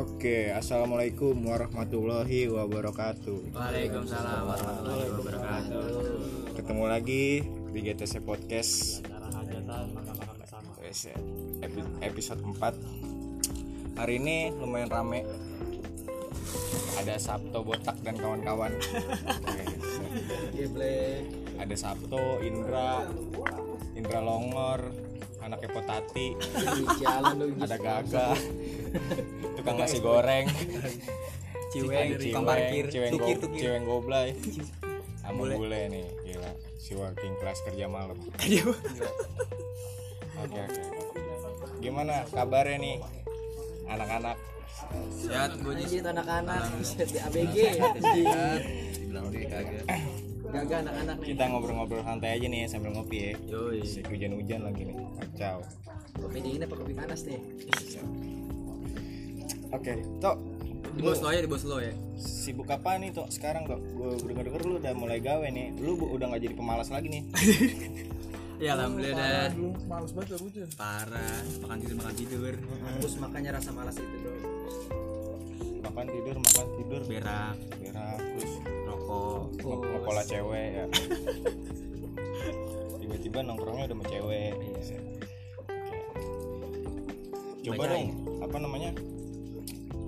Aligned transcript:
Oke, 0.00 0.48
assalamualaikum 0.48 1.36
warahmatullahi 1.44 2.48
wabarakatuh. 2.48 3.52
Waalaikumsalam 3.52 4.48
warahmatullahi 4.48 5.12
wabarakatuh. 5.12 5.84
Ketemu 6.56 6.84
lagi 6.88 7.44
di 7.44 7.78
GTC 7.84 8.24
Podcast. 8.24 9.04
Episode 12.00 12.40
4 12.40 14.00
Hari 14.00 14.14
ini 14.16 14.48
lumayan 14.56 14.88
rame. 14.88 15.28
Ada 16.96 17.20
Sabto 17.20 17.60
Botak 17.60 18.00
dan 18.00 18.16
kawan-kawan. 18.16 18.72
Ada 21.60 21.76
Sabto, 21.76 22.40
Indra, 22.40 23.04
Indra 23.92 24.24
Longor, 24.24 24.80
anaknya 25.44 25.68
Potati, 25.72 26.36
ada 27.60 27.76
Gaga, 27.76 28.28
tukang 29.70 29.78
nasi 29.80 29.98
goreng, 29.98 30.44
Ciweng, 31.72 32.08
Ada 32.10 32.18
tukang 32.18 32.44
parkir, 32.44 32.84
ciweng, 32.90 33.12
tukir, 33.14 33.36
go- 33.38 33.42
tukir. 33.46 33.60
ciweng 33.62 33.84
goblay. 33.86 34.28
Sama 35.22 35.46
bule 35.46 35.80
nih 35.86 36.06
gila. 36.26 36.50
Si 36.74 36.98
working 36.98 37.34
class 37.38 37.62
kerja 37.62 37.86
malam. 37.86 38.18
Oke 40.40 40.56
oke. 40.56 40.82
Gimana 41.78 42.24
kabarnya 42.26 42.80
nih 42.80 42.96
anak-anak? 43.86 44.36
Sehat 45.12 45.60
gue 45.60 45.70
Anjir 45.70 46.02
anak-anak. 46.02 46.62
Di 46.96 47.18
ABG 47.20 47.56
Bilang 49.06 49.26
dia 49.30 49.46
kagak. 49.46 49.84
Gagah 50.50 50.78
anak-anak 50.82 51.16
nih. 51.20 51.26
Kita 51.30 51.44
ngobrol-ngobrol 51.46 52.02
santai 52.02 52.40
aja 52.40 52.46
nih 52.48 52.66
sambil 52.66 52.90
ngopi 52.96 53.30
ya. 53.30 53.32
Yoi. 53.46 53.84
Hujan-hujan 53.84 54.60
lagi 54.66 54.82
nih. 54.90 54.96
Kacau. 55.20 55.62
Kopi 56.18 56.38
dingin 56.42 56.66
apa 56.66 56.74
kopi 56.74 56.92
panas 56.96 57.20
nih 57.22 57.38
oke 59.70 59.94
tok. 60.18 60.36
Di 60.90 61.00
bos 61.00 61.20
lo 61.20 61.30
ya, 61.30 61.40
di 61.40 61.46
bos 61.46 61.62
lo 61.62 61.78
ya. 61.78 61.94
sibuk 62.16 62.66
apa 62.66 62.98
nih 62.98 63.10
tok 63.10 63.30
sekarang 63.30 63.62
tok? 63.64 63.78
Gue 63.94 64.10
denger-denger 64.26 64.62
lu 64.62 64.74
udah 64.76 64.92
mulai 64.92 65.18
gawe 65.18 65.46
nih. 65.46 65.70
Lu 65.78 65.94
bu- 65.94 66.10
udah 66.10 66.26
nggak 66.28 66.42
jadi 66.42 66.54
pemalas 66.54 66.88
lagi 66.88 67.08
nih. 67.08 67.22
Ya 68.60 68.76
alhamdulillah 68.76 69.16
dah. 69.16 69.56
Lu 69.56 69.72
males 69.88 70.12
banget 70.12 70.36
lu 70.36 70.52
tuh 70.52 70.68
Parah, 70.76 71.40
makan 71.64 71.80
tidur 71.80 71.96
makan 71.96 72.12
tidur. 72.12 72.54
Terus 73.00 73.14
makanya 73.16 73.50
rasa 73.56 73.72
malas 73.72 73.96
itu 73.96 74.16
bro. 74.20 74.36
Makan 75.80 76.06
tidur 76.12 76.36
makan 76.36 76.66
tidur. 76.76 77.00
Berak, 77.08 77.56
berak 77.80 78.20
terus 78.20 78.52
rokok. 78.84 79.40
nge- 79.56 79.80
ngepola 79.80 80.22
cewek 80.28 80.68
ya. 80.76 80.84
Tiba-tiba 83.00 83.38
nongkrongnya 83.42 83.84
udah 83.88 83.96
sama 83.96 84.04
cewek 84.06 84.52
Oke. 85.56 85.98
coba 87.60 87.74
Banyak 87.76 87.90
dong 87.90 88.06
apa 88.40 88.56
namanya 88.56 88.90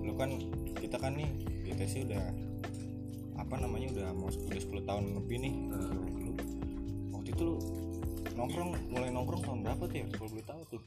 lu 0.02 0.12
kan 0.18 0.30
kita 0.78 0.96
kan 0.98 1.14
nih 1.14 1.30
kita 1.62 1.82
sih 1.86 2.02
udah 2.04 2.24
apa 3.38 3.54
namanya 3.58 3.88
udah 3.94 4.08
mau 4.14 4.28
udah 4.28 4.60
10 4.60 4.88
tahun 4.88 5.04
lebih 5.22 5.36
nih 5.42 5.54
lu 6.22 6.32
waktu 7.14 7.28
itu 7.32 7.42
lu 7.42 7.56
nongkrong 8.34 8.70
mulai 8.90 9.10
nongkrong 9.14 9.42
tahun 9.44 9.58
berapa 9.62 9.82
tuh 9.86 9.96
ya 9.96 10.06
kalau 10.14 10.28
boleh 10.30 10.46
tahu 10.46 10.62
tuh 10.78 10.82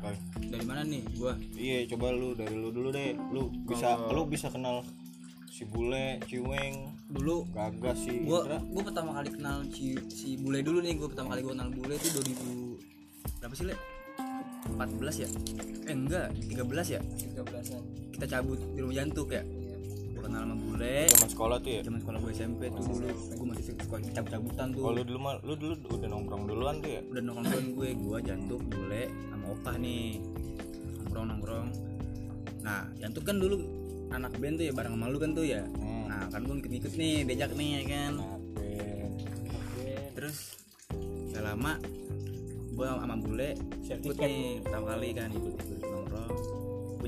Boy. 0.00 0.16
Dari 0.48 0.64
mana 0.64 0.80
nih? 0.80 1.04
Gua. 1.12 1.36
iya 1.60 1.84
coba 1.84 2.08
lu 2.08 2.32
dari 2.32 2.56
lu 2.56 2.72
dulu 2.72 2.88
deh 2.88 3.12
lu 3.36 3.52
bisa 3.68 4.00
lu 4.08 4.24
bisa 4.24 4.48
kenal 4.48 4.80
si 5.52 5.68
bule 5.68 6.16
ciweng 6.24 6.96
Dulu 7.10 7.42
gagas 7.52 8.06
si 8.06 8.24
gua 8.24 8.48
Indra 8.48 8.58
gua 8.64 8.82
pertama 8.86 9.10
kali 9.18 9.28
kenal 9.34 9.60
si 9.68 9.98
si 10.08 10.40
bule 10.40 10.64
dulu 10.64 10.80
nih, 10.80 10.96
gua 10.96 11.12
pertama 11.12 11.36
kali 11.36 11.44
gua 11.44 11.52
kenal 11.52 11.68
bule 11.68 11.94
itu 12.00 12.08
2000 12.16 13.44
berapa 13.44 13.54
sih, 13.56 13.66
Le? 13.68 13.76
14 14.76 15.24
ya? 15.24 15.28
Eh 15.84 15.96
enggak, 15.96 16.32
13 16.48 16.96
ya? 16.96 17.00
13an 17.36 17.82
Kita 18.20 18.36
cabut 18.36 18.60
di 18.76 18.84
rumah 18.84 18.96
jantuk 19.00 19.32
ya. 19.32 19.40
Gua 20.12 20.20
kenal 20.28 20.44
sama 20.44 20.56
bule. 20.60 20.96
zaman 21.08 21.28
sekolah 21.32 21.56
tuh 21.64 21.70
ya 21.72 21.80
Zaman 21.80 21.98
sekolah 22.04 22.18
gue 22.20 22.32
SMP 22.36 22.60
tuh 22.68 22.82
dulu, 22.84 23.08
gua 23.08 23.46
masih 23.48 23.64
suka 23.72 23.96
cabut-cabutan 24.12 24.66
tuh. 24.76 24.80
kalau 24.84 24.92
lu 24.92 25.02
dulu 25.08 25.18
mah 25.18 25.34
lu 25.40 25.54
dulu 25.56 25.74
udah 25.88 26.08
nongkrong 26.12 26.42
duluan 26.44 26.74
tuh 26.84 26.90
ya 26.92 27.00
udah 27.08 27.22
nongkrong 27.24 27.66
gue 27.72 27.88
gue 27.96 28.18
jantung 28.20 28.62
bule 28.68 29.02
sama 29.08 29.44
opah 29.48 29.74
nih 29.80 30.20
nongkrong 31.00 31.26
nongkrong 31.32 31.68
nah 32.60 32.84
jantung 33.00 33.24
kan 33.24 33.36
dulu 33.40 33.56
anak 34.12 34.32
band 34.36 34.54
tuh 34.60 34.64
ya 34.68 34.72
bareng 34.76 34.94
sama 35.00 35.06
lu 35.08 35.16
kan 35.16 35.30
tuh 35.32 35.46
ya 35.48 35.62
Hmm. 35.80 36.04
nah 36.12 36.22
kan 36.28 36.40
gue 36.44 36.54
ngikut-ngikut 36.60 36.92
nih 37.00 37.14
diajak 37.24 37.50
nih 37.56 37.68
ya 37.72 37.82
kan 37.88 38.12
terus 40.12 40.60
gak 41.32 41.40
lama 41.48 41.80
gue 42.76 42.84
sama 42.84 43.16
bule 43.16 43.50
ikut 43.80 44.16
nih 44.20 44.60
pertama 44.60 44.84
kali 44.92 45.08
kan 45.16 45.28
ikut 45.32 45.54
ikut 45.56 45.80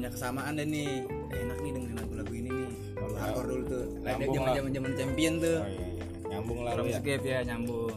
punya 0.02 0.18
kesamaan 0.18 0.58
deh 0.58 0.66
nih. 0.66 1.06
Eh, 1.06 1.38
enak 1.46 1.58
nih 1.62 1.70
dengerin 1.78 1.94
lagu-lagu 1.94 2.32
ini 2.34 2.50
nih. 2.50 2.70
Kalau 2.98 3.14
hardcore 3.22 3.46
dulu 3.46 3.62
tuh. 3.70 3.84
Nyambung 4.02 4.34
zaman 4.34 4.50
zaman 4.50 4.70
zaman 4.74 4.92
champion 4.98 5.34
tuh. 5.38 5.46
Oh 5.46 5.62
iya, 5.62 5.78
iya. 5.78 6.26
nyambung 6.26 6.58
lah 6.66 6.72
ya 6.74 6.82
escape 6.90 7.22
ya 7.22 7.38
nyambung. 7.46 7.96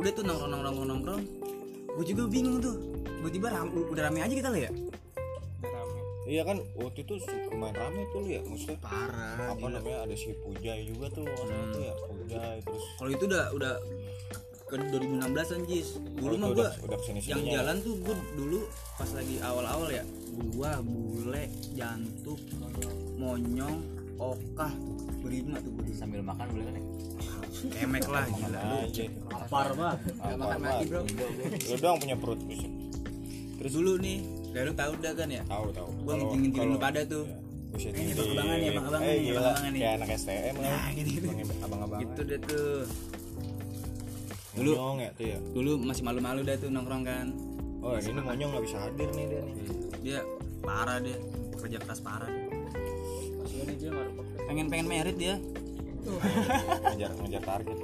Udah 0.00 0.10
tuh 0.16 0.22
nongkrong 0.24 0.50
nongkrong 0.56 0.64
nongkrong 0.72 0.88
nongkrong. 0.88 1.22
Gue 2.00 2.04
juga 2.08 2.22
bingung 2.32 2.56
tuh. 2.64 2.76
Tiba-tiba 3.04 3.46
ram, 3.52 3.68
udah 3.76 4.02
rame 4.08 4.20
aja 4.24 4.32
kita 4.32 4.48
lah 4.48 4.60
ya? 4.64 4.72
Iya 6.24 6.40
kan 6.48 6.56
waktu 6.80 7.04
itu 7.04 7.20
lumayan 7.52 7.76
rame 7.76 8.00
tuh 8.08 8.24
lu 8.24 8.28
ya 8.32 8.40
maksudnya. 8.48 8.80
Parah 8.80 9.52
apa 9.52 9.66
namanya 9.68 10.08
ada 10.08 10.16
si 10.16 10.32
Pujai 10.40 10.88
juga 10.88 11.12
tuh 11.12 11.28
maksudnya 11.28 11.60
tuh 11.68 11.82
ya 11.84 11.94
Pujai 12.08 12.58
terus 12.64 12.84
kalau 12.96 13.10
itu 13.12 13.24
udah 13.28 13.44
udah 13.52 13.74
ke 14.74 14.86
2016 14.90 15.54
anjis. 15.54 15.88
Dulu 16.18 16.34
mah 16.34 16.48
itu 16.50 16.56
gua 16.58 16.66
udah 16.66 16.70
udah 16.82 16.98
yang 17.22 17.42
jalan 17.46 17.76
tuh 17.86 17.94
gue 18.02 18.16
dulu 18.34 18.60
pas 18.98 19.10
lagi 19.14 19.36
awal-awal 19.38 19.88
ya. 19.90 20.04
Gua 20.50 20.70
bule 20.82 21.44
jantuk 21.78 22.40
monyong 23.14 23.76
okah 24.18 24.72
berlima 25.22 25.58
tuh 25.62 25.70
gue 25.78 25.94
sambil 25.94 26.20
makan 26.22 26.46
boleh 26.50 26.66
kan 26.66 26.74
kemek 27.64 28.04
lah 28.10 28.26
gila. 28.28 28.60
lu 28.60 29.06
lapar 29.30 29.68
mah. 29.78 29.94
Gak 30.20 30.36
makan 30.36 30.58
lagi 30.60 30.84
bro. 30.90 31.00
Lu 31.70 31.74
doang 31.78 31.98
punya 32.02 32.16
perut 32.18 32.40
buset. 32.42 32.72
terus? 33.62 33.70
Dulu 33.72 33.92
nih 34.02 34.18
ya 34.50 34.60
lu 34.66 34.72
tahu 34.74 34.90
udah 34.98 35.12
kan 35.14 35.28
ya? 35.30 35.42
Tahu 35.46 35.66
tahu. 35.70 35.88
Gua 36.02 36.12
Kalau- 36.18 36.18
nginting-nginting 36.34 36.66
lu 36.66 36.78
pada 36.82 37.00
tuh. 37.06 37.24
Buset 37.74 37.90
Ini 37.90 38.06
ini 38.06 38.12
abang-abangan 38.14 38.54
nih, 38.54 38.70
abang-abangan 38.70 39.02
eh 39.02 39.14
nih, 39.18 39.30
abang-abangan 39.34 39.70
nih. 39.74 39.80
kayak 39.82 39.94
anak 39.98 40.08
STM 40.14 40.54
lah. 40.54 40.70
Nah, 40.70 40.88
gitu-gitu. 40.94 41.26
abang-abang 41.58 42.00
gitu 42.06 42.20
deh 42.22 42.40
tuh 42.46 42.78
dulu 44.54 44.72
ya 45.02 45.10
tuh 45.18 45.26
ya? 45.26 45.38
dulu 45.50 45.70
masih 45.82 46.02
malu-malu 46.06 46.40
dah 46.46 46.54
tuh 46.58 46.70
nongkrong 46.70 47.02
kan. 47.02 47.26
Oh 47.84 47.98
ini 48.00 48.16
monyong 48.16 48.50
nggak 48.54 48.64
bisa 48.64 48.78
hadir 48.80 49.08
nih 49.12 49.26
dia 49.28 49.40
nih. 49.44 49.54
Dia 50.00 50.18
parah 50.62 50.98
dia 51.02 51.18
kerja 51.58 51.78
keras 51.82 52.00
parah. 52.00 52.30
Pengen 54.48 54.66
pengen 54.70 54.86
merit 54.88 55.16
dia. 55.18 55.36
Ngejar 56.94 57.10
ngejar 57.18 57.42
target. 57.44 57.78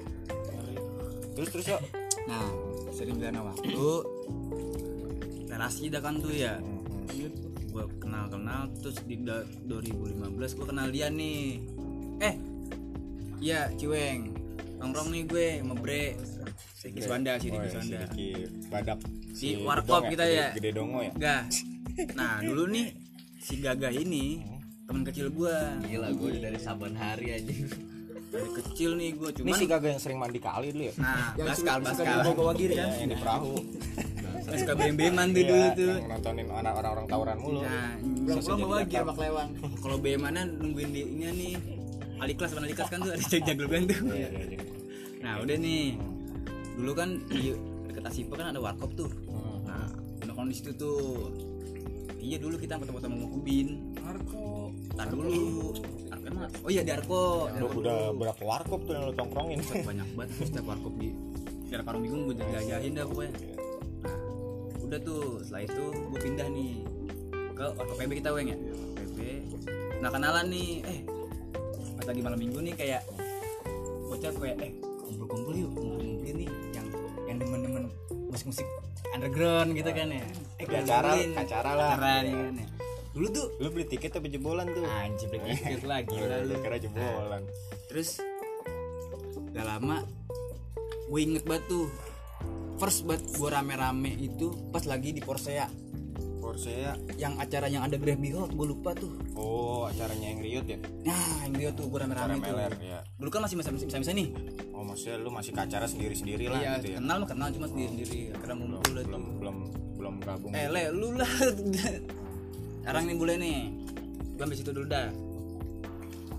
Terus 1.36 1.48
terus 1.52 1.66
yuk. 1.68 1.82
Nah 2.30 2.48
sering 2.94 3.16
bilang 3.18 3.44
waktu. 3.44 3.70
Relasi 5.50 5.90
dah 5.90 6.00
kan 6.00 6.22
tuh 6.22 6.32
ya. 6.32 6.62
Gua 7.70 7.86
kenal 7.98 8.26
kenal 8.30 8.66
terus 8.78 8.98
di 9.06 9.20
da- 9.20 9.46
2015 9.66 10.56
gua 10.56 10.66
kenal 10.70 10.88
dia 10.88 11.10
nih. 11.10 11.60
Eh 12.22 12.34
iya 13.40 13.72
ciweng 13.74 14.39
nongkrong 14.80 15.08
nih 15.08 15.22
gue 15.24 15.46
sama 15.58 15.74
bre 15.76 16.04
Siki 16.74 16.98
Swanda 16.98 17.36
sih 17.36 17.48
Oh, 17.48 17.54
Siki 17.54 17.60
ya, 17.60 17.70
Swanda 17.70 18.00
si 18.08 18.24
Badak 18.66 18.98
Si 19.30 19.48
Warkop 19.58 20.00
Gedong 20.00 20.10
kita 20.10 20.24
ya. 20.26 20.46
Gede, 20.50 20.58
gede 20.58 20.70
dongo 20.72 21.00
ya 21.00 21.12
Gah. 21.14 21.42
Nah 22.16 22.40
dulu 22.40 22.62
nih 22.66 22.86
si 23.38 23.54
Gagah 23.58 23.92
ini 23.92 24.40
teman 24.82 25.02
kecil 25.02 25.28
gua. 25.28 25.76
Gila 25.80 26.08
gue 26.10 26.28
udah 26.30 26.42
dari 26.42 26.58
saban 26.58 26.94
hari 26.94 27.26
aja 27.32 27.52
Dari 28.26 28.48
kecil 28.54 28.94
nih 28.94 29.10
gua 29.12 29.28
ini 29.30 29.36
cuman. 29.44 29.54
si 29.54 29.66
Gaga 29.66 29.88
yang 29.88 30.00
sering 30.00 30.18
mandi 30.18 30.38
kali 30.38 30.70
dulu 30.70 30.84
ya 30.84 30.94
Nah, 30.96 31.36
baskal 31.36 31.78
baskal. 31.80 32.16
dibawa 32.24 32.52
giri 32.52 32.72
Iya, 32.72 32.82
kan 32.82 32.96
yang 32.96 33.08
di 33.08 33.18
perahu 33.18 33.54
Yang 34.42 34.58
suka 34.58 34.74
bem-beman 34.74 35.26
tuh 35.28 35.44
dulu 35.44 35.66
tuh. 35.76 35.94
yang 35.94 36.08
nontonin 36.10 36.46
anak 36.48 36.72
orang-orang 36.74 37.06
tawuran 37.06 37.36
mulu 37.38 37.60
Nah, 37.60 37.92
Pulang-pulang 38.00 38.58
bawa 38.58 38.76
datang. 38.80 39.02
sama 39.02 39.12
kelewang 39.12 39.48
kalau 39.76 39.96
bemanan 39.96 40.46
nungguin 40.56 40.88
di 40.88 41.02
ini 41.04 41.26
nih. 41.30 41.54
Aliklas 42.20 42.50
mana 42.52 42.64
aliklas 42.68 42.88
kan 42.92 42.98
tuh 43.00 43.12
ada 43.16 43.24
jago 43.24 43.64
kan 43.66 43.82
tuh. 43.88 44.00
Iya, 44.12 44.28
iya, 44.28 44.44
iya. 44.54 44.60
Nah, 45.24 45.34
udah 45.40 45.56
nih. 45.56 45.84
Dulu 46.76 46.92
kan 46.96 47.08
di 47.28 47.56
dekat 47.88 48.04
Asipo 48.08 48.36
kan 48.36 48.52
ada 48.52 48.60
warkop 48.60 48.92
tuh. 48.94 49.10
Hmm. 49.28 49.64
Nah, 49.64 49.88
nongkrong 50.28 50.48
di 50.52 50.56
situ 50.56 50.70
tuh. 50.76 51.32
Iya 52.20 52.36
dulu 52.36 52.60
kita 52.60 52.76
foto-foto 52.76 53.08
sama 53.08 53.26
Kubin. 53.32 53.96
Marco 54.04 54.76
Tar 54.92 55.08
dulu. 55.08 55.72
Arko 56.12 56.24
emang 56.28 56.52
Oh 56.60 56.68
iya 56.68 56.84
di 56.84 56.92
Arko. 56.92 57.48
Udah, 57.48 57.68
udah 57.72 57.98
berapa 58.12 58.42
warkop 58.44 58.84
tuh 58.84 58.92
yang 58.92 59.04
lu 59.08 59.12
tongkrongin 59.16 59.58
banyak 59.64 60.08
banget 60.12 60.30
setiap 60.44 60.68
warkop 60.68 60.92
di 61.00 61.16
daerah 61.70 61.86
Parung 61.86 62.02
Bingung 62.02 62.26
gue 62.26 62.34
jajahin 62.34 62.98
dah 62.98 63.06
pokoknya 63.06 63.32
nah 64.02 64.16
udah 64.82 64.98
tuh 65.06 65.38
setelah 65.38 65.62
itu 65.70 65.84
gue 65.94 66.18
pindah 66.18 66.48
nih 66.50 66.72
ke 67.54 67.64
warkop 67.78 67.94
PB 67.94 68.10
kita 68.18 68.30
weng 68.34 68.50
ya 68.50 68.58
PB 68.98 69.18
nah 70.02 70.10
kenalan 70.10 70.46
nih 70.50 70.70
eh 70.82 70.98
pas 72.00 72.08
lagi 72.08 72.24
malam 72.24 72.40
minggu 72.40 72.64
nih 72.64 72.74
kayak 72.80 73.04
bocah 74.08 74.32
kayak 74.32 74.56
eh 74.64 74.72
kumpul-kumpul 75.04 75.52
yuk 75.52 75.68
ngumpul-ngumpulin 75.76 76.32
nih 76.32 76.48
yang 76.72 76.86
yang 77.28 77.36
demen-demen 77.36 77.84
musik-musik 78.32 78.64
underground 79.12 79.76
gitu 79.76 79.92
kan 79.92 80.08
ya. 80.08 80.24
Eh 80.56 80.64
acara- 80.64 81.20
acara 81.36 81.70
lah. 81.76 81.88
acara 81.92 82.24
nih 82.24 82.32
kan 82.32 82.54
ya. 82.56 82.66
Dulu 83.12 83.26
tuh 83.28 83.46
lu 83.60 83.68
beli 83.68 83.84
tiket 83.84 84.16
tapi 84.16 84.32
jebolan 84.32 84.72
tuh. 84.72 84.80
Anjir 84.88 85.28
beli 85.28 85.52
tiket 85.52 85.84
lagi 85.84 86.16
lalu 86.16 86.56
kira 86.56 86.76
jebolan. 86.80 87.42
Terus 87.92 88.16
gak 89.52 89.66
lama 89.68 90.00
gue 91.04 91.20
inget 91.20 91.44
banget 91.44 91.68
tuh 91.68 91.84
first 92.80 93.04
banget 93.04 93.28
gue 93.28 93.48
rame-rame 93.52 94.16
itu 94.16 94.56
pas 94.72 94.88
lagi 94.88 95.12
di 95.12 95.20
Porsea 95.20 95.68
Porsche 96.50 96.98
yang 97.14 97.38
acara 97.38 97.70
yang 97.70 97.86
ada 97.86 97.94
Grab 97.94 98.18
Behold 98.18 98.58
gue 98.58 98.66
lupa 98.66 98.90
tuh. 98.98 99.14
Oh 99.38 99.86
acaranya 99.86 100.34
yang 100.34 100.40
Riot 100.42 100.66
ya? 100.66 100.78
Nah 101.06 101.46
yang 101.46 101.54
dia 101.54 101.70
tuh 101.70 101.86
gue 101.86 101.98
rame-rame 102.02 102.42
tuh. 102.42 102.50
Meler 102.50 102.72
ya. 102.82 102.98
Dulu 103.22 103.30
kan 103.30 103.46
masih 103.46 103.54
masih 103.62 103.70
bisa 103.78 104.02
bisa 104.02 104.10
nih 104.10 104.34
oh 104.80 104.84
maksudnya 104.88 105.20
lu 105.20 105.28
masih 105.28 105.52
ke 105.52 105.60
acara 105.60 105.84
sendiri 105.84 106.16
sendiri 106.16 106.48
lah 106.48 106.56
iya 106.56 106.80
gitu 106.80 106.96
ya? 106.96 107.04
kenal 107.04 107.20
mah 107.20 107.28
kenal 107.28 107.48
cuma 107.52 107.68
sendiri 107.68 107.88
sendiri 107.92 108.32
karena 108.32 108.54
ngumpul 108.56 108.92
lah 108.96 109.04
belum 109.04 109.22
tuh 109.28 109.34
belum 109.36 109.56
belum 110.00 110.14
gabung. 110.24 110.52
Eh 110.56 110.66
le 110.72 110.82
lu 110.90 111.08
lah. 111.20 111.28
Sekarang 112.80 113.04
nih 113.04 113.16
boleh 113.20 113.36
nih. 113.36 113.58
Gue 114.34 114.42
ambil 114.48 114.56
situ 114.56 114.72
dulu 114.72 114.88
dah. 114.88 115.12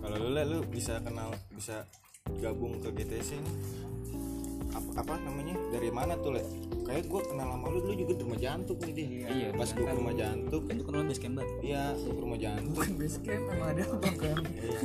Kalau 0.01 0.17
lu 0.17 0.29
Le, 0.33 0.43
lu 0.49 0.59
bisa 0.65 0.97
kenal 1.05 1.29
bisa 1.53 1.85
gabung 2.41 2.81
ke 2.81 2.89
GTC 2.89 3.37
ini 3.37 3.51
apa, 4.71 4.89
apa 5.03 5.13
namanya? 5.23 5.55
Dari 5.71 5.89
mana 5.91 6.13
tuh 6.19 6.35
le? 6.35 6.43
Kayak 6.81 7.07
gue 7.07 7.21
kenal 7.23 7.47
sama 7.55 7.67
lu 7.71 7.79
dulu 7.79 7.95
juga 7.95 8.13
di 8.17 8.23
rumah 8.25 8.39
jantung 8.41 8.77
nih 8.83 8.93
dia 8.95 9.27
Iya, 9.31 9.47
pas 9.55 9.69
gue 9.71 9.85
ke 9.85 9.95
rumah 9.95 10.15
jantung. 10.17 10.61
Kan 10.67 10.75
itu 10.75 10.83
kan 10.91 11.03
base 11.07 11.21
camp 11.21 11.35
banget. 11.39 11.49
Iya 11.63 11.83
gue 11.95 12.11
ke 12.11 12.21
rumah 12.21 12.39
jantung. 12.41 12.75
Base 12.99 13.19
camp 13.23 13.43
emang 13.47 13.69
ada 13.71 13.83
apa 13.87 14.09
kan 14.19 14.35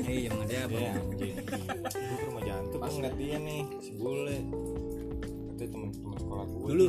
iya. 0.07 0.29
Emang 0.31 0.43
ada 0.47 0.57
apa 0.67 0.77
Iya, 0.77 0.93
gue 1.03 2.17
ke 2.17 2.25
rumah 2.31 2.43
jantung 2.47 2.81
gue 2.83 2.93
ngeliat 2.95 3.17
dia 3.19 3.37
nih 3.43 3.63
si 3.83 3.91
bule. 3.99 4.39
Katanya 5.57 5.69
temen-temen 5.73 6.19
sekolah 6.21 6.45
gue 6.47 6.61
dulu 6.69 6.87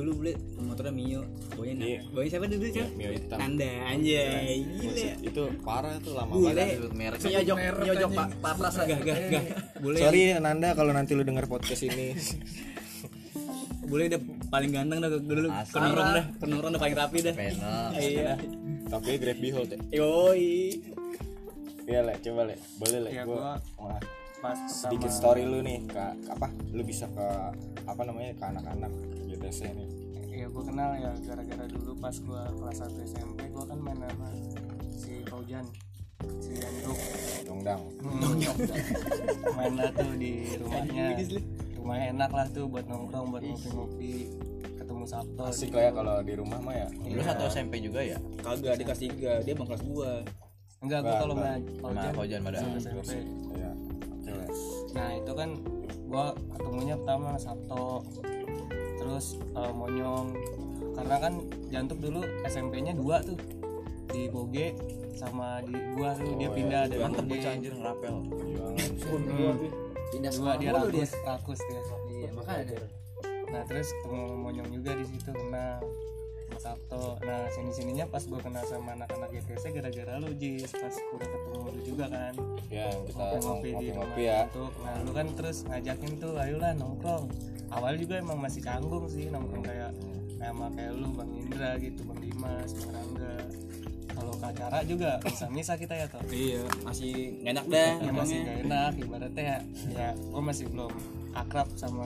dulu 0.00 0.10
boleh 0.16 0.34
motornya 0.58 0.90
Mio. 0.90 1.22
Boynya 1.52 1.84
Iya. 1.84 2.00
boynya 2.08 2.30
siapa 2.30 2.44
dulu 2.46 2.62
Iya, 2.62 2.72
siapa 2.72 2.90
Mio 2.94 3.10
hitam. 3.12 3.36
Nanda. 3.36 3.70
Anjay 3.86 4.56
gile 4.72 5.04
itu 5.20 5.42
parah 5.60 5.94
tuh 5.98 6.12
lama 6.14 6.32
banget 6.32 6.68
Sebut 6.74 6.92
merek. 6.92 7.18
Mio 7.20 7.40
jok 7.44 7.56
Mio 7.78 7.94
jok 7.94 8.10
pak. 8.10 8.28
Papras 8.38 8.74
lah 8.74 8.84
gak 8.86 9.00
gak 9.02 9.16
gak 9.28 9.44
boleh. 9.84 9.98
Sorry 9.98 10.22
Nanda 10.34 10.68
kalau 10.72 10.90
nanti 10.90 11.12
lu 11.12 11.22
denger 11.22 11.44
podcast 11.44 11.82
ini. 11.82 12.16
Boleh 13.82 14.06
udah 14.06 14.22
paling 14.46 14.70
ganteng 14.70 15.02
dah 15.02 15.10
dulu. 15.10 15.50
Asal. 15.50 15.82
kenurung 15.82 16.08
dah 16.12 16.24
kenurung 16.38 16.70
udah 16.70 16.78
paling 16.78 16.94
rapi 16.94 17.18
dah 17.20 17.34
iya. 17.98 18.38
Tapi 18.86 19.18
Grab 19.18 19.38
Behold 19.38 19.68
ya. 19.68 19.78
Yoi. 19.98 20.78
Iya 21.84 22.00
le. 22.00 22.14
Coba 22.22 22.46
le. 22.46 22.54
Boleh 22.78 22.98
le. 23.02 23.10
Ya, 23.10 23.26
gua 23.26 23.58
gua 23.74 23.98
pas 24.40 24.56
sedikit 24.72 25.12
story 25.12 25.44
lu 25.44 25.60
nih 25.60 25.84
ke 25.84 26.04
apa 26.32 26.48
lu 26.72 26.80
bisa 26.80 27.04
ke 27.12 27.26
apa 27.84 28.02
namanya 28.08 28.32
ke 28.32 28.44
anak-anak 28.48 28.92
GTC 29.28 29.60
nih. 29.76 29.88
Ya 30.32 30.46
gue 30.48 30.64
kenal 30.64 30.96
ya 30.96 31.12
gara-gara 31.20 31.64
dulu 31.68 31.92
pas 32.00 32.16
gue 32.16 32.42
kelas 32.56 32.76
1 32.80 33.08
SMP 33.12 33.52
gue 33.52 33.64
kan 33.68 33.78
main 33.78 34.00
sama 34.00 34.28
si 34.96 35.20
Paujan 35.28 35.68
si 36.40 36.56
Andrew. 36.56 36.96
Dongdang. 37.44 37.82
Main 39.52 39.72
lah 39.76 39.92
tuh 39.92 40.16
di 40.16 40.56
rumahnya. 40.56 41.20
Rumahnya 41.76 42.06
enak 42.16 42.30
lah 42.32 42.46
tuh 42.48 42.64
buat 42.64 42.88
nongkrong 42.88 43.36
buat 43.36 43.44
ngopi-ngopi 43.44 44.12
ketemu 44.80 45.04
Sabto 45.04 45.42
asik 45.48 45.76
lah 45.76 45.82
ya 45.88 45.92
kalau 45.92 46.16
di 46.24 46.32
rumah 46.40 46.58
mah 46.64 46.74
ya. 46.80 46.88
Lu 47.04 47.20
satu 47.20 47.44
SMP 47.52 47.84
juga 47.84 48.00
ya? 48.00 48.16
kagak 48.40 48.80
di 48.80 48.84
kelas 48.88 49.00
tiga 49.04 49.32
dia 49.44 49.52
bang 49.52 49.68
kelas 49.68 49.84
gua. 49.84 50.24
Enggak 50.80 51.04
gue 51.04 51.12
kalau 51.12 51.34
main 51.36 51.60
Sama 51.60 51.92
Paujan 51.92 52.12
Paujan 52.16 52.40
pada. 52.40 52.58
SMP 52.80 53.12
nah 55.00 55.16
itu 55.16 55.32
kan 55.32 55.56
gue 55.88 56.24
ketemunya 56.52 56.94
pertama 57.00 57.40
Sabto 57.40 58.04
terus 59.00 59.40
eh, 59.56 59.72
Monyong. 59.72 60.36
Karena 60.92 61.16
kan 61.16 61.32
jantung 61.72 62.04
dulu 62.04 62.20
SMP-nya 62.44 62.92
dua 62.92 63.24
tuh 63.24 63.40
di 64.12 64.28
Boge 64.28 64.76
sama 65.16 65.64
di 65.64 65.72
gua 65.96 66.12
tuh 66.12 66.36
dia 66.36 66.48
Oh, 66.50 66.54
pindah 66.56 66.82
iya. 66.84 66.90
dari 66.92 67.00
Mantep 67.00 67.24
bocah 67.24 67.50
anjir 67.56 67.72
ngerapel. 67.72 68.14
perjuangan. 69.00 69.56
Pindah 70.12 70.32
dua 70.36 70.52
dia 70.60 70.70
rakus. 70.76 71.10
Rakus 71.24 71.60
dia. 71.64 71.80
Iya 72.10 72.30
makanya 72.36 72.84
nah 73.50 73.66
terus 73.66 73.90
ketemu 73.90 74.38
monyong 74.38 74.70
juga 74.70 74.94
di 74.94 75.04
situ 75.10 75.30
kenal 75.34 75.82
Sabto 76.58 77.20
nah 77.22 77.46
sini 77.52 77.70
sininya 77.70 78.04
pas 78.08 78.24
gua 78.26 78.40
kenal 78.42 78.64
sama 78.66 78.96
anak-anak 78.98 79.30
GTC 79.30 79.64
gara-gara 79.78 80.18
lu 80.18 80.32
Jis. 80.34 80.72
Pas 80.72 80.94
udah 81.14 81.28
ketemu 81.28 81.68
lu 81.70 81.80
juga 81.84 82.04
kan. 82.10 82.34
Ya 82.72 82.88
kita 83.06 83.22
ngopi-ngopi 83.22 83.68
di 83.68 83.74
ngopi-ngopi 83.94 84.22
ya 84.26 84.38
untuk 84.50 84.72
nah 84.82 84.96
lu 85.04 85.10
kan 85.14 85.26
terus 85.36 85.58
ngajakin 85.68 86.12
tuh 86.18 86.32
ayolah 86.34 86.72
nongkrong. 86.74 87.24
Awal 87.70 88.02
juga 88.02 88.18
emang 88.18 88.38
masih 88.42 88.60
canggung 88.66 89.06
sih 89.06 89.30
nongkrong 89.30 89.62
kayak 89.62 89.94
kayak 90.40 90.56
sama 90.56 90.66
kayak 90.72 90.92
lu 90.96 91.08
Bang 91.12 91.30
Indra 91.36 91.70
gitu 91.78 92.00
Bang 92.08 92.18
Dimas 92.18 92.70
Bang 92.80 92.90
Rangga. 92.96 93.36
Kalau 94.10 94.34
ke 94.36 94.46
acara 94.52 94.78
juga 94.84 95.10
bisa-bisa 95.24 95.80
kita 95.80 95.96
ya 95.96 96.04
toh 96.04 96.20
iya 96.28 96.60
masih 96.84 97.40
gak 97.40 97.56
enak 97.56 97.66
dah 97.72 97.92
ya 98.04 98.12
masih 98.12 98.36
gak 98.44 98.58
enak 98.68 98.92
ibaratnya 99.00 99.44
ya, 99.44 99.58
ya 99.96 100.08
gue 100.12 100.42
masih 100.44 100.64
belum 100.68 100.92
akrab 101.32 101.68
sama 101.78 102.04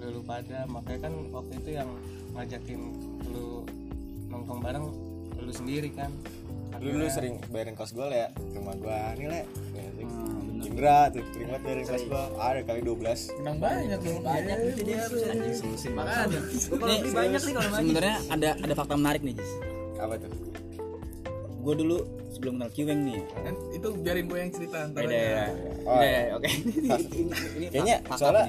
lu 0.00 0.22
pada. 0.22 0.64
Makanya 0.70 1.10
kan 1.10 1.14
waktu 1.34 1.52
itu 1.60 1.70
yang 1.76 1.90
ngajakin 2.32 2.80
lu 3.36 3.68
nongkrong 4.32 4.60
bareng 4.64 4.84
lu 5.36 5.52
sendiri 5.52 5.92
kan. 5.92 6.10
Lu 6.80 6.96
lu 6.96 7.06
sering 7.12 7.40
bayarin 7.52 7.76
kos 7.76 7.92
gue 7.92 8.04
ya 8.08 8.28
rumah 8.56 8.74
gue 8.76 8.98
nih 9.20 9.26
le 9.28 9.42
Hmm, 10.06 10.62
Indra 10.62 11.10
tuh 11.12 11.24
sering 11.34 11.48
banget 11.50 11.62
bayarin 11.64 11.84
kos 11.88 12.04
gue 12.04 12.22
ada 12.36 12.60
kali 12.64 12.80
12 12.84 13.38
menang 13.42 13.58
banyak 13.60 13.98
banyak. 14.24 14.56
Itu 14.72 14.82
dia 14.84 15.02
makanya 15.92 16.38
gua 16.72 16.86
nih 16.86 17.12
banyak 17.12 17.40
nih 17.42 17.52
kalau 17.52 17.70
sebenarnya 17.76 18.16
ada 18.32 18.48
ada 18.60 18.74
fakta 18.76 18.94
menarik 18.96 19.20
nih 19.24 19.34
Jis. 19.36 19.52
Apa 20.00 20.14
tuh? 20.20 20.30
Gue 21.64 21.74
dulu 21.74 21.96
sebelum 22.36 22.60
kenal 22.60 22.70
Kiweng 22.70 23.00
nih. 23.08 23.20
Kan 23.32 23.54
itu 23.72 23.88
biarin 24.00 24.24
gue 24.28 24.38
yang 24.38 24.50
cerita 24.52 24.76
ntar 24.92 25.02
beda 25.04 25.16
ya. 25.16 25.46
Oh, 25.88 26.00
iya. 26.04 26.20
oke. 26.36 26.48
Ini 26.48 26.88
ini 27.56 27.66
kayaknya 27.72 27.96
soalnya 28.14 28.46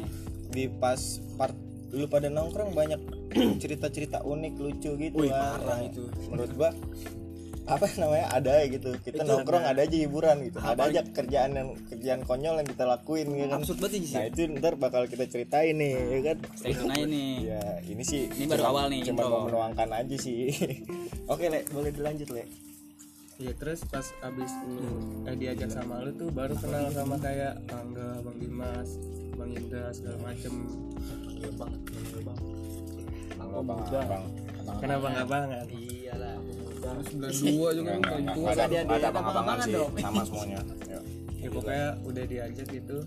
di 0.52 0.64
pas 0.68 1.02
part 1.40 1.56
lu 1.90 2.06
pada 2.06 2.28
nongkrong 2.28 2.72
banyak 2.72 3.00
cerita-cerita 3.62 4.22
unik 4.22 4.54
lucu 4.58 4.92
gitu 4.94 5.18
Wih, 5.18 5.30
kan. 5.30 5.60
parah 5.60 5.80
itu. 5.82 6.04
menurut 6.28 6.52
gua 6.54 6.70
apa 7.68 7.84
namanya 8.00 8.32
ada 8.32 8.64
gitu. 8.64 8.96
Kita 8.98 9.24
nongkrong 9.24 9.60
ada. 9.62 9.84
aja 9.84 9.92
hiburan 9.94 10.40
gitu. 10.42 10.56
Ada 10.58 10.88
aja 10.88 11.02
kerjaan 11.06 11.52
yang 11.52 11.70
kerjaan 11.86 12.24
konyol 12.24 12.56
yang 12.58 12.66
kita 12.66 12.84
lakuin 12.84 13.28
gitu. 13.30 13.44
Kan 13.46 13.60
absurd 13.60 13.78
banget 13.78 14.00
Jis 14.00 14.14
nah 14.14 14.24
itu 14.26 14.40
ntar 14.54 14.74
bakal 14.76 15.04
kita 15.04 15.28
ceritain 15.28 15.76
nih 15.76 15.92
ya 15.92 16.20
kan? 16.26 16.38
Stay 16.56 16.72
tune 16.72 16.92
aja 16.92 17.04
nih. 17.04 17.32
Ya 17.46 17.62
ini 17.84 18.04
sih 18.04 18.22
Ini 18.30 18.48
baru 18.48 18.62
cuma- 18.62 18.72
awal 18.72 18.86
nih, 18.88 19.00
cuma 19.04 19.22
mau 19.26 19.44
menuangkan 19.44 19.90
aja 19.92 20.16
sih. 20.16 20.48
Oke 21.32 21.48
le 21.48 21.68
boleh 21.68 21.92
dilanjut 21.92 22.32
le 22.32 22.44
Iya 23.38 23.54
terus 23.54 23.86
pas 23.86 24.06
abis 24.26 24.50
lu 24.66 24.98
eh, 25.30 25.36
diajak 25.38 25.70
sama 25.70 26.02
lu 26.02 26.10
tuh 26.18 26.34
baru 26.34 26.58
kenal 26.58 26.90
sama 26.90 27.22
kayak 27.22 27.62
Angga, 27.70 28.26
Bang 28.26 28.38
Dimas, 28.42 28.98
Bang 29.38 29.54
Indra 29.54 29.94
segala 29.94 30.18
macem. 30.26 30.54
Bang, 31.58 31.74
bang, 33.38 33.80
bang, 33.86 34.24
Kenapa 34.82 35.06
nggak 35.14 35.30
banget? 35.30 35.68
sembilan 37.08 37.34
dua 37.34 37.70
juga 37.76 37.90
kan 37.90 38.02
paling 38.04 38.28
tua 38.32 38.50
ada, 38.52 38.64
kan. 38.64 38.70
nggak 38.70 38.98
ada 38.98 39.10
abang-abangan 39.12 39.58
sih, 39.66 39.76
sama 40.02 40.22
semuanya. 40.26 40.60
Ya. 40.88 41.00
Ya 41.38 41.50
pokoknya 41.54 41.88
udah 42.04 42.24
diajak 42.26 42.68
gitu. 42.74 42.98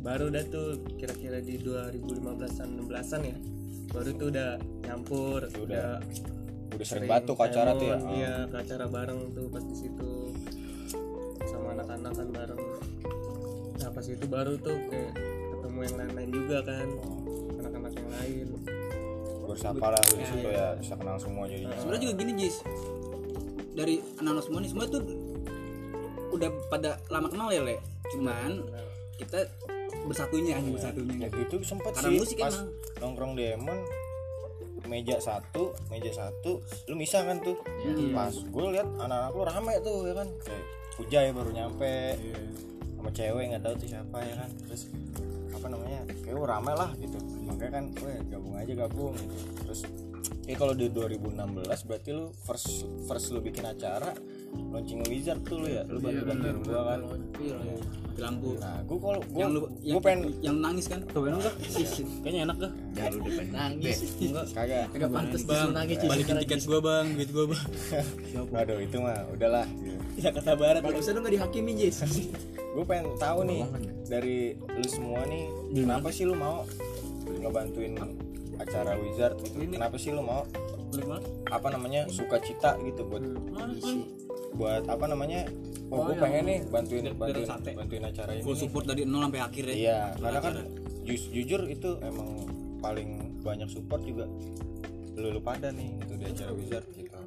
Baru 0.00 0.32
dah 0.32 0.44
tuh 0.48 0.80
kira-kira 0.96 1.38
di 1.44 1.60
2015-an 1.60 2.68
16-an 2.88 3.20
ya. 3.26 3.36
Baru 3.90 4.10
tuh 4.16 4.26
udah 4.32 4.50
nyampur, 4.86 5.40
udah, 5.60 6.00
Udah 6.70 6.86
sering 6.86 7.06
batu 7.06 7.32
ke 7.32 7.42
acara 7.42 7.70
tuh 7.74 7.86
ya. 7.86 7.98
Iya, 8.08 8.34
ke 8.46 8.56
acara 8.58 8.84
bareng 8.86 9.20
tuh 9.30 9.46
pas 9.48 9.62
di 9.62 9.76
situ. 9.76 10.10
Sama 11.42 11.74
anak-anak 11.74 12.12
kan 12.12 12.28
bareng. 12.30 12.62
Nah, 13.76 13.90
pas 13.90 14.04
itu 14.04 14.26
baru 14.26 14.54
tuh 14.56 14.76
kayak 14.86 15.12
ketemu 15.50 15.78
yang 15.82 15.94
lain-lain 15.96 16.30
juga 16.30 16.58
kan. 16.62 16.88
Anak-anak 17.56 17.92
yang 17.92 18.10
lain. 18.12 18.46
Bersapa 19.44 19.86
lah 19.90 20.02
di 20.06 20.22
situ 20.22 20.48
ya, 20.48 20.78
bisa 20.78 20.94
kenal 20.94 21.18
semua 21.18 21.44
jadinya. 21.44 21.74
sebenarnya 21.74 22.02
juga 22.06 22.14
gini 22.16 22.32
Jis 22.38 22.56
dari 23.70 23.98
anak-anak 24.14 24.44
semua 24.46 24.58
nih 24.60 24.70
semua 24.70 24.86
tuh 24.86 25.02
udah 26.30 26.48
pada 26.68 26.90
lama 27.08 27.26
kenal 27.26 27.48
ya 27.50 27.58
le 27.58 27.82
cuman 28.08 28.62
kita 29.16 29.50
bersatunya 30.06 30.54
aja 30.54 30.70
bersatunya 30.70 31.14
Ya 31.20 31.28
gitu 31.34 31.56
sempet 31.62 31.90
Karena 31.92 32.08
sih 32.08 32.18
musik 32.18 32.38
pas 32.38 32.54
emang. 32.54 32.68
nongkrong 33.00 33.32
di 33.34 33.44
Emon 33.50 33.78
meja 34.88 35.16
satu 35.20 35.76
meja 35.92 36.12
satu 36.14 36.62
lu 36.88 36.94
bisa 36.96 37.24
kan 37.24 37.40
tuh? 37.42 37.58
Pas 38.14 38.32
gue 38.32 38.64
lihat 38.72 38.88
anak-anak 39.00 39.32
lu 39.34 39.42
rame 39.44 39.74
tuh 39.84 39.98
ya 40.08 40.14
kan? 40.16 40.28
Kayak 40.44 40.64
Ujay 41.00 41.32
baru 41.32 41.50
nyampe. 41.56 42.20
Sama 43.00 43.10
cewek 43.16 43.44
nggak 43.48 43.62
tahu 43.64 43.74
tuh 43.80 43.88
siapa 43.88 44.18
ya 44.20 44.34
kan? 44.36 44.50
Terus 44.68 44.82
apa 45.56 45.66
namanya? 45.72 46.00
Kayak 46.20 46.36
oh, 46.36 46.46
rame 46.48 46.72
lah 46.76 46.90
gitu. 47.00 47.18
Makanya 47.48 47.72
kan 47.80 47.84
gue 47.96 48.12
gabung 48.28 48.54
aja 48.60 48.72
gabung 48.76 49.12
gitu. 49.16 49.36
Terus 49.64 49.80
kalau 50.56 50.74
di 50.74 50.86
2016 50.88 51.86
berarti 51.86 52.10
lu 52.14 52.32
first 52.46 52.86
first 53.04 53.26
lu 53.34 53.42
bikin 53.44 53.66
acara 53.66 54.14
launching 54.70 55.02
wizard 55.06 55.42
tuh 55.46 55.62
lu 55.62 55.68
ya? 55.70 55.82
Lu 55.86 55.98
bantu 56.02 56.22
bantuin 56.26 56.56
gua 56.64 56.80
kan? 56.94 57.00
Iya, 57.40 57.56
lampu 58.18 58.50
nah 58.58 58.78
gua 58.86 58.98
kalau 58.98 59.20
gua 59.30 59.40
yang 59.40 59.50
lu 59.52 59.60
yang, 59.82 59.94
gua 59.98 60.02
pengen 60.02 60.20
yang 60.40 60.56
nangis 60.58 60.86
kan? 60.88 61.00
Cobain 61.10 61.34
enggak? 61.36 61.54
Kayaknya 62.24 62.40
enak 62.48 62.56
dah. 62.56 62.72
Jangan 62.96 63.10
lu 63.12 63.20
depan 63.26 63.46
nangis. 63.52 63.96
enggak. 64.18 64.46
Kagak. 64.54 64.86
Enggak 64.94 65.10
pantas 65.10 65.42
bang 65.44 65.70
nangis. 65.74 65.96
balikin 66.02 66.36
tiket 66.46 66.60
gua 66.66 66.80
bang. 66.80 67.06
Duit 67.14 67.30
gua 67.30 67.44
bang. 67.52 67.66
Aduh 68.54 68.78
itu 68.82 68.96
mah 68.98 69.18
udahlah. 69.30 69.66
Tidak 70.18 70.32
kata 70.34 70.52
barat. 70.56 70.80
Bagusnya 70.80 71.12
lu 71.14 71.20
enggak 71.22 71.34
dihakimin, 71.38 71.74
Jis. 71.78 71.98
gue 72.70 72.84
pengen 72.86 73.18
tahu 73.18 73.42
nih 73.42 73.66
dari 74.06 74.54
lu 74.54 74.86
semua 74.86 75.26
nih 75.26 75.50
kenapa 75.74 76.08
sih 76.14 76.22
lu 76.22 76.38
mau 76.38 76.62
ngebantuin 77.26 77.98
acara 78.60 78.92
wizard 79.00 79.36
gitu. 79.40 79.56
Kenapa 79.56 79.96
sih 79.96 80.12
lu 80.12 80.20
mau? 80.20 80.44
Apa 81.48 81.72
namanya 81.72 82.04
sukacita 82.10 82.76
gitu 82.82 83.06
buat 83.06 83.22
buat 84.54 84.84
apa 84.86 85.04
namanya? 85.06 85.46
Oh, 85.90 86.06
gue 86.06 86.14
pengen 86.22 86.46
nih 86.46 86.58
bantuin 86.70 87.02
bantuin 87.18 87.74
bantuin 87.74 88.04
acara 88.06 88.30
ini 88.30 88.46
full 88.46 88.54
support 88.54 88.86
dari 88.86 89.02
nol 89.02 89.26
sampai 89.26 89.42
akhir 89.42 89.64
ya. 89.70 89.74
Iya 89.74 90.00
karena 90.22 90.38
kan 90.38 90.54
ju- 91.02 91.30
jujur 91.34 91.60
itu 91.66 91.98
emang 91.98 92.28
paling 92.78 93.42
banyak 93.42 93.66
support 93.66 94.02
juga 94.06 94.30
lu 95.18 95.34
lu 95.34 95.40
pada 95.42 95.74
nih 95.74 95.98
itu 95.98 96.14
di 96.14 96.24
acara 96.30 96.52
wizard 96.54 96.86
gitu. 96.94 97.18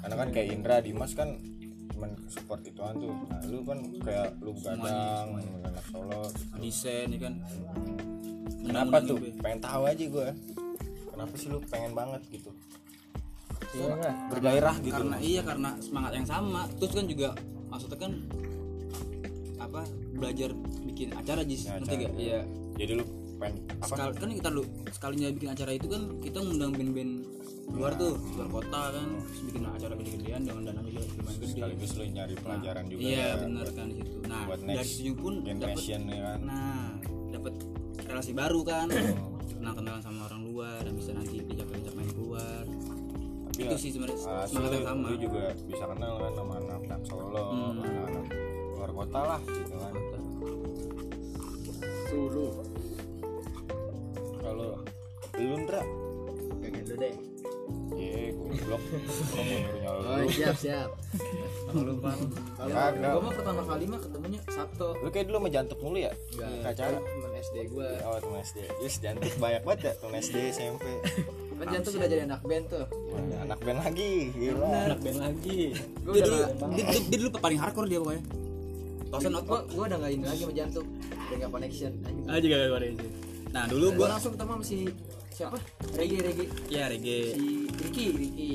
Karena 0.00 0.14
kan 0.16 0.28
kayak 0.28 0.48
Indra 0.52 0.76
Dimas 0.84 1.12
kan 1.16 1.40
cuman 1.92 2.10
support 2.28 2.60
ituan 2.64 3.00
tuh. 3.00 3.12
Nah 3.28 3.40
lu 3.48 3.64
kan 3.64 3.78
kayak 4.04 4.28
lu 4.44 4.52
gadang 4.60 5.40
anak 5.64 5.84
solo 5.88 6.20
gitu. 6.28 6.60
desain 6.60 7.08
ya 7.12 7.18
kan 7.20 7.34
kenapa 8.64 8.96
tuh? 9.04 9.16
Pengen 9.40 9.60
tahu 9.60 9.82
aja 9.88 10.04
gue 10.04 10.28
kenapa 11.20 11.36
sih 11.36 11.48
lu 11.52 11.60
pengen 11.68 11.92
banget 11.92 12.22
gitu? 12.32 12.50
Bergairah 14.32 14.76
gitu. 14.80 14.96
karena 14.96 15.16
iya 15.20 15.44
karena 15.44 15.76
semangat 15.84 16.16
yang 16.16 16.24
sama. 16.24 16.64
Terus 16.80 16.92
kan 16.96 17.04
juga 17.04 17.28
maksudnya 17.68 17.98
kan 18.00 18.12
apa 19.60 19.84
belajar 20.16 20.56
bikin 20.88 21.12
acara 21.12 21.44
jis. 21.44 21.68
Ya, 21.68 21.76
acara. 21.76 22.08
gak 22.08 22.12
iya. 22.16 22.40
Jadi 22.80 22.92
lu 22.96 23.04
pengen 23.36 23.68
apa? 23.68 23.84
Sekal, 23.84 24.08
kan 24.16 24.28
kita 24.32 24.48
lu 24.48 24.62
sekalinya 24.88 25.28
bikin 25.28 25.50
acara 25.52 25.70
itu 25.76 25.86
kan 25.92 26.02
kita 26.24 26.38
ngundang 26.40 26.72
band-band 26.72 27.12
luar 27.70 27.92
tuh 28.00 28.16
luar 28.40 28.48
kota 28.48 28.82
kan. 28.96 29.08
Terus 29.12 29.42
bikin 29.52 29.62
acara 29.68 29.94
gede-gedean 30.00 30.40
dengan 30.48 30.62
dana 30.72 30.80
juga 30.88 31.04
lumayan 31.20 31.36
gede. 31.36 31.52
Sekaligus 31.52 31.90
lu 32.00 32.04
nyari 32.08 32.34
pelajaran 32.40 32.84
juga 32.88 33.00
iya 33.04 33.20
ya 33.20 33.34
bener 33.44 33.66
kan 33.76 33.86
di 33.92 33.94
situ. 34.00 34.16
Nah 34.24 34.42
dari 34.56 34.88
situ 34.88 35.12
pun 35.20 35.34
dapat 35.44 35.84
ya 35.84 35.98
kan. 36.00 36.38
nah 36.48 36.88
dapat 37.28 37.54
relasi 38.02 38.32
baru 38.32 38.60
kan 38.62 38.86
kenal 39.50 39.72
kenalan 39.74 40.00
sama 40.00 40.20
orang 40.24 40.42
luar 40.46 40.80
dan 40.80 40.92
bisa 40.92 41.10
nanti 41.10 41.42
diajak-ajak 41.42 41.92
main 41.92 42.10
keluar 42.10 42.64
tapi 43.50 43.60
itu 43.62 43.76
sih 43.76 43.90
sebenarnya 43.90 44.16
alhasil 44.22 44.50
semangat 44.50 44.72
yang 44.72 44.86
sama 44.86 45.06
lu 45.06 45.16
juga 45.18 45.42
bisa 45.66 45.84
kenal 45.86 46.14
kan 46.16 46.32
sama 46.32 46.52
anak-anak 46.58 47.00
solo 47.04 47.42
Hmm. 47.42 47.76
anak-anak 47.76 48.26
luar 48.72 48.90
kota 48.94 49.20
lah 49.26 49.40
gitu 49.44 49.76
kan 49.76 49.94
Dulu. 52.10 52.46
kalau 54.40 54.70
lu 55.36 55.54
Ndra 55.58 55.82
Pengen 56.58 56.84
lu 56.84 56.96
deh. 56.96 57.14
Goblok. 58.30 58.82
Oh, 59.32 60.18
lu. 60.18 60.28
siap, 60.28 60.52
siap. 60.54 60.90
kalau 61.64 61.82
lupa 61.86 62.12
Kagak. 62.58 62.98
Gua 62.98 63.22
mah 63.22 63.32
pertama 63.32 63.62
kali 63.62 63.84
mah 63.86 64.00
ketemunya 64.00 64.40
Sabto. 64.46 64.88
Lu 64.98 65.08
kayak 65.08 65.26
dulu 65.26 65.36
sama 65.38 65.50
jantuk 65.50 65.78
mulu 65.78 65.98
ya? 65.98 66.12
Enggak, 66.34 66.50
Acara. 66.66 66.98
SD 67.42 67.56
gua. 67.68 67.88
Oh, 68.02 68.16
temen 68.16 68.40
SD. 68.40 68.58
Yes, 68.78 68.94
jantuk 68.96 69.32
banyak 69.36 69.62
banget 69.62 69.80
ya 69.82 69.92
temen 69.96 70.14
SD, 70.16 70.36
SMP. 70.50 70.84
Kan 71.52 71.66
jantung 71.70 71.92
udah 71.94 72.08
jadi 72.08 72.22
anak 72.24 72.40
band 72.42 72.64
tuh. 72.66 72.84
Wah, 73.08 73.20
Anak 73.42 73.58
band 73.60 73.78
lagi, 73.80 74.12
gila. 74.30 74.68
anak 74.86 74.98
band 74.98 75.18
lagi 75.18 75.60
Gua 76.00 76.12
dia 76.12 76.20
udah 76.20 76.26
dulu 76.26 76.36
nggak- 76.38 76.70
dia, 76.70 76.84
dia, 76.86 77.00
dia 77.02 77.18
dulu 77.18 77.30
paling 77.36 77.58
hardcore 77.58 77.86
dia 77.86 77.98
pokoknya 77.98 78.22
tosen 79.10 79.32
out 79.34 79.42
gua 79.42 79.60
gua 79.66 79.84
udah 79.84 79.98
enggak 79.98 80.12
ini 80.12 80.24
lagi 80.24 80.40
sama 80.40 80.54
jantung. 80.54 80.86
Udah 81.10 81.34
enggak 81.34 81.50
connection. 81.50 81.92
aja 82.26 82.44
gak 82.46 82.58
ada 82.70 82.86
itu 82.86 83.06
nah 83.50 83.64
dulu 83.66 83.86
Gua 83.92 84.08
langsung 84.08 84.32
ketemu 84.32 84.50
sama 84.52 84.64
si 84.64 84.78
siapa? 85.30 85.56
Regi 85.92 86.16
Regi. 86.20 86.44
ya 86.68 86.84
reggae 86.86 87.22
Si 87.32 87.48
Ricky, 87.80 88.06
Ricky. 88.14 88.48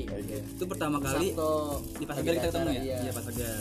itu 0.48 0.64
pertama 0.64 0.96
kali 0.98 1.28
Sabto. 1.30 1.52
di 1.92 2.04
pas 2.04 2.16
lagi 2.16 2.24
agar 2.24 2.34
kita 2.34 2.48
ketemu 2.48 2.68
ya 2.68 2.80
iya. 2.80 2.96
iya 2.98 3.10
pas 3.12 3.26
agar 3.26 3.58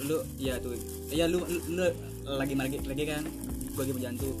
lu 0.00 0.16
iya 0.34 0.54
tuh 0.56 0.72
iya 1.08 1.24
lu, 1.26 1.38
lu, 1.42 1.58
lu 1.68 1.84
lagi 2.32 2.54
lagi 2.56 2.76
lagi 2.80 3.04
kan 3.04 3.22
gua 3.74 3.82
lagi 3.82 3.92
menjantung 3.92 4.36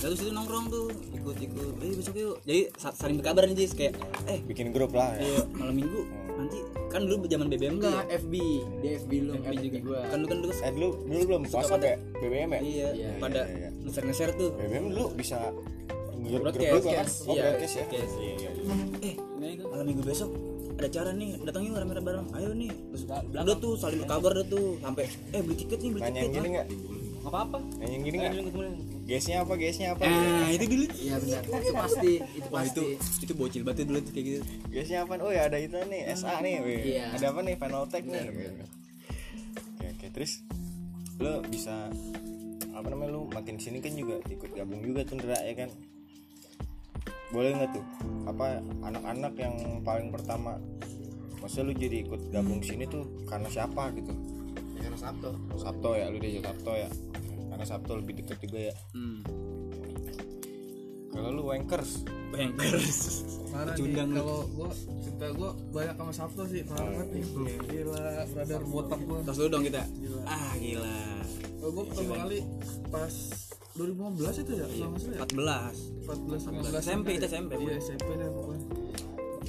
lalu 0.00 0.14
situ 0.16 0.30
nongkrong 0.30 0.66
tuh 0.66 0.84
ikut 1.12 1.36
ikut 1.38 1.72
eh 1.78 1.92
besok 1.94 2.14
yuk 2.16 2.36
jadi 2.42 2.60
sa- 2.74 2.96
saling 2.96 3.20
berkabar 3.20 3.44
nih 3.44 3.56
Jis 3.58 3.72
kayak 3.72 3.94
eh 4.24 4.40
Bikin 4.42 4.72
grup 4.72 4.90
lah 4.90 5.12
ya. 5.14 5.22
ayo 5.22 5.44
malam 5.52 5.76
minggu 5.76 6.00
nanti 6.32 6.58
kan 6.88 7.04
dulu 7.04 7.28
zaman 7.28 7.46
BBM 7.46 7.76
Enggak, 7.76 8.08
FB. 8.10 8.34
Di 8.80 8.88
FB 8.96 9.10
lu, 9.20 9.30
FB 9.36 9.44
FB 9.44 9.54
juga 9.62 9.78
gua. 9.84 10.00
kan 10.08 10.16
lu 10.16 10.26
kan 10.26 10.38
dulu 10.40 10.52
Eh 10.56 10.72
dulu 10.72 10.88
dulu 11.04 11.20
belum 11.22 11.42
pas 11.46 11.62
sampai 11.62 11.92
BBM 12.16 12.50
ya? 12.50 12.60
iya 12.60 12.88
Iya, 12.90 13.08
pada 13.20 13.40
iya, 13.44 13.56
iya. 13.60 13.68
ngeser 13.78 14.02
ngeser 14.02 14.30
tuh 14.34 14.48
BBM 14.56 14.84
dulu 14.88 15.04
bisa 15.14 15.36
grup 16.18 16.42
grup 16.46 16.80
kan? 16.82 16.96
yes. 16.96 17.12
Oh, 17.22 17.32
Iya, 17.32 17.42
broadcast 17.46 17.74
ya. 17.74 17.84
broadcast. 17.84 18.12
Iya, 18.16 18.32
iya. 18.34 18.50
eh 19.02 19.14
malam 19.62 19.84
minggu 19.84 20.02
besok 20.02 20.30
ada 20.72 20.88
acara 20.88 21.10
nih 21.12 21.36
datang 21.44 21.62
yuk 21.62 21.76
rame-rame 21.76 22.00
bareng 22.02 22.26
ayo 22.32 22.50
nih 22.50 22.72
terus 22.88 23.04
udah 23.04 23.56
tuh 23.60 23.76
saling 23.76 24.00
berkabar 24.00 24.32
dah 24.32 24.46
tuh 24.46 24.80
sampai 24.80 25.04
eh 25.30 25.40
beli 25.44 25.56
tiket 25.58 25.78
nih 25.78 25.90
beli 25.92 26.02
tiket 26.08 26.24
gini 26.26 26.40
ah. 26.40 26.48
enggak? 26.48 26.66
Nggak 27.20 27.32
apa-apa 27.36 27.58
yang 27.84 28.02
gini 28.02 28.16
enggak? 28.16 28.32
Guysnya 29.04 29.36
apa? 29.44 29.52
Guysnya 29.60 29.88
apa? 29.92 30.02
nah 30.08 30.48
itu 30.48 30.64
dulu 30.64 30.84
Iya 30.96 31.14
benar. 31.20 31.42
Itu 31.44 31.72
pasti, 31.76 32.12
itu 32.22 32.48
wah 32.48 32.62
itu 32.64 32.82
pasti. 32.96 33.22
itu 33.28 33.32
bocil 33.36 33.62
banget 33.66 33.84
dulu 33.84 33.98
tuh 34.00 34.12
kayak 34.16 34.26
gitu 34.26 34.40
Guysnya 34.72 34.98
apa? 35.04 35.12
Oh 35.20 35.32
ya 35.32 35.42
ada 35.52 35.58
itu 35.60 35.76
nih, 35.76 36.00
SA 36.16 36.40
nih. 36.40 36.54
weh. 36.64 36.80
Iya. 36.96 37.06
Ada 37.20 37.26
apa 37.36 37.40
nih? 37.44 37.54
Final 37.60 37.84
Tech 37.92 38.04
nih. 38.08 38.22
Oke, 38.24 39.84
oke. 39.84 40.06
Terus 40.16 40.32
lu 41.20 41.32
bisa 41.52 41.92
apa 42.72 42.86
namanya 42.88 43.10
lu 43.12 43.28
makin 43.28 43.60
sini 43.60 43.84
kan 43.84 43.92
juga 43.92 44.16
ikut 44.24 44.50
gabung 44.56 44.80
juga 44.80 45.04
tuh 45.04 45.20
Ndra 45.20 45.38
ya 45.44 45.54
kan? 45.60 45.70
Boleh 47.30 47.50
nggak 47.52 47.70
tuh? 47.76 47.84
Apa 48.24 48.64
anak-anak 48.80 49.32
yang 49.36 49.54
paling 49.84 50.08
pertama 50.08 50.56
Masa 51.40 51.64
lu 51.64 51.72
jadi 51.72 52.04
ikut 52.04 52.28
gabung 52.28 52.60
sini 52.60 52.84
tuh 52.84 53.08
karena 53.24 53.48
siapa 53.48 53.88
gitu? 53.96 54.12
Karena 54.80 54.96
Sabto. 54.96 55.30
Sabto 55.54 55.90
ya, 55.92 56.08
lu 56.08 56.16
diajak 56.16 56.44
Sabto 56.48 56.72
ya. 56.72 56.88
Karena 57.50 57.64
Sabto 57.64 57.92
lebih 57.94 58.14
deket 58.18 58.38
juga 58.40 58.58
ya. 58.68 58.74
hmm 58.92 59.20
Kalau 61.10 61.28
lu 61.34 61.42
wankers, 61.44 62.06
nih, 62.30 62.48
lu. 62.54 64.14
kalau 64.14 64.46
gua 64.48 64.70
cerita 65.02 65.26
gua 65.34 65.50
banyak 65.68 65.94
sama 65.98 66.12
Sabto 66.14 66.42
sih, 66.46 66.62
parah 66.62 66.86
banget 66.86 67.08
nih. 67.10 67.24
Gila, 67.66 68.04
brother 68.30 68.62
botak 68.64 69.00
gua. 69.02 69.18
tos 69.26 69.36
dulu 69.36 69.48
dong 69.50 69.64
kita 69.66 69.82
ah 70.22 70.54
gila 70.54 70.96
Kalau 71.58 71.70
gua 71.74 71.84
pertama 71.84 72.14
kali 72.16 72.38
pas 72.88 73.14
2015 73.74 74.38
itu 74.38 74.52
ya, 74.54 74.66
kalau 74.66 74.88
nggak 74.88 75.02
salah 75.02 75.16
ya. 75.18 75.72
14 76.06 76.06
14 76.06 76.78
15 76.78 76.78
SMP, 76.80 77.06
kita 77.18 77.26
ya. 77.26 77.32
SMP, 77.32 77.52
Iya. 77.58 77.74
SMP 77.80 78.08
deh 78.14 78.28
pokoknya. 78.30 78.66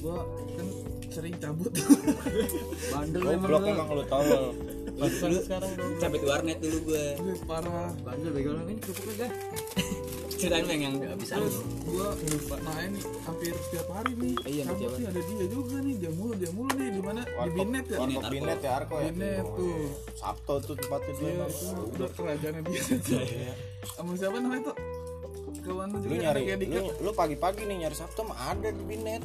Gua 0.01 0.17
kan 0.51 0.67
sering 1.07 1.35
cabut. 1.37 1.71
Bandel 2.89 3.21
emang 3.21 3.37
goblok 3.43 3.61
lu. 3.61 3.69
emang 3.69 3.87
lu 4.97 5.07
dulu 5.07 5.39
sampai 5.97 6.17
di 6.19 6.27
warnet 6.27 6.57
dulu 6.59 6.77
gue 6.91 7.05
Gue 7.17 7.35
parah. 7.47 7.91
Bandel 8.03 8.31
bego 8.35 8.51
lu 8.55 8.61
ini 8.69 8.81
kerupuknya 8.81 9.13
gak? 9.27 9.31
ceritain 10.41 10.65
bang 10.65 10.81
yang 10.81 10.95
bisa. 11.21 11.37
Terus 11.37 11.55
gua 11.85 12.07
main 12.65 12.89
nih 12.97 13.03
hampir 13.29 13.53
setiap 13.69 13.87
hari 13.93 14.11
nih. 14.17 14.33
Iya, 14.49 14.63
setiap 14.73 14.91
nih 14.97 15.05
ada 15.13 15.21
dia 15.21 15.47
juga 15.53 15.77
nih, 15.85 15.95
dia 16.01 16.11
mulu, 16.17 16.33
dia 16.33 16.51
mulu 16.51 16.71
nih 16.73 16.89
di 16.89 17.01
mana? 17.05 17.21
Di 17.21 17.49
Binet 17.53 17.85
ya. 17.85 17.97
Warkop 18.01 18.23
Binet 18.33 18.59
ya 18.59 18.71
Arko 18.81 18.95
ya. 18.97 19.11
Binet 19.13 19.45
tuh. 19.45 19.85
Sabto 20.17 20.53
tuh 20.65 20.75
tempatnya 20.81 21.13
dia. 21.13 21.29
Iya, 21.29 21.45
itu 21.45 21.81
udah 21.93 22.09
kerajaannya 22.17 22.61
dia 22.65 22.81
tuh. 23.05 23.21
Sama 23.93 24.11
siapa 24.17 24.37
namanya 24.41 24.63
tuh? 24.73 24.75
Kawan 25.61 25.87
lu 25.93 25.97
Lu 26.01 26.05
juga 26.09 26.15
nyari 26.25 26.41
anaknya 26.41 26.55
Dika. 26.57 26.73
lu, 26.81 26.85
lu 27.05 27.11
pagi-pagi 27.13 27.61
nih 27.69 27.77
nyari 27.85 27.93
Sabto 27.93 28.21
mah 28.25 28.37
ada 28.49 28.69
di 28.73 28.81
Binet. 28.81 29.21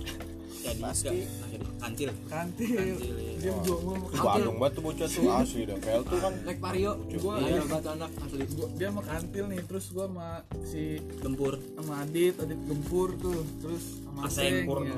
jadi 0.61 0.83
Pasti. 0.83 1.09
enggak 1.09 1.63
kantil 1.81 2.11
Kantil. 2.29 2.77
Kantil, 2.77 3.15
iya. 3.17 3.26
Dia 3.47 3.55
jual. 3.63 3.79
Bandung 4.11 4.57
banget 4.59 4.73
tuh 4.75 4.83
bocah 4.83 5.07
tuh 5.07 5.23
asli 5.31 5.63
dah. 5.71 5.79
PL 5.79 6.03
tuh 6.03 6.19
kan 6.19 6.33
Naik 6.43 6.59
Vario. 6.59 6.93
Gua 7.23 7.35
Iya, 7.39 7.63
batu 7.63 7.89
anak 7.95 8.11
asli. 8.19 8.43
gua, 8.59 8.67
dia 8.75 8.89
sama 8.91 9.03
kantil 9.07 9.45
nih 9.47 9.61
terus 9.63 9.85
gua 9.95 10.05
sama 10.11 10.29
si 10.67 10.83
gempur 11.23 11.55
sama 11.79 11.95
Adit 12.03 12.35
Adit 12.43 12.61
Gempur 12.67 13.09
tuh 13.15 13.47
terus 13.63 13.85
sama 14.03 14.21
Aseng. 14.27 14.67
Aseng 14.67 14.83
ya. 14.83 14.97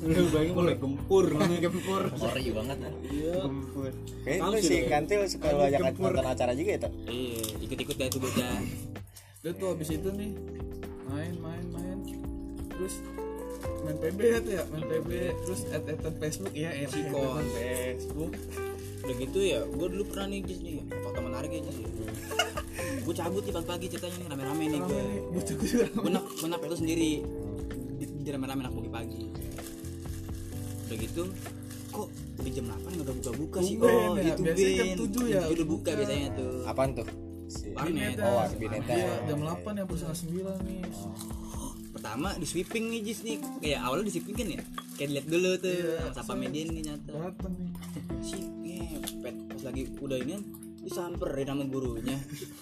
lu 0.00 0.22
bayangin 0.32 0.54
mulai 0.56 0.76
gempur 0.80 1.24
Gempur. 1.36 2.02
Sorry 2.16 2.48
banget. 2.48 2.78
iya 3.12 3.36
kayak 4.24 4.40
lu 4.48 4.56
si 4.64 4.76
Kantil 4.88 5.20
suka 5.28 5.46
lu 5.52 5.60
ajak 5.68 5.80
nonton 5.92 6.24
acara 6.24 6.52
juga 6.56 6.70
ya 6.72 6.80
tuh. 6.88 6.92
iya 7.04 7.44
ikut-ikut 7.60 7.96
dah 8.00 8.06
itu 8.08 8.16
bocah 8.16 8.56
udah 9.44 9.52
tuh 9.60 9.68
habis 9.76 9.92
itu 9.92 10.08
nih 10.08 10.32
main 11.04 11.36
main 11.36 11.64
main 11.68 11.98
terus 12.72 13.04
main 13.84 13.98
PB 14.00 14.18
ya 14.24 14.38
tuh 14.40 14.52
ya 14.56 14.62
main 14.72 14.84
PB 14.88 15.10
terus 15.44 15.60
add 15.70 15.84
addan 15.84 16.14
Facebook 16.16 16.54
ya 16.56 16.70
ya 16.72 16.88
Sikon. 16.88 17.44
Facebook. 17.52 18.32
Udah 19.04 19.16
gitu 19.20 19.38
ya 19.44 19.60
gue 19.68 19.86
dulu 19.92 20.04
pernah 20.08 20.26
nih 20.32 20.40
Jis 20.48 20.60
nih 20.64 20.74
fakta 20.88 21.20
menarik 21.20 21.50
ya 21.52 21.60
Jis 21.68 21.76
gue 23.04 23.14
cabut 23.14 23.42
nih 23.44 23.52
pagi-pagi 23.52 23.86
ceritanya 23.92 24.16
nih 24.16 24.28
rame-rame 24.32 24.64
nih 24.72 24.80
gue 24.80 25.00
gue 25.36 25.42
juga. 25.44 25.84
Gue 25.92 26.10
nak 26.10 26.24
gue 26.24 26.48
nak 26.48 26.60
itu 26.64 26.76
sendiri. 26.80 27.12
Di, 28.00 28.04
di 28.08 28.28
rame-rame 28.32 28.60
nak 28.64 28.72
pagi-pagi 28.72 29.22
udah 30.84 30.96
gitu 31.00 31.22
kok 31.94 32.08
udah 32.10 32.50
jam 32.52 32.64
8 32.68 32.90
nggak 32.90 33.06
udah 33.06 33.16
buka-buka 33.22 33.58
sih? 33.62 33.76
Oh 33.78 34.18
ya, 34.18 34.34
itu 34.34 34.42
biasanya 34.42 34.74
jam 34.74 34.86
Ben 34.86 34.98
7 34.98 35.30
ya, 35.30 35.40
udah 35.46 35.66
buka 35.66 35.90
biasanya 35.94 36.28
tuh. 36.34 36.54
Apaan 36.66 36.90
tuh? 36.92 37.06
Warnet. 37.74 38.18
Oh, 38.18 38.42
kabinetnya. 38.50 38.96
Iya, 38.98 39.14
jam 39.30 39.38
8 39.46 39.78
ya 39.78 39.84
setengah 39.86 40.18
9 40.58 40.66
nih. 40.66 40.82
Pertama 42.14 42.30
di 42.38 42.46
sweeping 42.46 42.84
nih 42.94 43.00
Jis 43.02 43.20
nih. 43.26 43.36
Kayak 43.58 43.80
awalnya 43.82 44.06
di 44.06 44.12
sweeping 44.14 44.36
kan 44.38 44.46
ya? 44.54 44.62
Kayak 44.94 45.08
dilihat 45.10 45.26
dulu 45.26 45.50
tuh 45.58 45.74
Iya, 45.74 46.14
sama 46.14 46.34
median 46.38 46.66
nih 46.70 46.82
nyata. 46.86 47.10
Datang 47.10 47.54
nih. 47.58 47.70
si 48.30 48.38
ngepet 49.02 49.34
pas 49.50 49.62
lagi 49.66 49.82
udah 49.98 50.18
ini 50.22 50.32
kan 50.38 50.42
disamperin 50.86 51.46
sama 51.50 51.64
gurunya. 51.66 52.16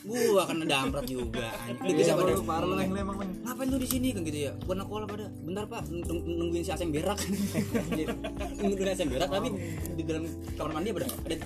Gua 0.09 0.43
kan 0.49 0.57
ada 0.65 0.77
amprat 0.89 1.05
juga 1.05 1.53
udah 1.53 1.93
bisa 1.93 2.17
pada 2.17 2.33
parah 2.41 2.65
lu 2.65 2.81
emang 2.97 3.17
ngapain 3.45 3.69
tuh 3.69 3.77
di 3.77 3.89
sini? 3.93 4.09
Kan 4.17 4.25
gitu 4.25 4.39
ya. 4.49 4.53
Buat 4.65 4.79
nakola 4.81 5.05
pada. 5.05 5.29
Bentar 5.45 5.69
pak. 5.69 5.85
Nung- 5.93 6.09
nung- 6.09 6.25
nungguin 6.49 6.65
si 6.65 6.73
Aseng 6.73 6.89
berak. 6.89 7.21
Nungguin 8.65 8.89
Aseng 8.89 9.13
berak 9.13 9.29
tapi 9.29 9.53
di 10.01 10.03
dalam 10.09 10.25
kamar 10.57 10.81
mandi 10.81 10.97
ada 10.97 11.13
ada 11.29 11.37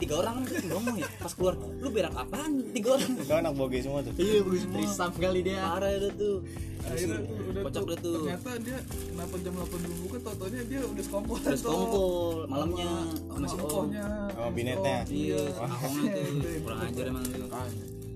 tiga 0.00 0.14
orang 0.24 0.36
ngomong 0.48 0.96
ya 0.96 1.08
pas 1.20 1.32
keluar 1.36 1.54
lu 1.60 1.88
berak 1.92 2.14
apaan? 2.16 2.50
Tiga 2.72 2.96
orang. 2.96 3.10
Itu 3.28 3.34
anak 3.36 3.52
boge 3.52 3.78
semua 3.84 4.00
tuh. 4.00 4.12
Iya 4.16 4.38
gue 4.40 4.58
semua. 4.58 4.76
Trisam 4.80 5.10
kali 5.12 5.40
dia. 5.44 5.60
Parah 5.60 5.90
itu 5.92 6.10
tuh. 6.16 6.36
Akhirnya 6.80 7.18
tuh 7.20 7.36
udah 7.44 7.62
kocak 7.68 7.84
tuh, 8.00 8.14
ternyata 8.24 8.50
dia 8.64 8.78
kenapa 8.88 9.34
jam 9.44 9.52
8 9.52 9.84
belum 9.84 9.98
buka 10.08 10.18
totonya 10.24 10.62
dia 10.64 10.80
udah 10.80 11.02
sekongkol 11.04 11.38
terus 11.44 11.60
kompol 11.60 12.48
malamnya 12.48 12.90
sama 13.28 13.36
masih 13.44 13.58
om 13.60 13.64
engkohnya 13.68 14.06
sama 14.32 14.50
binetnya. 14.56 14.98
Iya 15.12 15.40
ahongnya 15.60 16.12
tuh 16.40 16.50
kurang 16.64 16.80
ajar 16.88 17.04
emang 17.12 17.24
tuh 17.28 17.46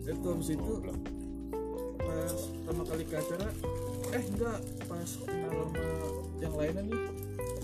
itu 0.04 0.28
habis 0.28 0.48
itu 0.52 0.72
pas 2.04 2.32
pertama 2.64 2.82
kali 2.84 3.04
ke 3.08 3.14
acara 3.16 3.48
eh 4.12 4.24
enggak 4.32 4.58
pas 4.84 5.10
kenal 5.24 5.52
sama 5.52 5.86
yang 6.40 6.54
lainnya 6.56 6.82
nih 6.88 7.02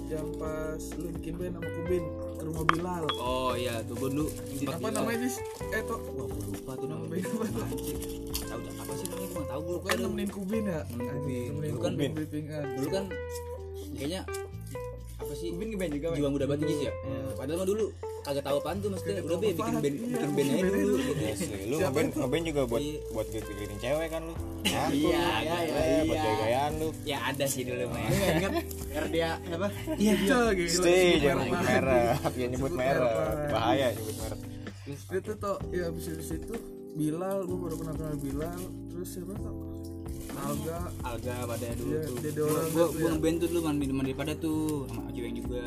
yang 0.08 0.28
pas 0.40 0.82
lu 0.96 1.08
bikin 1.20 1.34
band 1.36 1.54
sama 1.60 1.68
Kubin 1.68 2.04
ke 2.40 2.44
rumah 2.48 2.64
Bilal. 2.64 3.04
Oh 3.20 3.52
iya 3.52 3.84
tuh 3.84 3.94
gue 4.00 4.08
dulu 4.16 4.26
apa 4.64 4.88
namanya 4.88 5.18
dis 5.28 5.36
eh 5.76 5.82
toh 5.84 6.00
wah 6.16 6.24
gue 6.24 6.44
lupa 6.48 6.72
tuh 6.80 6.86
nama 6.88 7.04
namanya 7.04 7.28
apa 7.28 7.46
tuh 7.52 7.64
tahu 8.48 8.60
apa 8.64 8.92
sih 8.96 9.06
namanya? 9.12 9.28
Gue 9.28 9.36
nggak 9.36 9.48
tahu 9.52 9.60
gue 9.60 9.78
kan 9.84 9.92
tuh. 9.92 10.02
nemenin 10.08 10.30
Kubin 10.32 10.64
ya? 10.64 10.80
Nemenin 10.96 11.74
Kubin. 11.76 12.10
Dulu 12.16 12.28
kan 12.48 12.64
dulu 12.80 12.88
kan 12.88 13.04
kayaknya 14.00 14.20
apa 15.30 15.38
sih? 15.38 15.48
Kubin 15.48 15.68
ngeband 15.70 15.92
juga 15.94 16.06
jiwa 16.10 16.28
muda 16.28 16.44
banget 16.44 16.66
Jis 16.66 16.80
ya? 16.82 16.92
Padahal 17.32 17.56
mah 17.56 17.68
dulu 17.68 17.84
kagak 18.20 18.42
tahu 18.42 18.56
apaan 18.58 18.76
tuh 18.76 18.90
maksudnya 18.90 19.22
udah 19.22 19.38
be 19.38 19.46
bikin 19.48 19.74
band 19.76 19.94
Iya, 19.94 20.02
bikin 20.02 20.30
band 20.34 20.48
aja 20.50 20.66
dulu 20.66 20.94
aja. 20.98 21.06
gitu. 21.30 21.54
Lu 21.62 21.76
Siapa 21.78 21.86
ngeband 21.86 22.08
itu? 22.10 22.18
ngeband 22.18 22.44
juga 22.44 22.62
buat 22.66 22.82
Iya. 22.82 22.98
buat 23.08 23.26
giring 23.30 23.80
cewek 23.80 24.08
kan 24.10 24.20
lu? 24.20 24.34
Iya 24.66 24.82
iya 24.90 25.24
iya 25.40 25.56
Eh, 25.56 26.02
buat 26.02 26.10
iya 26.10 26.20
gaya-gayaan 26.20 26.72
lu. 26.76 26.88
Ya 27.06 27.18
ada 27.24 27.44
sih 27.46 27.62
dulu 27.62 27.84
mah 27.86 28.00
Lu 28.02 28.24
ingat 28.28 28.52
dia 29.08 29.30
apa? 29.38 29.68
Iya. 29.94 30.12
Iya, 30.18 30.66
sebut 30.66 30.90
jangan 31.16 31.38
nyebut 31.40 31.62
merek 31.62 32.02
ya 32.34 32.46
nyebut 32.50 32.72
merek 32.74 33.00
lagi. 33.00 33.46
bahaya 33.48 33.86
nyebut 33.94 34.16
merek 34.18 34.40
itu 34.90 35.32
tuh 35.38 35.56
ya 35.70 35.82
habis 35.86 36.04
dari 36.04 36.24
situ 36.26 36.54
Bilal 36.90 37.46
gue 37.46 37.54
baru 37.56 37.74
kenal 37.78 37.94
kenal 37.94 38.16
Bilal. 38.18 38.58
Terus 38.90 39.08
siapa 39.14 39.32
tuh 39.38 39.54
Alga. 40.42 40.76
Alga 41.02 41.34
pada 41.46 41.68
dulu 41.74 41.92
Iya, 41.92 42.00
tuh. 42.30 42.46
Gua 42.70 42.86
gua 42.88 43.00
ya. 43.00 43.10
ngeband 43.10 43.36
tuh 43.36 43.48
dulu 43.48 43.60
mandi 43.62 43.84
mandi 43.88 44.12
pada 44.12 44.32
tuh 44.34 44.58
sama 44.86 45.02
Ajueng 45.08 45.34
juga. 45.34 45.64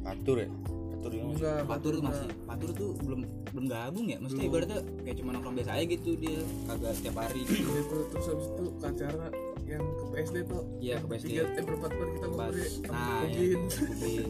Patur 0.00 0.36
ya? 0.38 0.48
Patur 0.90 1.12
ya 1.12 1.22
enggak 1.22 1.58
Patur 1.64 1.92
tuh 1.94 2.02
masih. 2.02 2.28
Patur 2.42 2.70
tuh 2.72 2.88
belum 2.98 3.20
belum 3.50 3.66
gabung 3.66 4.06
ya? 4.06 4.16
Maksudnya 4.16 4.44
ibaratnya 4.46 4.78
kayak 5.00 5.16
cuma 5.16 5.30
nongkrong 5.30 5.54
biasa 5.54 5.70
aja 5.72 5.84
gitu 5.86 6.10
dia 6.14 6.38
kagak 6.66 6.92
setiap 6.94 7.16
hari. 7.18 7.40
Gitu 7.42 7.68
terus 8.06 8.26
habis 8.26 8.46
itu 8.48 8.64
acara 8.80 9.26
yang 9.62 9.84
ke 9.86 10.04
PSD 10.10 10.36
tuh. 10.44 10.62
Iya, 10.76 10.92
yang 10.92 11.00
ke 11.00 11.08
PSD. 11.10 11.26
tiga 11.28 11.42
eh 11.48 11.62
berempat 11.62 11.90
empat 11.90 12.08
kita 12.10 12.26
Pas- 12.26 12.34
ngobrol 12.34 12.90
nah 12.90 13.22
ya 13.22 13.30
Kubin 13.30 13.60
Kubin. 13.70 14.26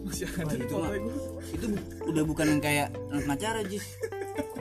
masih 0.00 0.26
ada 0.32 0.54
itu 0.56 0.74
mah- 0.74 0.92
itu 1.46 1.66
udah 2.02 2.24
bukan 2.24 2.46
yang 2.48 2.62
kayak 2.62 2.88
nonton 3.06 3.30
acara 3.30 3.60
Jis. 3.62 3.84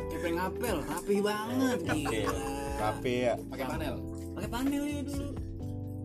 Kayak 0.08 0.20
pengen 0.20 0.36
ngapel 0.36 0.78
rapi 0.84 1.16
banget 1.22 1.78
gila. 1.82 2.34
Rapi 2.78 3.14
ya. 3.24 3.34
Pakai 3.48 3.66
panel 3.68 3.96
pakai 4.38 4.50
panel 4.54 4.84
ya 4.86 5.02
dulu. 5.02 5.28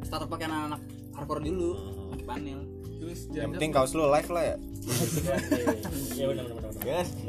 Starter 0.02 0.26
pakai 0.26 0.46
anak-anak 0.48 0.80
hardcore 1.12 1.42
dulu 1.44 1.70
pakai 2.16 2.26
panel 2.26 2.60
terus 3.02 3.26
Yang 3.34 3.50
penting 3.58 3.70
kaos 3.74 3.92
lu 3.92 4.04
live 4.06 4.30
lah 4.30 4.44
ya. 4.46 4.56
Iya 6.14 6.24
benar 6.30 6.44
benar 6.48 6.60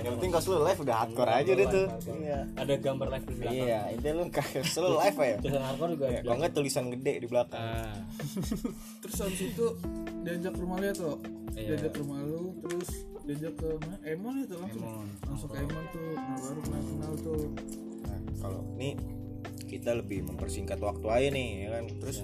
yang 0.02 0.14
penting 0.18 0.32
kaos 0.34 0.46
lu 0.50 0.58
live 0.62 0.80
udah 0.82 0.96
hardcore 1.02 1.32
aja 1.34 1.52
deh 1.54 1.68
tuh. 1.68 1.86
Iya. 2.10 2.40
Ada 2.58 2.74
gambar 2.78 3.08
live 3.14 3.26
di 3.26 3.36
belakang. 3.38 3.58
Iya, 3.58 3.80
itu 3.94 4.08
lu 4.10 4.24
kaos 4.30 4.74
lu 4.82 4.90
live 4.98 5.18
ya. 5.18 5.36
Tulisan 5.42 5.64
hardcore 5.66 5.92
juga 5.94 6.06
Ya, 6.10 6.20
Kalau 6.22 6.36
enggak 6.38 6.54
tulisan 6.54 6.86
gede 6.90 7.14
di 7.22 7.28
belakang. 7.30 7.62
Ah. 7.62 7.94
Terus 9.06 9.18
habis 9.22 9.42
itu 9.44 9.66
diajak 10.24 10.52
ke 10.54 10.60
rumah 10.62 10.78
dia 10.80 10.94
tuh 10.94 11.16
Iya. 11.54 11.78
diajak 11.78 11.92
ke 11.94 12.00
rumah 12.02 12.18
lu 12.26 12.58
terus 12.66 12.90
diajak 13.24 13.54
ke 13.62 13.68
mana? 13.78 13.96
Emon 14.10 14.34
itu 14.42 14.56
langsung. 14.58 14.82
Emon. 14.82 15.06
langsung 15.22 15.50
ke 15.54 15.58
Emon 15.62 15.84
tuh. 15.94 16.12
Nah 16.18 16.38
baru 16.42 16.60
kenal 16.66 16.82
kenal 16.82 17.14
tuh. 17.22 17.44
Nah, 18.10 18.20
kalau 18.42 18.62
ini 18.78 18.90
kita 19.74 19.92
lebih 19.96 20.20
mempersingkat 20.24 20.78
waktu 20.78 21.06
aja 21.08 21.28
nih 21.30 21.48
ya 21.60 21.70
kan? 21.72 21.84
Terus 21.98 22.18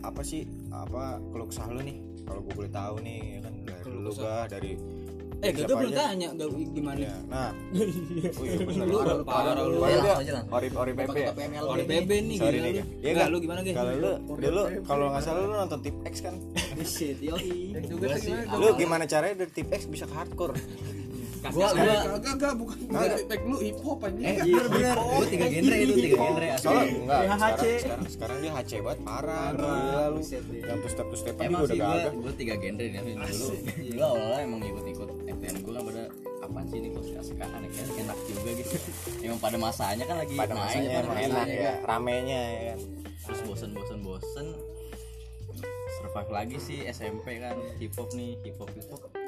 apa 0.00 0.20
sih 0.20 0.42
apa 0.68 1.02
keluh 1.26 1.46
kesah 1.46 1.66
lu 1.68 1.80
nih? 1.80 1.96
Kalau 2.22 2.40
gue 2.40 2.54
boleh 2.54 2.70
tahu 2.70 2.94
nih 3.00 3.18
ya 3.32 3.40
kan? 3.42 3.54
Dari 3.62 3.82
dulu 3.84 4.10
kesah. 4.10 4.22
gah 4.22 4.44
dari 4.48 4.72
eh 5.36 5.52
gak 5.52 5.68
siapa 5.68 5.76
belum 5.76 5.92
tanya 5.92 6.28
gak 6.32 6.48
gimana? 6.72 6.96
Ya 6.98 7.12
nah. 7.28 7.52
Oh 8.40 8.42
iya 8.42 8.56
bener 8.58 8.86
Lu 8.88 8.96
parah 9.20 9.52
padahal- 9.52 9.68
lu. 9.68 9.78
ori 10.48 10.68
ori 10.72 10.92
PP 10.94 11.16
ya 11.18 11.32
Ori 11.62 11.84
PB 11.84 12.10
nih 12.24 12.36
sorry 12.36 12.56
nih. 12.56 12.72
lu. 12.72 12.72
Ya 12.72 13.10
Nggak, 13.12 13.20
kan 13.20 13.28
lu 13.28 13.38
gimana 13.38 13.60
Ge? 13.60 13.72
kalau 13.74 13.92
lu 13.94 14.12
dulu 14.34 14.62
kalau 14.82 15.04
nggak 15.12 15.22
salah 15.22 15.40
lu 15.42 15.52
nonton 15.54 15.80
tip 15.82 15.96
X 16.02 16.14
kan? 16.20 16.34
Shit, 16.86 17.20
yoi. 17.20 17.76
lu 18.54 18.66
gimana 18.74 19.04
caranya 19.04 19.36
dari 19.38 19.52
tip 19.52 19.68
X 19.68 19.84
bisa 19.86 20.04
ke 20.04 20.14
hardcore 20.14 20.56
Gua 21.46 21.68
Eh, 21.68 21.74
kagak 21.76 22.20
kagak 22.22 22.52
bukan 22.56 22.76
tag 23.26 23.42
lu 23.42 23.56
hip 23.58 23.78
hop 23.80 23.98
aja 24.00 24.18
Eh, 24.18 24.36
iya 24.42 24.62
bener. 24.66 24.96
Itu 24.96 25.26
tiga 25.28 25.46
genre 25.46 25.76
itu 25.76 25.94
tiga 25.96 26.16
genre. 26.16 26.46
Soalnya 26.56 26.84
enggak 26.86 27.20
sekarang, 27.22 27.50
sekarang 27.78 28.02
sekarang 28.08 28.36
dia 28.38 28.52
HC 28.52 28.70
banget 28.80 29.00
parah 29.02 29.46
gila 29.52 30.04
lu. 30.08 30.20
Yang 30.56 30.78
tuh 30.78 30.90
step 30.90 31.06
to 31.06 31.16
step 31.16 31.34
sih 31.36 31.46
udah 31.46 31.60
gue 31.60 31.76
gagah 31.76 32.12
gue 32.12 32.32
tiga 32.34 32.54
genre 32.56 32.84
nih 32.86 33.00
dulu 33.16 33.46
dulu 33.76 34.02
awalnya 34.02 34.40
emang 34.42 34.60
ikut-ikut 34.62 35.08
FTN 35.26 35.56
gue 35.60 35.72
kan 35.72 35.82
pada 35.84 36.02
apaan 36.38 36.64
sih 36.66 36.78
ini 36.78 36.88
kok 36.90 37.02
asik 37.16 37.36
aneh 37.36 37.68
kan 37.68 37.86
enak 37.96 38.18
juga 38.24 38.50
gitu. 38.54 38.76
Emang 39.20 39.38
pada 39.38 39.56
masanya 39.56 40.04
kan 40.04 40.16
lagi 40.16 40.34
pada 40.34 40.54
masanya 40.54 40.88
enak 40.96 41.16
ya 41.18 41.28
kan. 41.58 41.76
ramenya 41.84 42.40
ya 42.40 42.62
kan. 42.68 42.78
Terus 43.26 43.40
bosen 43.42 43.70
bosen 43.70 43.98
bosen 44.00 44.46
survive 45.96 46.30
lagi 46.30 46.56
sih 46.56 46.78
SMP 46.86 47.40
kan 47.40 47.56
hip 47.76 47.90
hop 47.94 48.08
nih 48.12 48.38
hip 48.40 48.54
hop 48.56 48.70
hip 48.70 48.86
hop. 48.86 49.02
Nah, 49.10 49.25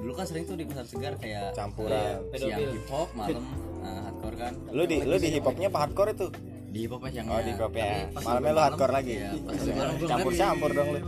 dulu 0.00 0.12
kan 0.16 0.24
sering 0.28 0.44
tuh 0.48 0.56
di 0.56 0.64
pasar 0.64 0.86
segar 0.86 1.14
kayak 1.18 1.52
Campuran. 1.56 2.22
eh, 2.32 2.38
siang 2.38 2.60
hip 2.60 2.86
hop 2.88 3.08
malam 3.12 3.42
nah, 3.82 4.00
hardcore 4.08 4.36
kan. 4.38 4.52
Lu 4.70 4.82
di 4.86 4.96
lu 5.02 5.16
di 5.18 5.28
hip 5.34 5.44
hopnya 5.44 5.66
apa 5.68 5.78
hardcore 5.86 6.10
itu? 6.14 6.28
Di 6.72 6.78
hip 6.86 6.92
hop 6.94 7.02
yang 7.10 7.26
oh 7.28 7.40
di 7.42 7.50
hip 7.52 7.62
hop 7.62 7.74
ya. 7.74 8.08
malamnya 8.22 8.52
lu 8.54 8.62
hardcore 8.62 8.92
lagi. 8.94 9.14
iya, 9.18 9.30
gua 9.36 10.08
campur 10.08 10.32
campur 10.32 10.70
dong 10.72 10.88
lu. 10.94 10.98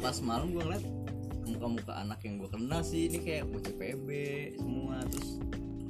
Pas 0.00 0.16
malam 0.24 0.46
gue 0.52 0.62
ngeliat 0.62 0.84
muka-muka 1.46 1.92
anak 1.96 2.18
yang 2.26 2.34
gue 2.36 2.50
kenal 2.52 2.80
sih 2.84 3.02
ini 3.08 3.18
kayak 3.22 3.44
bocah 3.48 3.74
PB 3.74 4.08
semua. 4.58 4.96
Terus 5.08 5.28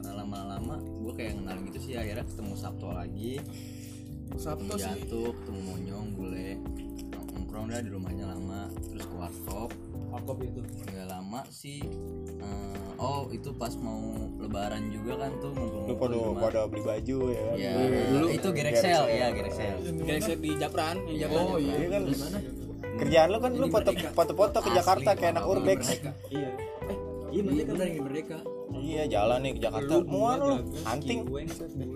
eh, 0.05 0.15
lama-lama 0.15 0.75
gue 0.83 1.13
kayak 1.15 1.33
kenal 1.41 1.57
gitu 1.71 1.79
sih 1.83 1.95
akhirnya 1.95 2.27
ketemu 2.27 2.55
Sabto 2.59 2.89
lagi. 2.93 3.33
Sabto 4.37 4.75
ketemu 4.75 4.83
sih. 4.83 4.93
Jatuh 5.07 5.31
ketemu 5.43 5.61
Monyong 5.63 6.09
bule. 6.19 6.51
Nongkrong 7.37 7.67
dah 7.71 7.81
di 7.81 7.91
rumahnya 7.95 8.25
lama. 8.35 8.69
Terus 8.91 9.05
ke 9.07 9.15
warkop 9.15 9.71
Warkop 10.11 10.39
itu. 10.43 10.61
Nggak 10.63 11.07
lama 11.11 11.41
sih 11.51 11.81
eh, 12.41 12.79
oh 12.97 13.29
itu 13.33 13.51
pas 13.57 13.73
mau 13.81 14.01
lebaran 14.41 14.89
juga 14.95 15.27
kan 15.27 15.33
tuh 15.43 15.51
lu 15.53 15.65
ngumpul-ngumpul 15.87 15.97
pada 15.99 16.17
di 16.17 16.41
pada 16.41 16.61
beli 16.71 16.83
baju 16.83 17.19
ya? 17.33 17.45
Ya 17.57 17.73
Dulu 18.15 18.27
itu 18.33 18.49
Gerexel 18.55 19.03
ya 19.11 19.27
Gerexel 19.35 19.75
Geser 20.07 20.39
di 20.39 20.51
Japran, 20.57 20.97
yang 21.11 21.29
Japran. 21.29 21.45
oh 21.45 21.59
iya 21.59 21.75
Iya 21.77 21.89
kan 21.91 22.03
kerjaan 22.97 23.29
lu 23.29 23.39
kan 23.45 23.53
lu 23.53 23.67
foto 23.69 23.91
foto-foto 23.93 24.59
ke 24.65 24.71
Jakarta 24.73 25.11
kayak 25.13 25.33
anak 25.37 25.45
urbex. 25.45 25.81
iya. 26.33 26.49
Eh 26.89 26.97
Iya, 27.37 27.45
bener 27.45 27.87
yang 27.93 28.05
merdeka. 28.09 28.39
iya 28.81 29.03
jalan 29.13 29.45
nih 29.45 29.53
ke 29.53 29.61
Jakarta. 29.61 29.93
Mual 30.09 30.39
lu. 30.41 30.55
hunting. 30.89 31.21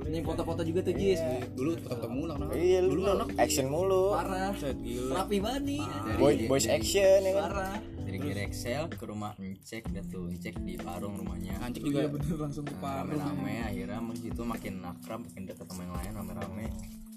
Ini 0.04 0.18
foto-foto 0.20 0.60
juga 0.60 0.84
tuh 0.84 0.92
Jis. 0.92 1.20
Dulu 1.56 1.80
foto-foto 1.80 2.08
mulu 2.12 2.32
iya 2.52 2.84
lu 2.84 3.08
action 3.40 3.72
mulu. 3.72 4.12
Parah. 4.12 4.52
Gila. 4.52 5.24
Rapi 5.24 5.36
banget 5.40 5.62
nih. 5.64 5.80
boy 6.20 6.34
boys 6.44 6.68
action 6.68 7.24
ya 7.24 7.32
kan? 7.32 7.44
Parah. 7.48 7.76
Dari 8.10 8.18
Gerexel 8.26 8.90
ke 8.90 9.06
rumah 9.06 9.38
Encek 9.38 9.86
dah 9.94 10.02
tuh 10.10 10.26
Encek 10.26 10.58
di 10.66 10.74
Parung 10.74 11.14
rumahnya. 11.14 11.62
Anjing 11.62 11.86
iya 11.86 12.10
juga. 12.10 12.18
bener 12.18 12.36
langsung 12.42 12.66
ke 12.66 12.74
Parung 12.82 13.14
rame-rame 13.14 13.54
akhirnya 13.62 14.02
begitu 14.02 14.42
makin 14.42 14.82
akrab 14.82 15.22
makin 15.22 15.42
dekat 15.46 15.66
sama 15.70 15.86
yang 15.86 15.94
lain 15.94 16.12
rame-rame. 16.18 16.66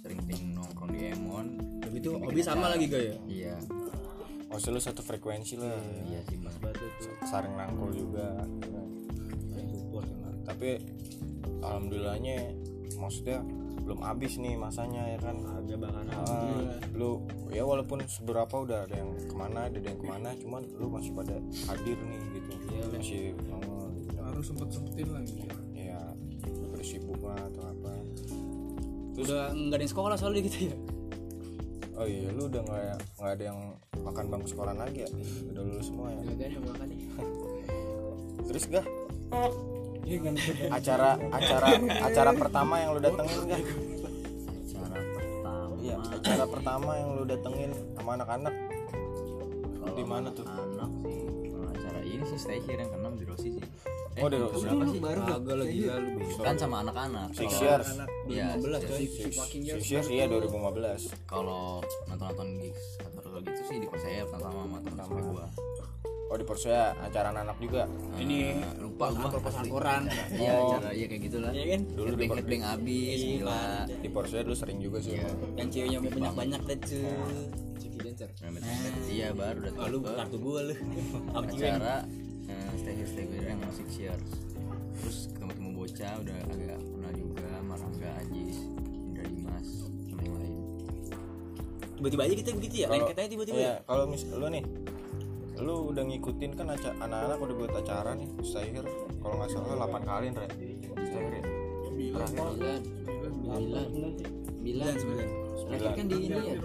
Sering-sering 0.06 0.53
nongkrong 0.53 0.93
di 0.93 1.01
Emon. 1.10 1.47
Tapi 1.82 1.95
itu 1.97 2.12
hobi 2.13 2.41
sama 2.45 2.69
lagi 2.69 2.86
gak 2.86 3.01
ya? 3.01 3.15
iya. 3.25 3.56
Oh 4.53 4.62
lu 4.69 4.77
satu 4.77 5.01
frekuensi 5.01 5.58
lah. 5.58 5.82
Iya 6.06 6.21
sih 6.29 6.38
mas. 6.38 6.53
Saring 7.25 7.58
rangkul 7.58 7.89
juga. 7.89 8.45
Ya 8.62 8.69
kan. 8.69 8.88
Support 9.73 10.06
kan. 10.06 10.36
tapi 10.45 10.69
alhamdulillahnya 11.65 12.53
maksudnya 13.01 13.41
belum 13.84 14.00
habis 14.00 14.39
nih 14.39 14.56
masanya 14.56 15.04
ya 15.15 15.19
kan? 15.19 15.36
Agak 15.43 15.78
bakal 15.84 16.04
Ah, 16.13 16.80
lu 16.96 17.24
ya 17.52 17.67
walaupun 17.67 18.04
seberapa 18.08 18.52
udah 18.63 18.88
ada 18.88 18.96
yang 18.96 19.12
ke 19.28 19.36
mana 19.36 19.67
ada 19.67 19.80
yang 19.80 19.98
ke 20.00 20.06
mana 20.08 20.30
cuman 20.39 20.63
lu 20.80 20.88
masih 20.88 21.12
pada 21.12 21.36
hadir 21.67 21.98
nih 22.00 22.22
gitu. 22.39 22.52
Masih 22.96 23.24
oh, 23.52 23.91
harus 24.24 24.46
sempet 24.48 24.67
sempetin 24.72 25.08
lah 25.12 25.22
gitu 25.28 25.43
ya 25.76 26.00
bersibuk 26.72 27.19
lah 27.24 27.39
atau 27.39 27.63
apa. 27.63 27.91
Udah 29.19 29.54
nggak 29.56 29.78
ada 29.78 29.84
yang 29.84 29.93
sekolah 29.93 30.15
soalnya 30.19 30.41
gitu 30.48 30.60
ya? 30.72 30.76
Oh 31.93 32.08
iya 32.10 32.30
lu 32.34 32.50
udah 32.50 32.62
nggak 32.65 33.00
nggak 33.22 33.32
ada 33.38 33.43
yang 33.54 33.60
makan 34.02 34.26
bangku 34.32 34.48
sekolah 34.52 34.74
lagi 34.74 35.06
ya? 35.06 35.10
Udah 35.54 35.62
lulus 35.63 35.88
semua 35.88 36.12
ya? 36.12 36.19
Gaganya 36.28 36.60
makanya 36.65 36.98
terus 38.48 38.67
gah 38.67 38.86
acara 40.70 41.16
acara 41.32 41.68
acara 42.04 42.32
pertama 42.36 42.74
yang 42.78 42.89
lu 42.96 43.00
datengin 43.00 43.39
gah 43.48 43.62
acara 44.52 44.98
pertama. 45.00 45.76
Iya 45.80 45.96
acara 46.00 46.46
pertama 46.46 46.92
yang 47.00 47.10
lu 47.16 47.24
datengin 47.24 47.72
sama 47.96 48.10
anak-anak. 48.20 48.54
Kalau 49.80 49.94
di 49.96 50.06
mana 50.06 50.28
tuh? 50.32 50.46
anak 50.48 50.92
sih 51.08 51.68
acara 51.72 52.00
ini 52.04 52.24
sih 52.28 52.39
stay 52.39 52.60
here 52.63 52.80
yang 52.80 52.92
keenam 52.92 53.13
di 53.16 53.24
Rossi 53.24 53.50
sih. 53.56 53.63
Eh, 54.13 54.22
Oh, 54.22 54.30
Rossi. 54.30 54.62
berapa 54.70 54.84
sih? 54.86 55.00
Agak 55.02 55.56
lagi 55.58 55.74
gila 55.74 55.96
lu 55.98 56.10
kan 56.38 56.56
sama 56.56 56.76
anak-anak. 56.86 57.28
Six 57.34 57.52
years. 57.58 57.88
Iya, 58.30 58.48
15 58.62 58.82
coy 58.86 59.06
Six 59.82 59.86
years. 59.89 60.08
Iya 60.08 60.26
2015 60.30 61.02
kalau 61.26 61.80
nonton-nonton 62.06 62.48
gigs 62.62 62.84
atau 63.02 63.39
gitu 63.42 63.62
sih 63.66 63.78
di 63.82 63.88
pertama 64.30 64.60
sama 64.68 64.78
sama. 64.86 65.32
gua 65.34 65.46
oh 66.34 66.38
di 66.38 66.46
Persea 66.50 66.98
acara 66.98 67.30
anak 67.30 67.62
juga. 67.62 67.86
Ini 68.17 68.38
Eh, 68.58 68.82
lupa 68.82 69.13
gua. 69.13 69.30
Pasan 69.38 69.62
asli. 69.62 69.69
koran 69.69 70.02
iya 70.34 70.52
acara 70.58 70.89
iya 70.89 71.06
kayak 71.06 71.22
gitulah 71.30 71.52
Iya 71.54 71.65
kan? 71.69 71.82
Dulu 71.93 72.08
di 72.10 72.10
headbang 72.10 72.30
Per- 72.30 72.39
headbang 72.41 72.63
abis 72.65 73.19
gila. 73.22 73.62
Di 73.86 74.10
Persea 74.10 74.41
dulu 74.41 74.56
sering 74.58 74.80
juga 74.82 74.98
sih 74.98 75.13
yang 75.54 75.69
ceweknya 75.69 76.00
banyak 76.02 76.34
banyak 76.34 76.62
deh 76.65 76.78
cuy 76.82 77.06
iya. 79.08 79.30
Baru 79.34 79.58
udah 79.62 79.74
oh, 79.78 79.88
lu 79.89 79.98
kartu 80.02 80.38
gua 80.41 80.60
lu. 80.65 80.76
Acara 81.38 82.02
stay 82.74 82.93
here 82.98 83.06
stay 83.06 83.26
here 83.30 83.46
yang 83.46 83.62
musik 83.62 83.86
years 83.93 84.26
terus 84.98 85.30
ketemu-temu 85.30 85.69
bocah 85.76 86.13
udah 86.17 86.36
agak 86.50 86.80
kenal 86.80 87.12
juga 87.13 87.50
Marangga 87.62 88.10
Ajis 88.19 88.58
Indra 88.82 89.26
Dimas 89.26 89.67
sama 90.10 90.22
yang 90.22 90.36
lain. 90.38 90.54
Tiba-tiba 91.98 92.22
aja 92.24 92.36
kita 92.36 92.50
begitu 92.56 92.76
ya? 92.84 92.88
Lain 92.89 93.02
katanya 93.06 93.30
tiba-tiba 93.30 93.58
Iya, 93.58 93.67
ya? 93.69 93.76
kalau 93.86 94.06
mis 94.08 94.24
lu 94.26 94.48
nih 94.50 94.63
lu 95.62 95.94
udah 95.94 96.04
ngikutin 96.08 96.52
kan 96.58 96.66
anak-anak 96.74 97.38
udah 97.38 97.56
buat 97.56 97.74
acara 97.78 98.18
nih 98.18 98.28
Stahir 98.42 98.86
kalau 99.22 99.36
nggak 99.38 99.50
salah 99.54 99.86
8 99.86 100.02
kali 100.10 100.28
Re 100.34 100.48
Stahir 101.06 101.32
ya? 101.38 101.44
Sembilan 101.86 102.28
Sembilan 102.28 102.80
Sembilan 104.63 104.94
sembilan 104.98 105.28
Terakhir 105.63 105.92
kan 105.96 106.06
di 106.10 106.18
ini 106.26 106.38
ya? 106.38 106.58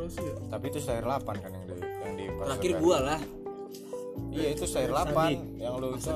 Tapi 0.49 0.65
itu 0.73 0.79
Stahir 0.81 1.05
8 1.05 1.45
kan 1.45 1.51
yang 1.53 1.65
di 1.69 1.75
yang 1.79 2.15
di 2.17 2.25
terakhir 2.33 2.73
gua 2.81 2.97
lah. 3.05 3.21
Iya 4.33 4.49
itu 4.57 4.65
Stahir 4.65 4.91
8 4.93 5.61
yang 5.61 5.75
lu 5.77 5.89
itu 5.95 6.11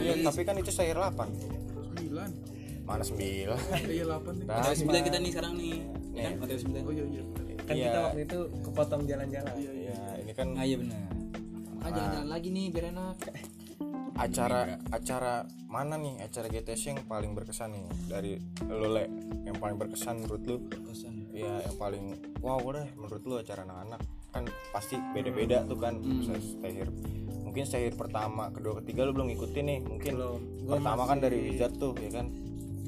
iya 0.00 0.12
tapi 0.24 0.40
kan 0.42 0.54
itu 0.56 0.70
Stahir 0.72 0.96
8 0.96 1.14
sembilan 2.00 2.30
mana 2.88 3.04
9 3.06 3.20
iya 3.86 4.02
delapan 4.08 4.32
nih. 4.40 4.46
Ada 4.48 4.74
sembilan 4.74 5.02
kita 5.04 5.16
nih 5.20 5.30
sekarang 5.30 5.52
nih. 5.54 5.76
Ya 6.10 6.22
kan? 6.26 6.32
Oh 6.88 6.92
iya 6.92 7.04
iya. 7.06 7.22
Kan 7.60 7.74
Iya. 7.78 7.86
kita 7.86 7.98
waktu 8.02 8.20
itu 8.26 8.38
kepotong 8.66 9.02
jalan-jalan. 9.06 9.54
Iya 9.62 9.98
ini 10.26 10.32
kan 10.34 10.46
ah 10.58 10.64
iya 10.66 10.76
benar 10.78 11.09
Ah 11.80 11.88
jalan-jalan 11.88 12.28
lagi 12.28 12.48
nih 12.52 12.66
biar 12.68 12.92
enak. 12.92 13.16
Acara 14.20 14.76
acara 14.92 15.48
mana 15.64 15.96
nih? 15.96 16.20
Acara 16.20 16.52
GTS 16.52 16.92
yang 16.92 16.98
paling 17.08 17.32
berkesan 17.32 17.72
nih? 17.72 17.84
Dari 18.04 18.32
lu 18.68 18.88
le 18.92 19.04
yang 19.48 19.56
paling 19.56 19.80
berkesan 19.80 20.20
menurut 20.20 20.42
lu? 20.44 20.56
Iya 21.32 21.64
yang 21.64 21.76
paling 21.80 22.04
wow 22.44 22.60
deh 22.60 22.84
menurut 23.00 23.22
lu 23.24 23.34
acara 23.40 23.64
anak-anak. 23.64 24.00
Kan 24.30 24.44
pasti 24.76 25.00
beda-beda 25.16 25.64
tuh 25.64 25.78
kan 25.80 25.96
bisa 25.98 26.36
stahir 26.36 26.92
mungkin 27.50 27.66
stahir 27.66 27.98
pertama 27.98 28.46
kedua 28.54 28.78
ketiga 28.78 29.02
lu 29.02 29.10
belum 29.10 29.34
ngikutin 29.34 29.64
nih 29.66 29.78
mungkin 29.82 30.14
pertama 30.70 31.02
kan 31.02 31.18
dari 31.18 31.50
Wizard 31.50 31.74
tuh 31.80 31.96
ya 31.98 32.20
kan? 32.20 32.28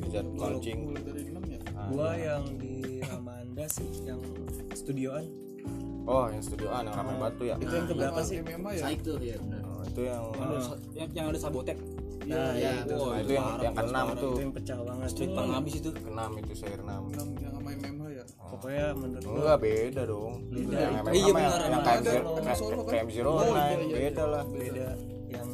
Wizard 0.04 0.28
launching. 0.36 0.92
enam 0.94 1.44
ya? 1.48 1.60
Gua 1.90 2.14
yang 2.14 2.44
di 2.60 3.00
Ramanda 3.02 3.66
sih 3.66 3.88
yang 4.06 4.20
studioan 4.76 5.26
oh 6.06 6.24
yang 6.30 6.42
studio 6.42 6.68
A 6.70 6.82
yang 6.82 6.94
ramai 6.94 7.14
batu 7.18 7.42
ya. 7.46 7.54
Itu 7.58 7.74
yang 7.74 7.86
keberapa 7.88 8.20
sih 8.24 8.34
ya? 8.40 8.44
Saik 8.82 9.00
tuh 9.06 9.16
ya 9.22 9.36
benar. 9.38 9.60
Oh, 9.66 9.82
itu 9.86 10.00
yang 10.06 10.22
yang, 10.94 11.08
yang 11.14 11.26
ada 11.30 11.38
sabotek 11.38 11.78
nah 12.22 12.54
ya 12.54 12.70
itu. 12.86 12.94
nah, 12.94 13.18
itu 13.18 13.32
yang 13.34 13.46
yang 13.58 13.74
keenam 13.74 14.06
tuh. 14.14 14.34
Itu 14.34 14.42
yang 14.46 14.52
pecah 14.54 14.78
banget. 14.78 15.08
Bang 15.34 15.50
habis 15.50 15.74
itu. 15.74 15.90
Keenam 15.90 16.30
itu 16.38 16.52
stahir 16.54 16.80
enam. 16.82 17.02
Enam 17.10 17.28
yang 17.38 17.52
sama 17.52 17.70
MMA 17.74 18.06
ya? 18.14 18.24
Pokoknya 18.38 18.86
menurut 18.94 19.24
gua 19.26 19.34
enggak 19.42 19.58
beda 19.58 20.02
dong. 20.06 20.34
Beda. 20.46 20.76
Yang 20.78 21.04
Iya, 21.12 21.32
benar, 21.32 21.58
yang 21.58 21.82
KM 21.82 21.88
ada 21.90 22.10
Zero 22.10 22.30
kan. 22.38 23.04
Oh, 23.26 23.56
iya, 23.58 23.86
beda 23.90 24.24
lah. 24.28 24.44
Beda. 24.46 24.88
Yang 25.32 25.48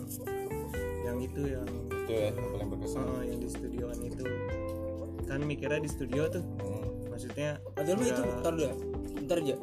yang 1.09 1.19
itu 1.25 1.41
yang 1.49 1.67
itu 1.89 2.13
ya 2.13 2.21
yang 2.29 2.37
paling 2.53 2.69
berkesan. 2.69 3.05
Oh, 3.05 3.23
yang 3.25 3.39
di 3.41 3.49
studioan 3.49 3.99
itu. 4.05 4.25
Kan 5.25 5.41
mikirnya 5.45 5.81
di 5.81 5.91
studio 5.91 6.23
tuh. 6.29 6.45
Hmm. 6.61 6.87
maksudnya 7.19 7.59
padahal 7.75 7.99
itu 7.99 8.15
nggak- 8.15 8.41
ntar 8.47 8.53
dulu 8.55 8.63
ya. 8.63 8.75
Bentar 9.19 9.39
aja 9.43 9.57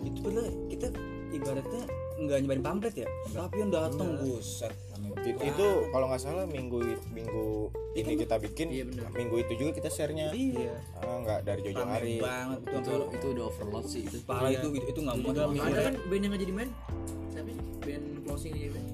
itu 0.00 0.18
padahal 0.20 0.48
kita 0.68 0.86
ibaratnya 1.28 1.82
nggak 2.18 2.38
nyebarin 2.42 2.64
pamflet 2.64 2.94
ya? 2.96 3.08
Tapi 3.30 3.56
yang 3.56 3.70
datang 3.70 4.08
buset. 4.18 4.74
It- 5.22 5.38
itu 5.38 5.66
kalau 5.88 6.06
nggak 6.08 6.18
salah 6.18 6.44
minggu 6.44 6.78
minggu 7.10 7.46
ini 7.94 8.12
kita 8.16 8.38
bikin 8.38 8.66
Iya, 8.68 8.84
benar. 8.86 9.10
minggu 9.12 9.36
itu 9.38 9.52
juga 9.56 9.70
kita 9.74 9.88
sharenya. 9.88 10.30
Iya. 10.30 10.74
Ah, 10.96 11.16
nggak 11.22 11.38
dari 11.42 11.60
Jojo 11.62 11.82
Hari. 11.84 12.14
banget 12.18 12.58
itu 12.60 12.74
itu 12.74 12.92
itu 13.12 13.26
udah 13.32 13.44
overload 13.46 13.84
sih 13.86 14.02
itu. 14.04 14.18
Parah 14.24 14.50
itu 14.50 14.68
itu 14.74 14.98
nggak 14.98 15.16
muat. 15.20 15.34
Ada 15.36 15.80
kan 15.84 15.94
band 16.06 16.22
yang 16.22 16.30
nggak 16.30 16.42
jadi 16.42 16.52
main? 16.54 16.70
Siapa 17.28 17.48
sih? 17.48 17.62
Band 17.80 18.04
closing 18.26 18.52
aja 18.54 18.68
kan 18.72 18.84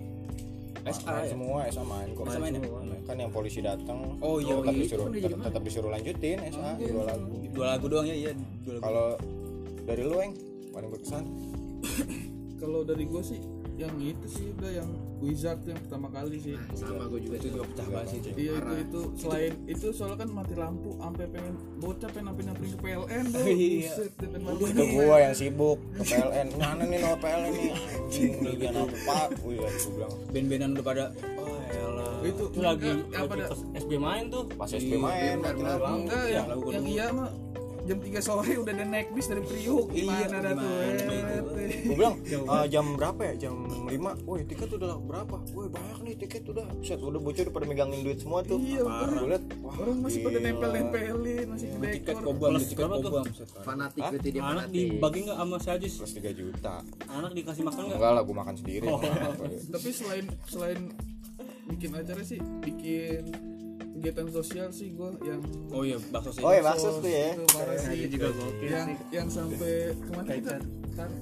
SA 0.85 1.13
ya? 1.17 1.33
semua 1.33 1.59
SA 1.65 1.81
main 1.81 2.09
kok. 2.13 2.25
SA 2.29 2.39
main. 2.39 2.53
Ya? 2.55 2.69
kan 3.05 3.17
yang 3.17 3.33
polisi 3.33 3.65
datang 3.65 4.21
Oh, 4.21 4.37
iya, 4.37 4.53
tetap 4.55 4.69
iya. 4.69 4.81
disuruh 4.85 5.07
Itu 5.09 5.37
tetap, 5.41 5.63
disuruh 5.65 5.91
lanjutin 5.91 6.37
SA 6.45 6.77
dua 6.77 7.03
lagu. 7.09 7.35
Dua 7.49 7.67
lagu 7.73 7.87
doang 7.89 8.05
ya 8.05 8.13
iya. 8.13 8.33
Dua 8.61 8.73
lagu. 8.77 8.85
Kalau 8.85 9.07
dari 9.85 10.03
lu 10.03 10.17
eng 10.21 10.33
paling 10.75 10.91
berkesan 10.91 11.25
kalau 12.61 12.83
dari 12.83 13.07
gue 13.07 13.23
sih 13.23 13.41
yang 13.75 13.95
itu 13.99 14.27
sih 14.31 14.47
udah 14.55 14.71
yang 14.71 14.91
Wizard 15.19 15.65
yang 15.65 15.81
pertama 15.81 16.13
kali 16.13 16.37
sih. 16.37 16.55
Sama 16.77 17.09
gue 17.09 17.27
juga 17.27 17.37
itu 17.41 17.49
juga 17.57 17.65
pecah 17.73 17.87
banget 17.91 18.09
sih 18.13 18.21
iya 18.37 18.55
itu 18.61 18.75
itu 18.85 19.01
selain 19.19 19.53
itu 19.67 19.87
soalnya 19.91 20.19
kan 20.23 20.29
mati 20.31 20.55
lampu 20.55 20.91
sampai 21.01 21.25
pengen 21.33 21.55
bocah 21.81 22.09
pengen 22.13 22.27
sampai 22.31 22.43
nyamperin 22.45 22.71
ke 22.71 22.79
PLN 22.79 23.25
tuh 23.33 23.45
Iya. 23.49 23.93
Itu 24.55 24.83
gua 24.95 25.17
yang 25.25 25.35
sibuk 25.35 25.79
ke 25.97 26.03
PLN 26.07 26.47
mana 26.61 26.83
nih 26.87 26.99
nomor 27.03 27.19
PLN 27.19 27.51
nih? 27.51 27.71
Anjing 27.75 28.33
bagian 28.45 28.75
apa 28.79 28.97
pak 29.09 29.29
wih 29.43 29.57
ya 29.59 29.69
gua 29.71 29.91
bilang. 29.91 30.13
Band-bandan 30.31 30.71
udah 30.77 30.85
pada 30.85 31.05
oh 31.41 31.59
elah. 31.73 32.15
Itu 32.23 32.45
lagi 32.61 32.91
pada 33.11 33.45
SB 33.75 33.91
main 33.99 34.25
tuh. 34.31 34.45
Pas 34.55 34.71
SB 34.71 34.93
main 35.01 35.35
mati 35.41 35.63
lampu 35.65 35.95
enggak 36.05 36.25
yang, 36.31 36.47
yang 36.69 36.85
iya 36.85 37.07
mah 37.11 37.31
jam 37.85 37.99
3 38.01 38.17
sore 38.19 38.53
udah 38.57 38.73
ada 38.73 38.87
naik 38.89 39.13
bis 39.13 39.29
dari 39.29 39.45
Priuk. 39.45 39.93
Iya, 39.93 40.25
gimana 40.25 40.37
dah 40.41 40.53
tuh? 40.57 40.69
gimana 40.97 41.33
eh. 41.61 41.81
gue 41.85 41.97
bilang 41.97 42.17
"Ah, 42.53 42.65
jam 42.65 42.85
berapa 42.97 43.21
ya? 43.29 43.35
Jam 43.47 43.55
5 43.69 44.25
woi 44.25 44.41
tiket 44.49 44.71
udah 44.73 44.97
berapa? 44.99 45.37
Woi 45.53 45.69
banyak 45.69 45.99
nih 46.01 46.15
tiket 46.25 46.49
udah. 46.49 46.67
Set 46.81 47.01
udah 47.01 47.21
bocor 47.21 47.45
udah 47.45 47.53
pada 47.53 47.67
megangin 47.69 48.01
duit 48.01 48.19
semua 48.25 48.41
tuh. 48.41 48.57
Iya, 48.57 48.89
gue 48.89 49.29
liat 49.29 49.45
wah 49.61 49.75
orang 49.77 49.99
masih 50.01 50.21
pada 50.25 50.39
nempel-nempelin 50.41 51.47
masih 51.53 51.67
di 51.69 51.89
tiket 52.01 52.17
kobam 52.25 52.51
tiket 52.57 52.87
tuh? 52.89 53.01
kobam. 53.05 53.25
Fanatik 53.61 54.03
berarti 54.03 54.29
dia 54.33 54.43
anak 54.43 54.67
fanatik. 54.67 54.73
dibagi 54.73 55.19
nggak 55.29 55.39
sama 55.39 55.57
si 55.61 55.69
Ajis? 55.69 55.93
Plus 56.01 56.13
3 56.17 56.33
juta. 56.33 56.75
Anak 57.13 57.31
dikasih 57.37 57.63
makan 57.69 57.83
nggak? 57.85 57.99
Enggak 58.01 58.13
lah 58.17 58.23
gue 58.25 58.37
makan 58.37 58.55
sendiri. 58.57 58.87
Tapi 59.69 59.89
selain 59.93 60.25
selain 60.49 60.81
bikin 61.65 61.91
acara 61.97 62.23
sih 62.25 62.41
bikin 62.61 63.54
kegiatan 63.95 64.27
sosial 64.35 64.69
sih 64.75 64.91
gua 64.91 65.15
yang 65.23 65.41
oh 65.71 65.83
iya 65.87 65.97
bakso 66.11 66.31
sih. 66.35 66.43
Oh 66.43 66.51
ya 66.51 66.63
bakso 66.67 66.89
tuh 66.99 67.11
ya. 67.11 67.39
Itu 67.39 67.47
parah 67.55 67.77
sih. 67.79 67.95
itu 67.95 68.07
juga 68.19 68.29
gokil 68.35 68.69
yang 68.69 68.89
sih 68.91 68.97
yang 69.15 69.29
sampai 69.31 69.73
ke 69.95 70.11
mana 70.11 70.31
kita 70.35 70.55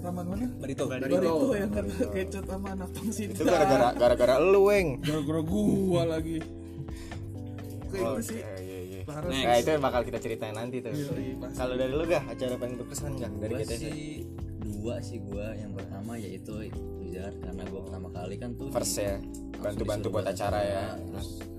taman 0.01 0.25
mana? 0.25 0.47
Barito. 0.57 0.85
Baru 0.89 1.05
itu 1.07 1.47
yang 1.57 1.71
ada 1.77 1.93
kecot 2.17 2.45
sama 2.49 2.69
anak 2.73 2.91
pangsit 2.97 3.29
itu 3.37 3.43
gara-gara 3.45 3.89
gara-gara 3.97 4.35
lu 4.41 4.73
weng. 4.73 4.89
Gara-gara 5.05 5.41
gua 5.45 6.03
lagi. 6.17 6.37
Kayak 7.93 8.09
oh, 8.09 8.17
gitu 8.17 8.23
sih. 8.25 8.41
iya, 8.41 8.57
iya, 8.57 8.79
iya. 8.89 9.01
parah 9.05 9.29
sih 9.29 9.45
Nah 9.45 9.55
itu 9.61 9.69
yang 9.69 9.83
bakal 9.85 10.01
kita 10.09 10.19
ceritain 10.19 10.57
nanti 10.57 10.81
tuh. 10.81 10.97
Kalau 11.53 11.75
dari 11.77 11.93
lu 11.93 12.05
gak? 12.09 12.25
Acara 12.25 12.57
paling 12.57 12.77
berkesan 12.81 13.21
gak 13.21 13.33
dari 13.37 13.53
GTC 13.61 13.73
sih 13.85 14.01
dua 14.65 14.97
sih 15.05 15.21
gua. 15.21 15.53
Yang 15.53 15.73
pertama 15.77 16.13
yaitu 16.17 16.53
Wizard 17.05 17.37
karena 17.37 17.63
gua 17.69 17.81
pertama 17.85 18.09
kali 18.17 18.35
kan 18.41 18.57
tuh 18.57 18.73
first 18.73 18.97
ya. 18.97 19.21
Bantu-bantu 19.61 20.09
buat 20.09 20.25
acara 20.25 20.59
ya. 20.65 20.85
terus 20.97 21.53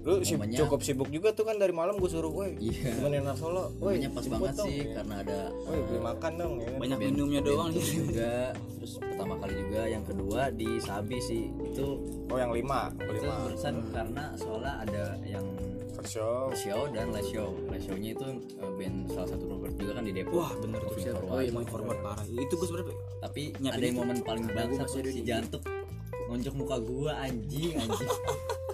lu 0.00 0.22
sib- 0.22 0.40
cukup 0.48 0.80
sibuk 0.80 1.08
juga 1.08 1.30
tuh 1.30 1.42
kan 1.42 1.54
dari 1.54 1.70
malam 1.70 1.94
gue 1.94 2.06
suruh 2.06 2.30
gue 2.30 2.56
Iya. 2.56 2.96
temenin 2.96 3.28
solo 3.34 3.74
woi 3.76 3.98
Momennya 3.98 4.10
pas 4.10 4.24
banget 4.24 4.52
dong. 4.54 4.66
sih 4.66 4.78
karena 4.90 5.14
ada 5.18 5.38
woi 5.60 5.78
beli 5.82 6.00
makan 6.00 6.32
dong 6.34 6.52
ya 6.54 6.66
kan? 6.66 6.78
banyak 6.78 6.98
band- 6.98 7.12
minumnya 7.12 7.40
doang. 7.42 7.68
sih 7.74 7.96
juga 8.00 8.32
terus 8.72 8.92
pertama 8.96 9.34
kali 9.36 9.54
juga 9.58 9.80
yang 9.84 10.02
kedua 10.02 10.40
di 10.50 10.68
Sabi 10.78 11.16
sih. 11.20 11.42
Itu 11.66 11.86
oh 12.24 12.36
yang 12.36 12.50
lima? 12.50 12.88
itu 12.96 13.20
lima. 13.20 13.36
barusan 13.44 13.74
karena 13.90 14.24
soalnya 14.34 14.74
ada 14.80 15.04
yang 15.24 15.44
show 16.00 16.48
show 16.54 16.86
dan 16.88 17.10
live 17.10 17.26
show 17.26 17.52
live 17.66 17.82
show-nya 17.82 18.10
itu 18.12 18.26
eh, 18.54 18.70
band 18.72 18.96
salah 19.08 19.28
satu 19.28 19.44
Robert 19.46 19.74
juga 19.74 19.92
kan 19.92 20.04
di 20.04 20.12
Depok. 20.14 20.38
Wah 20.38 20.52
bener 20.56 20.80
tuh 20.80 20.94
oh 21.26 21.38
iya 21.38 21.50
emang 21.50 21.66
forward 21.66 21.98
parah. 21.98 22.24
Itu 22.24 22.54
gue 22.54 22.64
sebenarnya 22.64 22.94
tapi 23.18 23.42
Nyapin 23.56 23.72
ada 23.72 23.84
yang 23.84 23.96
momen 23.98 24.16
paling 24.22 24.44
ada 24.46 24.62
si 25.10 25.20
di- 25.20 25.26
jantuk 25.26 25.60
ngonjok 26.24 26.54
muka 26.54 26.76
gua 26.78 27.12
anjing 27.18 27.72
anjing 27.74 28.08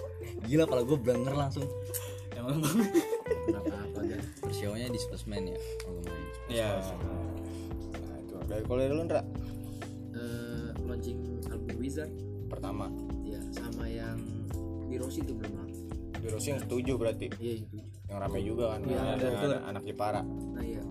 gila 0.45 0.63
kalau 0.63 0.83
gua 0.83 0.97
blenger 0.97 1.33
langsung. 1.33 1.65
Emang 2.31 2.61
apa 2.61 4.01
show-nya 4.49 4.87
di 4.87 4.99
Spaceman 4.99 5.49
ya 5.49 5.57
kalau 5.81 5.99
main 5.99 6.23
ya 6.47 6.69
nah 6.77 8.17
itu 8.17 8.35
dari 8.45 8.61
kalau 8.61 8.79
dari 8.79 8.93
lu 8.93 9.03
Ndra? 9.03 9.21
Eh, 10.13 10.69
launching 10.79 11.19
album 11.45 11.75
Wizard. 11.77 12.11
Pertama. 12.45 12.87
Ya 13.21 13.41
sama 13.51 13.83
yang 13.83 14.21
di 14.85 14.95
Rossi 14.95 15.19
tuh 15.19 15.33
belum 15.33 15.53
lah. 15.53 15.67
di 16.15 16.27
Rossi 16.29 16.53
yang 16.53 16.61
setuju 16.61 16.95
berarti? 16.95 17.27
Iya 17.35 17.53
yang 17.59 17.67
yang 18.05 18.17
rame 18.19 18.39
juga 18.39 18.65
kan? 18.71 18.79
Iya, 18.83 18.99
ada, 19.01 19.25
ada, 19.25 19.37
ada 19.41 19.57
anak 19.67 19.83
Jepara. 19.83 20.21
Nah 20.23 20.61
iya. 20.61 20.81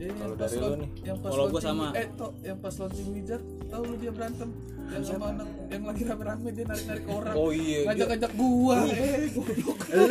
Eh, 0.00 0.08
Kalau 0.10 0.32
yang 0.32 0.40
pas 0.40 0.48
dari 0.48 0.56
lu 0.58 0.74
nih? 0.74 0.90
yang 1.04 1.18
pas 1.20 1.30
Kalau 1.30 1.44
gua 1.44 1.52
launching- 1.52 1.76
sama. 1.76 1.86
eh 1.92 2.06
toh 2.16 2.30
yang 2.40 2.58
pas 2.58 2.74
launching 2.74 3.08
Wizard 3.12 3.42
tahu 3.68 3.82
lu 3.84 3.94
dia 3.96 4.10
berantem 4.10 4.48
yang 4.90 5.04
sama 5.06 5.26
anak 5.30 5.48
yang 5.70 5.84
lagi 5.86 6.02
rame-rame 6.02 6.48
dia 6.50 6.64
narik-narik 6.66 7.04
orang. 7.06 7.34
Oh 7.34 7.50
iya 7.50 7.78
dia- 7.78 7.86
ngajak-ngajak 7.86 8.32
gua. 8.34 8.78
Eh 8.90 9.26
goblok. 9.30 9.78
Lu 9.90 10.04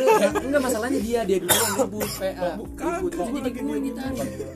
enggak 0.48 0.62
masalahnya 0.64 1.00
dia 1.00 1.20
dia 1.28 1.38
dulu 1.38 1.52
yang 1.52 1.76
ribut 1.76 2.10
PA. 2.16 2.48
bukan 2.56 3.00
jadi 3.06 3.40
lagi 3.44 3.60
gue 3.60 3.76
di- 3.76 3.92
gitu. 3.92 4.46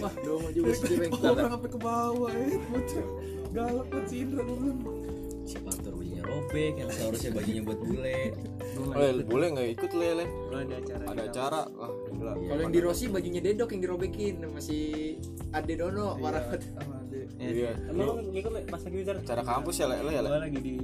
Wah, 0.00 0.14
dong 0.24 0.42
juga 0.54 0.70
sih 0.72 0.96
dia 0.96 1.08
orang 1.22 1.50
sampai 1.52 1.70
ke 1.70 1.78
bawah 1.78 2.30
eh 2.32 2.56
bocah. 2.70 3.06
Galak 3.54 3.86
banget 3.90 4.06
si 4.08 4.16
Indra 4.22 4.42
si 5.44 5.56
Pastor 5.60 5.92
bajunya? 5.94 6.22
Robek 6.24 6.72
yang 6.80 6.90
seharusnya 6.90 7.30
bajunya 7.36 7.62
buat 7.62 7.78
bule. 7.84 8.20
Oh, 8.74 9.12
boleh 9.28 9.46
nggak 9.54 9.68
ikut 9.76 9.90
le 9.92 10.08
le. 10.18 10.24
Gua 10.26 10.58
ada 10.64 10.76
acara 10.80 11.04
ada 11.04 11.22
acara 11.28 11.60
wah 11.76 11.92
gila 12.10 12.32
Kalau 12.34 12.60
yang 12.64 12.72
di 12.72 12.80
Rossi 12.80 13.06
bajunya 13.06 13.40
dedok 13.44 13.70
yang 13.76 13.82
dirobekin 13.84 14.34
masih 14.50 15.18
Ade 15.52 15.74
Dono 15.76 16.16
sama 16.16 16.40
dia 16.56 17.03
iya 17.38 17.72
Emang 17.90 18.06
lu 18.14 18.30
ngikut 18.30 18.52
pas 18.66 18.80
lagi 18.80 18.96
wizard? 18.96 19.18
acara 19.20 19.42
kampus 19.42 19.74
ya 19.76 19.86
le? 19.90 19.96
Ya 20.06 20.20
le? 20.22 20.28
Gua 20.28 20.40
lagi 20.40 20.58
di 20.58 20.74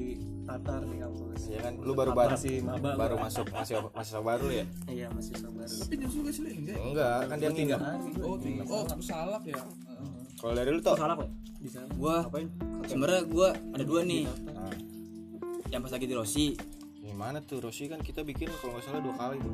Tatar 0.43 0.83
di 0.83 0.97
kampus. 0.99 1.41
Iya 1.47 1.59
kan? 1.63 1.73
Lu 1.79 1.93
baru 1.95 2.11
baru 2.11 2.35
sih, 2.35 2.59
maba 2.59 2.91
baru 2.95 3.15
masuk 3.17 3.47
masih 3.51 3.75
masih 3.91 4.19
baru 4.21 4.47
ya? 4.51 4.65
Iya 4.87 5.07
masih 5.15 5.33
sabar 5.39 5.67
tapi 5.67 5.95
nyusul 5.97 6.21
gak 6.27 6.35
sih 6.35 6.43
Le? 6.43 6.51
enggak 6.59 6.75
ya? 6.75 6.83
enggak 6.83 7.17
kan 7.27 7.37
dia 7.39 7.51
tinggal 7.51 7.79
oh 8.21 8.37
tiga. 8.37 8.63
oh 8.67 8.83
salak 9.01 9.43
ya? 9.47 9.57
Kalau 10.37 10.53
dari 10.57 10.71
lu 10.73 10.81
toh 10.81 10.97
Salah 10.97 11.17
kok. 11.17 11.29
di 11.61 11.69
sana 11.69 11.87
gua 11.95 12.17
sebenarnya 12.89 13.23
gua 13.29 13.49
ada 13.53 13.85
dua 13.85 14.01
nih. 14.03 14.25
Nah, 14.25 14.73
yang 15.71 15.81
pas 15.85 15.93
lagi 15.93 16.07
di 16.09 16.15
Rossi 16.17 16.47
gimana 17.21 17.45
tuh? 17.45 17.61
Rossi 17.61 17.85
kan 17.85 18.01
kita 18.01 18.25
bikin 18.25 18.49
kalau 18.49 18.81
nggak 18.81 18.85
salah 18.89 19.05
dua 19.05 19.13
kali 19.21 19.37
tuh. 19.45 19.53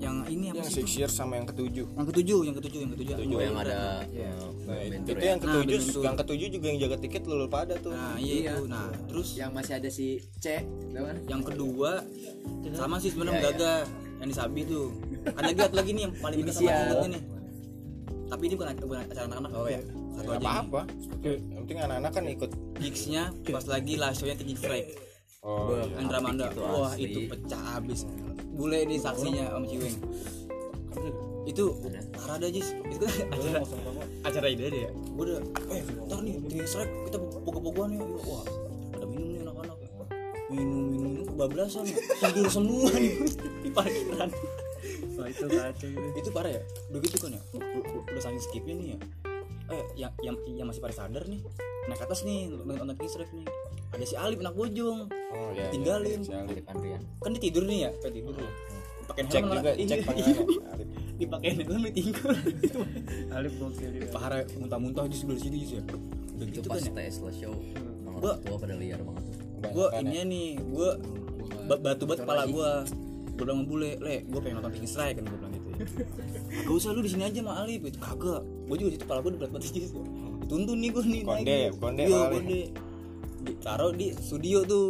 Yang 0.00 0.16
ini 0.32 0.44
apa 0.48 0.64
yang 0.64 0.64
sih 0.64 0.80
six 0.80 0.88
years 0.96 1.12
sama 1.12 1.36
yang 1.36 1.44
ketujuh. 1.44 1.84
Yang 1.92 2.06
ketujuh 2.08 2.38
yang 2.48 2.56
ketujuh 2.56 2.78
yang 2.80 2.92
ketujuh. 2.96 3.14
Ketujuh. 3.20 3.36
oh 3.36 3.42
yang 3.44 3.58
ada. 3.60 3.80
Iya. 4.08 4.32
nah, 4.64 4.80
itu 4.80 4.96
tour 5.04 5.20
yang 5.20 5.36
Nah, 5.36 5.44
ketujuh 5.44 5.80
band 5.92 6.04
yang 6.08 6.16
ketujuh 6.16 6.48
juga 6.48 6.66
yang 6.72 6.78
jaga 6.80 6.96
tiket 7.04 7.22
lu 7.28 7.46
pada 7.52 7.74
tuh. 7.84 7.92
Nah 7.92 8.16
iya 8.16 8.56
itu. 8.56 8.64
Nah 8.64 8.88
terus 9.12 9.28
Yang 9.36 9.50
masih 9.52 9.72
ada 9.76 9.88
si 9.92 10.24
C, 10.40 10.64
kan? 10.96 11.16
yang 11.28 11.42
kedua 11.44 12.00
sama 12.72 12.96
sih 12.96 13.12
sebenarnya 13.12 13.44
Iya, 13.44 13.44
Gaga 13.52 13.72
yang 14.24 14.28
di 14.32 14.36
Sabi 14.40 14.60
tuh. 14.64 14.96
Ada 15.36 15.52
lihat 15.52 15.72
lagi 15.76 15.90
nih 15.92 16.02
yang 16.08 16.14
paling 16.16 16.36
dekat 16.40 16.54
sama 16.56 16.72
kita 16.72 17.08
nih 17.12 17.24
tapi 18.32 18.48
ini 18.48 18.56
bukan, 18.56 18.72
bukan 18.88 19.04
acara 19.04 19.28
anak-anak 19.28 19.50
oh 19.52 19.68
ya. 19.68 19.80
Satu 20.16 20.30
aja 20.32 20.40
nih. 20.40 20.48
Apa-apa 20.48 20.80
yang 21.20 21.60
penting 21.68 21.78
anak-anak 21.84 22.12
kan 22.16 22.24
ikut. 22.32 22.50
Gigsnya 22.80 23.22
pas 23.44 23.64
lagi 23.68 24.00
live 24.00 24.16
show-nya 24.16 24.40
Tinggi 24.40 24.56
Strike 24.56 25.11
oh 25.42 25.74
iya. 25.74 25.98
Andra 25.98 26.18
Manda. 26.22 26.46
itu 26.50 26.60
wah 26.62 26.90
asli. 26.90 27.06
itu 27.06 27.18
pecah 27.26 27.62
abis. 27.78 28.06
Bule 28.52 28.78
ini 28.84 28.96
saksinya 29.00 29.56
Om 29.56 29.64
Ciweng 29.64 29.96
itu 31.42 31.74
parah 32.14 32.38
dah 32.38 32.50
Jis 32.54 32.70
itu 32.86 33.02
kan 33.02 33.26
acara 33.34 33.60
acara 34.22 34.46
ide 34.46 34.70
deh 34.70 34.80
ya 34.86 34.90
gue 34.94 35.24
udah 35.26 35.40
eh 35.74 35.82
ntar 36.06 36.22
nih 36.22 36.38
Tinggi 36.46 36.66
Strike 36.70 36.92
kita 37.10 37.18
pokok-pokokan 37.18 37.98
ya. 37.98 38.02
Wah 38.30 38.44
ada 38.94 39.06
minum 39.10 39.26
nih 39.26 39.38
anak-anak. 39.42 39.76
Minum 40.52 40.80
minum 40.86 41.10
minum 41.18 41.26
kebablasan. 41.34 41.84
Tidur 42.22 42.46
semua 42.46 42.92
nih. 42.94 43.14
Di 43.66 43.70
parkiran. 43.74 44.30
Wah 45.18 45.26
itu 45.26 45.44
kacau 45.50 45.88
itu 46.14 46.30
parah 46.30 46.52
ya? 46.54 46.62
Udah 46.94 47.00
gitu 47.02 47.16
kan 47.18 47.30
ya? 47.34 47.42
Udah 48.06 48.22
saking 48.22 48.42
skipnya 48.42 48.74
nih 48.78 48.86
ya 48.94 48.98
eh 49.72 49.84
yang 49.96 50.12
yang 50.20 50.36
yang 50.46 50.66
masih 50.68 50.78
pada 50.78 50.94
sadar 50.94 51.24
nih. 51.24 51.40
Naik 51.82 51.98
ke 51.98 52.04
atas 52.04 52.22
nih 52.22 52.46
nonton 52.52 52.94
Strike 53.08 53.32
nih. 53.32 53.46
Ada 53.92 54.04
si 54.04 54.14
Alip 54.14 54.40
anak 54.40 54.54
bojong. 54.54 55.08
Oh 55.08 55.50
iya 55.52 55.68
Tinggalin. 55.68 56.20
iya, 56.22 56.40
iya. 56.44 56.62
Andrian. 56.68 57.00
Kan 57.18 57.30
dia 57.32 57.42
tidur 57.42 57.64
nih 57.64 57.78
ya? 57.82 57.90
Kayak 57.98 58.14
tidur 58.14 58.34
nih 58.36 58.50
pakai 59.02 59.22
cek 59.26 59.42
juga 59.42 59.70
cek 59.90 60.00
panggilannya 60.06 60.62
Arif. 60.72 60.86
dipakein 61.18 61.56
helm 61.58 61.84
tinggal 61.90 62.30
Alif 63.36 63.52
gokil 63.58 63.90
juga 63.92 64.06
parah 64.14 64.40
muntah-muntah 64.56 65.04
di 65.10 65.16
sebelah 65.18 65.40
sini 65.42 65.58
sih 65.66 65.76
ya. 65.78 65.82
Udah 65.82 66.46
itu 66.46 66.62
gitu 66.62 66.68
pas 66.70 66.78
kan 66.78 66.86
ya? 66.86 66.92
TS 67.10 67.16
Live 67.20 67.36
show. 67.36 67.54
Orang 68.06 68.20
Gua- 68.22 68.38
tua 68.38 68.56
pada 68.56 68.74
liar 68.78 69.00
banget. 69.02 69.24
Kebanyakan 69.62 70.02
ini 70.02 70.14
ya. 70.14 70.22
nih 70.24 70.48
gue 70.58 70.90
batu 71.78 72.04
bat 72.04 72.18
kepala 72.18 72.42
gue 72.46 72.70
gue 73.32 73.42
bilang 73.42 73.58
sama 73.58 73.66
bule 73.66 73.90
le 73.98 74.16
gue 74.22 74.38
pengen 74.38 74.56
nonton 74.58 74.72
King 74.74 74.86
Strike 74.86 75.16
kan 75.18 75.24
gue 75.24 75.32
gitu 75.32 75.41
ya 75.41 75.41
gak 76.62 76.72
usah 76.72 76.90
lu 76.90 77.00
di 77.00 77.10
sini 77.10 77.24
aja 77.24 77.38
sama 77.38 77.52
Alip 77.60 77.82
itu 77.84 77.98
kagak. 77.98 78.40
Gue 78.64 78.76
juga 78.76 78.88
di 78.88 78.96
situ 78.96 79.04
kepala 79.04 79.20
gue 79.20 79.30
berat 79.34 79.50
banget 79.50 79.64
sih. 79.68 79.84
Tuntun 80.44 80.76
nih 80.76 80.90
gue 80.90 81.02
nih 81.02 81.22
Konde, 81.22 81.44
naik. 81.44 81.70
konde 81.78 82.02
iya 82.02 82.20
konde 82.28 82.60
ditaruh 83.42 83.90
di 83.90 84.06
studio 84.14 84.62
tuh. 84.62 84.88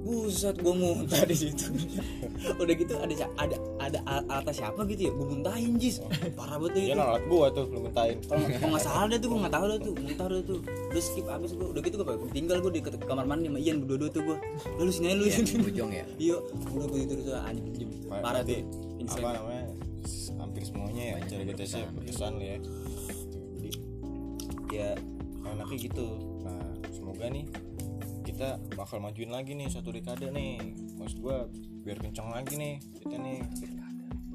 Buset 0.00 0.56
gue 0.56 0.72
muntah 0.72 1.22
di 1.22 1.36
situ. 1.36 1.68
Udah 2.60 2.72
gitu 2.72 2.96
ada 2.96 3.12
ada 3.36 3.56
ada 3.76 3.98
alatnya 4.26 4.54
siapa 4.54 4.80
gitu 4.86 5.06
ya? 5.06 5.12
Gue 5.12 5.26
muntahin 5.28 5.76
jis. 5.76 6.00
Parah 6.32 6.56
banget 6.56 6.72
tuh 6.72 6.80
dia 6.80 6.88
itu. 6.88 6.98
nolak 6.98 7.22
gua 7.28 7.46
tuh 7.52 7.68
lu 7.68 7.84
mintain 7.84 8.16
kalau 8.24 8.40
nggak 8.48 8.80
salah 8.80 9.04
deh 9.06 9.20
tuh 9.20 9.28
gue 9.28 9.38
nggak 9.44 9.52
tahu 9.52 9.64
deh 9.68 9.78
tuh. 9.78 9.92
Muntah 9.94 10.26
deh 10.26 10.40
tuh. 10.42 10.58
Udah 10.64 11.02
skip 11.04 11.26
abis 11.28 11.50
gue 11.52 11.66
udah 11.68 11.80
gitu 11.84 11.94
gue 12.00 12.16
tinggal 12.32 12.58
gue 12.58 12.72
di 12.72 12.80
ke- 12.80 12.96
kamar 12.96 13.28
mandi 13.28 13.52
sama 13.52 13.60
Ian 13.60 13.76
berdua 13.84 14.08
tuh 14.08 14.22
gue 14.24 14.36
lalu 14.80 14.88
sini 14.90 15.06
aja 15.06 15.16
lu 15.16 15.24
Iya, 15.28 15.36
Ian 15.36 15.60
bojong 15.60 15.90
ya. 15.92 16.04
Iya. 16.16 16.36
Udah 16.72 16.86
gue 16.88 16.98
tidur 17.04 17.18
tuh 17.20 17.34
anjing. 17.36 17.88
Parah 18.08 18.40
tuh. 18.40 18.64
Apa 19.00 19.30
namanya 19.36 19.64
hampir 20.40 20.62
semuanya 20.64 21.02
ya 21.02 21.14
Banyak 21.20 21.28
cara 21.28 21.44
kita 21.44 21.64
sih 21.68 21.82
putusan 21.92 22.30
lu 22.40 22.44
ya. 22.44 22.56
Jadi 23.56 23.70
ya 24.70 24.88
enaknya 25.44 25.76
gitu. 25.76 26.06
Nah 26.46 26.64
semoga 26.94 27.26
nih 27.28 27.44
kita 28.24 28.56
bakal 28.78 29.02
majuin 29.02 29.28
lagi 29.32 29.52
nih 29.52 29.68
satu 29.68 29.92
dekade 29.92 30.30
nih. 30.30 30.60
Maksud 30.96 31.18
gua 31.20 31.48
biar 31.84 31.98
kenceng 32.00 32.28
lagi 32.30 32.54
nih 32.56 32.74
kita 33.02 33.16
nih. 33.18 33.40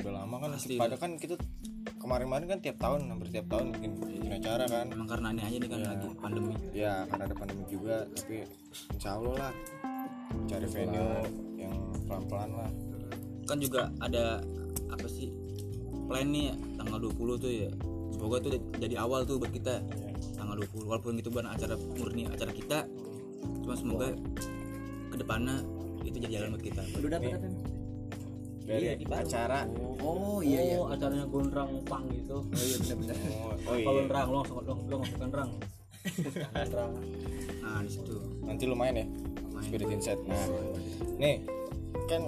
Udah 0.01 0.11
lama 0.21 0.35
kan 0.37 0.49
Pasti. 0.53 0.75
pada 0.77 0.95
kan 0.99 1.17
kita 1.17 1.39
kemarin-kemarin 1.97 2.45
kan 2.45 2.59
tiap 2.61 2.77
tahun 2.77 3.09
hampir 3.09 3.33
tiap 3.33 3.49
tahun 3.49 3.73
bikin, 3.73 3.91
bikin 3.97 4.31
acara 4.37 4.65
kan. 4.69 4.85
Emang 4.91 5.07
karena 5.09 5.33
aneh 5.33 5.43
aja 5.45 5.57
nih 5.57 5.69
kan 5.71 5.79
lagi 5.81 6.07
pandemi. 6.19 6.55
Ya 6.75 6.93
karena 7.09 7.23
ada 7.25 7.35
pandemi 7.37 7.63
juga 7.71 8.05
tapi 8.13 8.45
insya 8.93 9.17
Allah 9.17 9.49
lah. 9.49 9.53
Cari 10.45 10.67
venue 10.67 11.09
yang 11.57 11.73
pelan-pelan 12.05 12.51
lah. 12.53 12.69
Kan 13.45 13.57
juga 13.61 13.89
ada 14.01 14.41
apa 14.91 15.07
sih 15.09 15.44
plan 16.05 16.27
nih 16.29 16.53
tanggal 16.77 16.99
20 17.01 17.43
tuh 17.43 17.51
ya 17.51 17.69
semoga 18.13 18.37
tuh 18.41 18.51
jadi 18.77 18.95
awal 19.01 19.25
tuh 19.27 19.41
buat 19.41 19.51
kita 19.51 19.81
tanggal 20.37 20.55
20 20.61 20.85
walaupun 20.87 21.17
itu 21.19 21.29
bukan 21.33 21.49
acara 21.51 21.75
murni 21.97 22.29
acara 22.29 22.51
kita 22.53 22.85
cuma 23.65 23.75
semoga 23.75 24.07
ke 25.11 25.15
depannya 25.17 25.61
itu 26.05 26.17
jadi 26.21 26.41
jalan 26.41 26.55
buat 26.57 26.63
kita 26.63 26.81
Lu 27.01 27.07
dapat 27.09 27.37
apa? 27.37 27.47
dari 28.65 28.85
acara 28.97 29.59
Oh 30.01 30.41
iya 30.41 30.61
iya. 30.61 30.77
Oh, 30.81 30.89
acaranya 30.89 31.25
gondrang 31.29 31.81
pang 31.85 32.05
gitu. 32.13 32.41
Oh 32.45 32.61
iya 32.61 32.77
benar-benar. 32.81 33.17
oh, 33.25 33.53
oh 33.53 33.53
Kalau 33.61 33.77
iya 33.77 33.85
gondrang 33.89 34.27
lo 34.29 34.37
langsung 34.41 34.57
lo 34.61 34.73
lo 34.85 34.95
masukkan 35.01 35.29
rang. 35.33 35.51
Gondrang. 36.53 36.91
nah 37.65 37.81
di 37.81 37.89
situ 37.89 38.13
nanti 38.45 38.63
lu 38.69 38.77
main 38.77 38.93
ya 38.93 39.05
Spirit 39.65 39.89
Insight 39.89 40.21
nah 40.29 40.37
nih 41.17 41.41
kan 42.05 42.21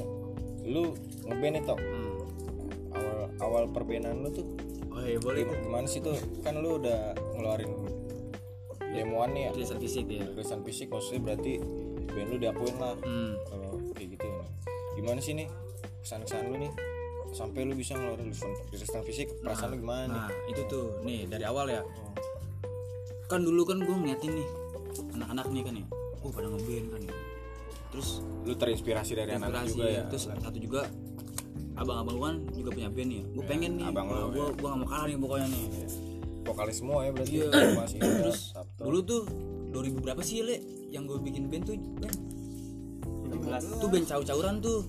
lu 0.65 0.97
ngeband 1.29 1.53
nih 1.61 1.63
Tok. 1.63 1.77
hmm. 1.77 2.06
Awal 2.97 3.17
awal 3.39 3.63
perbenan 3.69 4.25
lu 4.25 4.29
tuh 4.33 4.47
oh 4.97 5.05
iya 5.05 5.19
boleh. 5.21 5.45
Gimana, 5.45 5.61
gimana 5.63 5.87
sih 5.87 5.99
tuh? 6.01 6.17
Kan 6.41 6.57
lu 6.57 6.81
udah 6.81 7.13
ngeluarin 7.37 7.71
demoan 8.81 9.29
nih 9.37 9.41
ya. 9.47 9.49
Tulisan 9.53 9.77
fisik 9.77 10.05
ya. 10.09 10.25
Tulisan 10.33 10.59
fisik 10.65 10.87
maksudnya 10.89 11.21
berarti 11.21 11.53
band 12.09 12.29
lu 12.33 12.37
diakuin 12.41 12.75
lah. 12.81 12.95
Hmm. 13.05 13.37
kalau 13.45 13.71
kayak 13.93 14.17
gitu 14.17 14.25
nah, 14.25 14.49
gimana 14.97 15.19
sih 15.21 15.33
nih 15.37 15.47
kesan-kesan 16.01 16.49
lu 16.49 16.57
nih? 16.57 16.73
Sampai 17.35 17.67
lu 17.67 17.75
bisa 17.77 17.93
ngeluarin 17.93 18.33
tulisan, 18.71 19.03
fisik 19.05 19.27
perasaan 19.43 19.77
lu 19.77 19.85
gimana 19.85 20.03
nih? 20.09 20.21
Nah 20.25 20.29
itu 20.49 20.61
tuh. 20.65 20.85
Nih 21.05 21.29
dari 21.29 21.45
awal 21.45 21.69
ya. 21.69 21.81
Kan 23.29 23.43
dulu 23.45 23.67
kan 23.67 23.83
gue 23.83 23.95
ngeliatin 23.95 24.33
nih 24.33 24.49
anak-anak 25.13 25.45
nih 25.53 25.61
kan 25.61 25.73
ya. 25.77 25.85
Oh 26.25 26.31
pada 26.33 26.47
ngeband 26.49 26.87
kan 26.89 27.01
ya. 27.05 27.15
Terus 27.93 28.09
lu 28.47 28.53
terinspirasi 28.55 29.13
dari 29.13 29.31
anak 29.35 29.67
juga 29.69 29.87
ya? 29.87 30.03
terus 30.07 30.31
satu 30.31 30.57
juga 30.59 30.87
abang-abang 31.77 32.15
lu 32.17 32.21
kan 32.25 32.35
juga 32.57 32.69
punya 32.73 32.89
band 32.89 33.09
nih 33.13 33.21
gue 33.21 33.43
pengen 33.45 33.71
nih. 33.77 33.85
abang 33.85 34.07
lu, 34.09 34.33
gue 34.33 34.45
gue 34.57 34.67
gak 34.67 34.79
mau 34.81 34.87
kalah 34.89 35.05
nih 35.05 35.17
pokoknya 35.21 35.47
nih. 35.53 35.65
Vokalis 36.47 36.77
semua 36.79 36.99
ya 37.05 37.11
berarti. 37.13 37.35
Iya. 37.37 37.47
masih 37.77 37.99
terus 38.23 38.39
Sabto. 38.55 38.81
dulu 38.81 38.99
tuh 39.05 39.21
2000 39.77 40.03
berapa 40.03 40.21
sih 40.25 40.41
le 40.41 40.57
yang 40.89 41.03
gue 41.05 41.17
bikin 41.21 41.51
band 41.53 41.63
tuh 41.69 41.75
band 42.01 42.17
tuh 43.77 43.89
band 43.93 44.05
caur-cauran 44.09 44.55
tuh. 44.59 44.81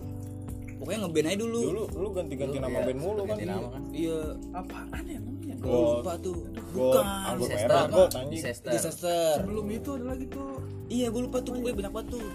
Pokoknya 0.78 1.10
ngeband 1.10 1.26
aja 1.26 1.38
dulu, 1.42 1.58
dulu 1.58 1.84
lu 1.90 2.08
ganti-ganti 2.14 2.56
nama 2.62 2.78
band 2.86 3.00
mulu 3.02 3.22
kan? 3.26 3.34
ganti 3.34 3.44
nama 3.50 3.66
kan? 3.66 3.82
Iya. 3.90 4.18
Apaan 4.54 5.04
ya 5.10 5.18
namanya 5.18 5.54
gue 5.58 5.70
lupa 5.74 6.12
tuh. 6.22 6.38
Bukan. 6.70 7.04
Anggur 7.04 7.48
Disaster. 7.50 7.66
merah 7.68 7.84
gold 7.90 8.12
anjing. 8.14 8.32
Disaster. 8.38 8.70
disaster. 8.72 9.32
Sebelum 9.42 9.66
itu 9.74 9.90
ada 9.98 10.04
lagi 10.14 10.26
tuh. 10.30 10.62
Iya 10.88 11.06
gue 11.10 11.22
lupa 11.26 11.38
tuh 11.42 11.52
pokoknya 11.58 11.76
banyak 11.84 11.92
banget 11.92 12.08
tuh. 12.16 12.28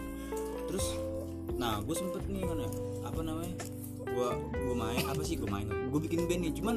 Terus 0.70 0.86
nah 1.56 1.80
gue 1.80 1.96
sempet 1.96 2.22
nih 2.28 2.44
kan 2.44 2.58
ya 2.60 2.70
gue 4.14 4.30
gue 4.54 4.76
main 4.76 5.04
apa 5.04 5.22
sih 5.22 5.36
gue 5.36 5.50
main? 5.50 5.66
Gue 5.66 6.00
bikin 6.00 6.26
band 6.26 6.42
nih 6.42 6.54
cuman 6.54 6.76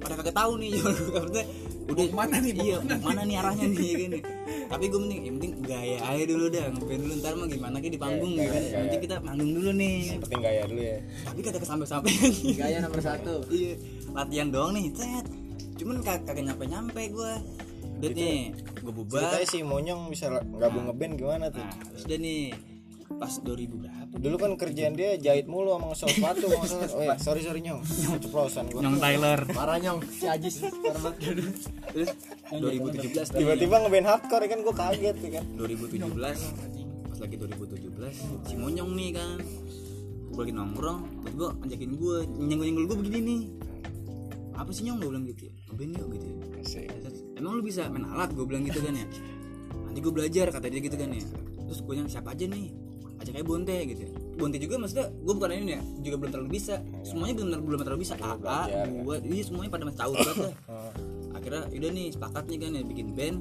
pada 0.00 0.14
kagak 0.16 0.32
tahu 0.32 0.52
nih 0.56 0.72
maksudnya 1.12 1.44
udah 1.90 2.04
ke 2.06 2.14
mana 2.14 2.36
nih, 2.38 2.52
iya 2.56 2.76
mana 3.02 3.20
nih 3.26 3.36
arahnya 3.36 3.66
nih 3.68 3.82
ya 3.82 3.94
gini 3.98 4.18
tapi 4.72 4.84
gue 4.86 5.00
mending 5.02 5.20
yang 5.26 5.34
penting 5.36 5.52
gaya 5.60 5.98
aja 6.00 6.24
dulu 6.24 6.44
dah 6.48 6.64
ngeband 6.70 7.00
dulu 7.02 7.12
ntar 7.18 7.32
mah 7.34 7.46
gimana 7.50 7.76
kayak 7.82 7.92
di 7.92 8.00
panggung 8.00 8.32
Gaya, 8.32 8.46
gitu 8.46 8.54
kan? 8.54 8.80
penting 8.86 9.00
kita 9.02 9.16
manggung 9.20 9.50
dulu 9.52 9.70
nih. 9.74 9.96
Yang 10.06 10.20
penting 10.24 10.40
gaya 10.40 10.62
dulu 10.64 10.80
ya. 10.80 10.98
Tapi 11.26 11.38
kagak 11.42 11.66
sampai 11.66 11.86
sampai 11.90 12.12
gaya 12.56 12.76
nomor 12.80 13.00
satu. 13.02 13.34
Iya 13.50 13.72
latihan 14.10 14.48
doang 14.48 14.72
nih 14.72 14.84
set 14.94 15.26
cuman 15.76 15.96
kag- 16.00 16.24
kagak 16.24 16.44
nyampe 16.46 16.64
nyampe 16.64 17.02
gue 17.10 17.32
udah 18.00 18.10
nih 18.14 18.38
gue 18.56 18.92
bubar. 18.94 19.20
Ceritanya 19.20 19.46
si 19.50 19.58
Monyong 19.60 20.02
bisa 20.08 20.26
gabung 20.56 20.88
ngeband 20.88 21.12
gimana 21.18 21.44
tuh? 21.52 21.60
Nah 21.60 21.74
udah 22.00 22.18
nih 22.18 22.40
pas 23.18 23.32
2000 23.42 23.74
berapa 23.74 24.14
dulu 24.22 24.36
kan 24.38 24.50
kerjaan 24.54 24.94
dia 24.94 25.18
jahit 25.18 25.50
mulu 25.50 25.74
sama 25.74 25.90
ngesol 25.90 26.10
sepatu 26.14 26.46
oh 26.98 27.02
ya 27.02 27.16
sorry 27.18 27.40
sorry 27.42 27.60
nyong. 27.64 27.82
Keceplosan 27.82 28.70
gua. 28.70 28.80
Nyong 28.86 28.98
Tyler. 29.02 29.40
Parah 29.50 29.76
nyong. 29.82 29.98
Si 30.06 30.24
Ajis. 30.30 30.62
Parah. 30.62 31.00
Banget 31.02 31.56
terus 31.90 32.10
2017 32.54 33.34
nih. 33.34 33.40
Tiba-tiba 33.42 33.76
ngeband 33.82 34.06
hardcore 34.06 34.46
kan 34.46 34.58
gua 34.62 34.74
kaget 34.76 35.16
ya 35.18 35.30
kan. 35.40 35.44
2017 35.58 36.10
pas 37.10 37.18
lagi 37.18 37.34
2017 37.36 38.46
si 38.46 38.54
Monyong 38.54 38.90
nih 38.94 39.10
kan. 39.18 39.38
Gue 40.30 40.40
lagi 40.46 40.54
nongkrong 40.54 41.00
terus 41.26 41.34
gue 41.34 41.48
ajakin 41.66 41.90
gue 41.98 42.16
nyenggol 42.38 42.66
nyenggol 42.70 42.86
gue 42.94 42.98
begini 43.02 43.18
nih. 43.26 43.42
Apa 44.54 44.70
sih 44.70 44.86
nyong? 44.86 45.02
Gue 45.02 45.10
bilang 45.10 45.26
gitu 45.26 45.42
ya. 45.50 45.52
Ngeband 45.66 45.92
yuk 45.98 46.08
gitu 46.14 46.26
ya. 46.30 46.36
Emang 47.34 47.58
lu 47.58 47.62
bisa 47.66 47.90
main 47.90 48.06
alat? 48.06 48.30
Gue 48.30 48.46
bilang 48.46 48.62
gitu 48.62 48.78
kan 48.78 48.94
ya. 48.94 49.06
Nanti 49.90 49.98
gue 49.98 50.12
belajar 50.14 50.46
kata 50.54 50.70
dia 50.70 50.78
gitu 50.78 50.94
kan 50.94 51.10
ya. 51.10 51.26
Terus 51.66 51.80
gue 51.82 51.94
yang 51.98 52.06
siapa 52.06 52.30
aja 52.30 52.46
nih 52.46 52.89
ajak 53.20 53.34
aja 53.36 53.44
Bonte 53.44 53.76
gitu 53.84 54.00
ya. 54.08 54.10
Bonte 54.40 54.56
juga 54.56 54.74
maksudnya 54.80 55.06
gue 55.12 55.34
bukan 55.36 55.50
ini 55.52 55.72
ya 55.76 55.82
juga 56.00 56.16
belum 56.16 56.30
terlalu 56.32 56.50
bisa. 56.56 56.74
Semuanya 57.04 57.34
belum 57.36 57.48
belum 57.68 57.80
terlalu 57.84 58.00
bisa. 58.02 58.14
AA 58.16 58.36
belajar, 58.40 58.68
gue 58.88 59.16
ini 59.28 59.38
semuanya 59.44 59.70
pada 59.70 59.84
masih 59.84 60.00
tahu 60.00 60.12
banget 60.16 60.36
dah. 60.40 60.54
Akhirnya 61.36 61.62
udah 61.68 61.90
nih 61.92 62.06
sepakat 62.16 62.44
nih 62.48 62.58
kan 62.58 62.70
ya 62.72 62.82
bikin 62.84 63.08
band. 63.12 63.38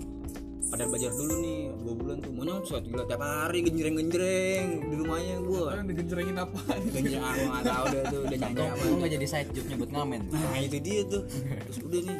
Pada 0.69 0.85
belajar 0.85 1.09
dulu 1.17 1.35
nih 1.41 1.59
dua 1.81 1.93
bulan 1.97 2.17
tuh. 2.21 2.31
Monyong 2.35 2.61
suat 2.67 2.83
gila 2.85 3.03
tiap 3.09 3.23
hari 3.25 3.59
genjreng 3.65 3.95
genjreng 3.97 4.67
di 4.85 4.95
rumahnya 5.01 5.35
gue 5.41 5.61
Kalian 5.65 5.87
digenjrengin 5.89 6.37
apa? 6.37 6.59
Genjreng 6.93 7.23
aku 7.25 7.41
nggak 7.47 7.65
tahu 7.65 7.85
deh 7.89 8.01
tuh 8.05 8.21
udah 8.27 8.37
nyanyi 8.37 8.63
apa. 8.67 8.83
nggak 8.99 9.11
jadi 9.17 9.25
side 9.25 9.49
job 9.55 9.65
nyebut 9.65 9.89
ngamen? 9.89 10.21
Nah 10.29 10.59
itu 10.61 10.77
dia 10.83 11.01
tuh. 11.07 11.23
Terus 11.71 11.77
udah 11.87 12.01
nih 12.05 12.17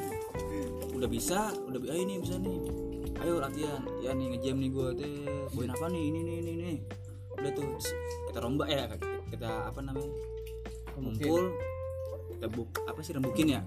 udah 0.96 1.10
bisa 1.12 1.40
udah 1.68 1.80
ayo 1.94 2.04
nih 2.08 2.18
bisa 2.24 2.36
nih. 2.40 2.58
Ayo 3.20 3.34
latihan. 3.44 3.82
Ya 4.00 4.12
nih 4.16 4.26
ngejam 4.34 4.56
nih 4.58 4.70
gue 4.72 4.88
teh. 4.98 5.14
Bawain 5.54 5.72
apa 5.76 5.86
nih 5.92 6.04
ini 6.10 6.20
nih 6.24 6.36
ini 6.40 6.54
nih 6.58 6.78
udah 7.40 7.52
tuh 7.56 7.68
kita 8.30 8.40
rombak 8.44 8.68
ya 8.68 8.84
kita 9.32 9.50
apa 9.72 9.80
namanya? 9.80 10.12
Kumpul 10.94 11.44
kita 12.36 12.48
buk 12.52 12.70
apa 12.86 13.00
sih 13.02 13.14
rembukin 13.16 13.56
ya? 13.56 13.62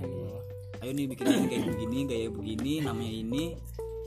Ayo 0.83 0.91
nih 0.93 1.07
bikin 1.09 1.25
kayak 1.49 1.65
begini 1.73 1.99
gaya 2.05 2.29
begini 2.29 2.73
namanya 2.83 3.13
ini. 3.13 3.45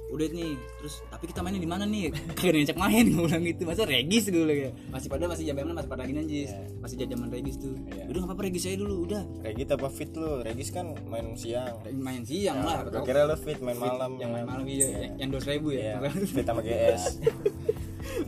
Udah 0.06 0.30
nih 0.30 0.54
terus 0.78 1.02
tapi 1.10 1.26
kita 1.26 1.42
mainnya 1.42 1.58
di 1.58 1.66
mana 1.66 1.84
nih? 1.90 2.14
Kagak 2.38 2.54
ada 2.54 2.58
yang 2.62 2.68
cek 2.70 2.78
main 2.78 3.04
gue 3.10 3.24
bilang 3.26 3.42
gitu. 3.42 3.62
Masa 3.66 3.84
regis 3.90 4.24
gue 4.30 4.42
bilang 4.46 4.60
ya? 4.70 4.72
Masih 4.94 5.08
pada 5.10 5.26
masih 5.26 5.44
zaman 5.50 5.74
masih 5.74 5.90
pada 5.90 6.04
gini 6.06 6.20
anjis. 6.22 6.52
Masih 6.78 6.96
zaman 7.02 7.28
regis 7.34 7.56
tuh. 7.58 7.74
Iya. 7.90 8.04
udah 8.14 8.22
apa-apa 8.30 8.42
regis 8.46 8.70
aja 8.70 8.78
dulu 8.86 8.96
udah. 9.10 9.24
Regis 9.42 9.66
apa 9.74 9.88
fit 9.90 10.12
lu? 10.14 10.32
Regis 10.46 10.70
kan 10.70 10.86
main 11.10 11.34
siang. 11.34 11.74
Main 11.90 12.22
siang 12.22 12.62
lah 12.62 12.86
Gua 12.86 13.02
kira 13.02 13.26
lu 13.26 13.34
fit 13.34 13.58
main 13.66 13.80
malam. 13.82 14.22
yang 14.22 14.30
main 14.30 14.46
malam 14.46 14.66
iya. 14.70 15.10
Yang 15.18 15.30
dua 15.34 15.42
ribu 15.58 15.74
ya. 15.74 15.98
Fit 16.06 16.46
sama 16.46 16.62
GS 16.68 17.04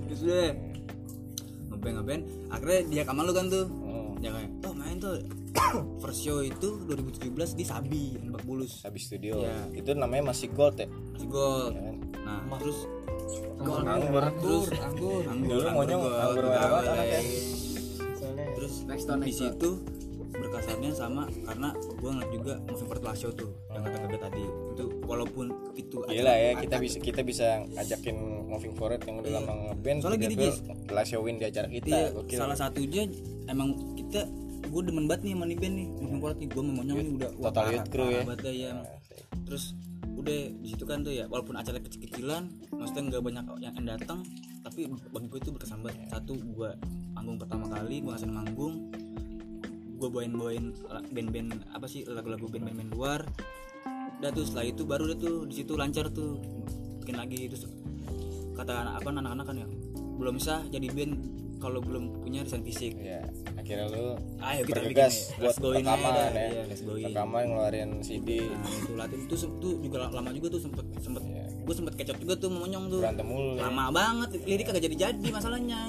terus 0.08 0.22
udah 0.26 0.50
ngeband 1.78 1.96
ngeband 2.02 2.22
akhirnya 2.50 2.80
dia 2.90 3.04
kamar 3.06 3.24
lu 3.30 3.34
kan 3.38 3.46
tuh. 3.48 3.66
Hmm. 3.70 4.18
dia 4.18 4.34
kayak 4.34 4.50
oh 4.66 4.74
main 4.74 4.98
tuh. 4.98 5.14
First 6.02 6.26
show 6.26 6.42
itu 6.42 6.68
2017 6.90 7.54
di 7.54 7.66
Sabi 7.66 8.18
yang 8.18 8.34
Lebak 8.34 8.44
Bulus. 8.50 8.82
Habis 8.82 9.14
studio. 9.14 9.46
Iya. 9.46 9.78
itu 9.78 9.90
namanya 9.94 10.34
masih 10.34 10.50
gold 10.58 10.82
ya? 10.82 10.90
Masih 10.90 11.30
gold. 11.30 11.74
Ya 11.78 11.82
kan? 11.86 11.96
nah 12.28 12.58
terus 12.60 12.80
anggur. 13.62 14.24
Terus 14.42 14.66
anggur. 14.82 15.22
Dulu 15.30 15.70
monyong 15.70 16.02
gold, 16.02 16.18
anggur 16.18 16.46
terus 18.58 18.74
Next 18.90 19.06
door, 19.06 19.22
di 19.22 19.34
situ 19.34 19.70
berkasannya 20.34 20.92
sama 20.94 21.30
karena 21.46 21.70
gua 22.02 22.10
ngeliat 22.14 22.32
juga 22.34 22.54
forward 22.74 23.04
last 23.06 23.22
show 23.22 23.32
tuh 23.34 23.54
yang 23.70 23.86
kata 23.86 23.98
kata 24.06 24.18
tadi. 24.30 24.44
Itu 24.74 24.86
walaupun 25.08 25.50
itu 25.74 26.04
Gila 26.04 26.34
ya 26.36 26.52
kita 26.60 26.76
bisa 26.78 26.98
kita 27.00 27.22
bisa 27.24 27.48
ngajakin 27.72 28.16
moving 28.52 28.76
forward 28.76 29.02
yang 29.08 29.24
udah 29.24 29.32
lama 29.40 29.54
ngeband 29.72 29.98
Soalnya 30.04 30.20
gini, 30.28 30.36
Jis. 30.36 30.58
last 30.92 31.10
showin 31.16 31.40
di 31.40 31.46
acara 31.48 31.68
kita 31.72 31.88
Iya, 31.88 32.38
salah 32.38 32.58
satunya 32.60 33.08
emang 33.48 33.96
kita 33.96 34.28
gue 34.68 34.82
demen 34.84 35.08
banget 35.08 35.32
nih 35.32 35.34
sama 35.40 35.46
nih 35.48 35.58
band 35.58 35.76
nih 35.80 35.88
moving 36.04 36.20
forward 36.20 36.38
nih. 36.44 36.50
Gue 36.52 36.64
memonyong 36.68 36.98
nih 37.00 37.14
udah 37.16 37.30
Total 37.40 37.66
Youth 37.72 37.88
Crew 37.88 38.08
ya. 38.12 38.22
banget 38.28 38.40
dah 38.44 38.54
ya 38.54 38.72
terus 39.48 39.64
udah 40.18 40.40
di 40.60 40.68
situ 40.68 40.84
kan 40.84 41.08
tuh 41.08 41.14
ya 41.16 41.24
walaupun 41.32 41.56
acara 41.56 41.80
kecil-kecilan 41.80 42.52
maksudnya 42.76 43.04
nggak 43.16 43.24
banyak 43.24 43.46
yang 43.64 43.86
datang 43.88 44.20
tapi 44.60 44.92
bagi 44.92 45.28
gue 45.32 45.40
itu 45.40 45.50
berkesan 45.56 45.80
banget. 45.80 46.12
Satu 46.12 46.36
gue 46.36 46.70
panggung 47.16 47.40
pertama 47.40 47.72
kali 47.72 48.04
gue 48.04 48.12
ngasih 48.12 48.28
manggung 48.28 48.92
gue 49.98 50.10
bawain 50.14 50.34
bawain 50.38 50.66
band-band 51.10 51.66
apa 51.74 51.90
sih 51.90 52.06
lagu-lagu 52.06 52.46
band-band 52.46 52.78
band 52.78 52.92
luar 52.94 53.22
udah 54.18 54.30
tuh 54.32 54.44
setelah 54.44 54.66
itu 54.66 54.82
baru 54.84 55.04
udah 55.08 55.18
tuh 55.18 55.36
di 55.46 55.56
situ 55.56 55.74
lancar 55.74 56.10
tuh. 56.10 56.42
Bikin 57.02 57.16
lagi 57.16 57.48
terus 57.48 57.70
kata 58.54 58.74
anak 58.74 58.94
apa 59.00 59.08
anak-anak 59.12 59.46
kan 59.46 59.56
ya 59.56 59.68
belum 60.18 60.34
bisa 60.36 60.66
jadi 60.68 60.90
band 60.90 61.14
kalau 61.58 61.78
belum 61.78 62.22
punya 62.22 62.42
desain 62.42 62.62
fisik. 62.62 62.98
Ya 62.98 63.22
akhirnya 63.54 63.86
lu 63.92 64.16
ayo 64.40 64.62
kita 64.64 64.80
bikin 64.82 65.06
nih, 65.06 65.24
buat 65.38 65.56
rekaman 65.60 66.10
dah. 66.10 66.28
ya. 66.30 66.40
iya 66.48 66.64
let's 66.66 66.82
go 66.82 66.94
in 66.96 67.12
rekaman 67.12 67.42
ngeluarin 67.46 67.90
CD 68.00 68.30
nah 68.48 68.72
itu 68.72 68.94
latihan 68.96 69.22
itu 69.22 69.36
tuh 69.60 69.74
juga 69.84 69.98
la- 70.08 70.14
lama 70.14 70.30
juga 70.32 70.48
tuh 70.56 70.62
sempet 70.64 70.86
sempet 70.98 71.20
Iya. 71.22 71.46
gue 71.68 71.76
sempet 71.76 71.94
kecot 72.00 72.18
juga 72.18 72.34
tuh 72.38 72.48
monyong 72.48 72.86
tuh. 72.88 73.00
Berantem 73.04 73.28
mulu 73.28 73.60
ya. 73.60 73.68
lama 73.68 73.92
banget 73.92 74.30
lirik 74.42 74.66
kagak 74.66 74.88
jadi 74.88 74.96
jadi 75.12 75.28
masalahnya 75.30 75.82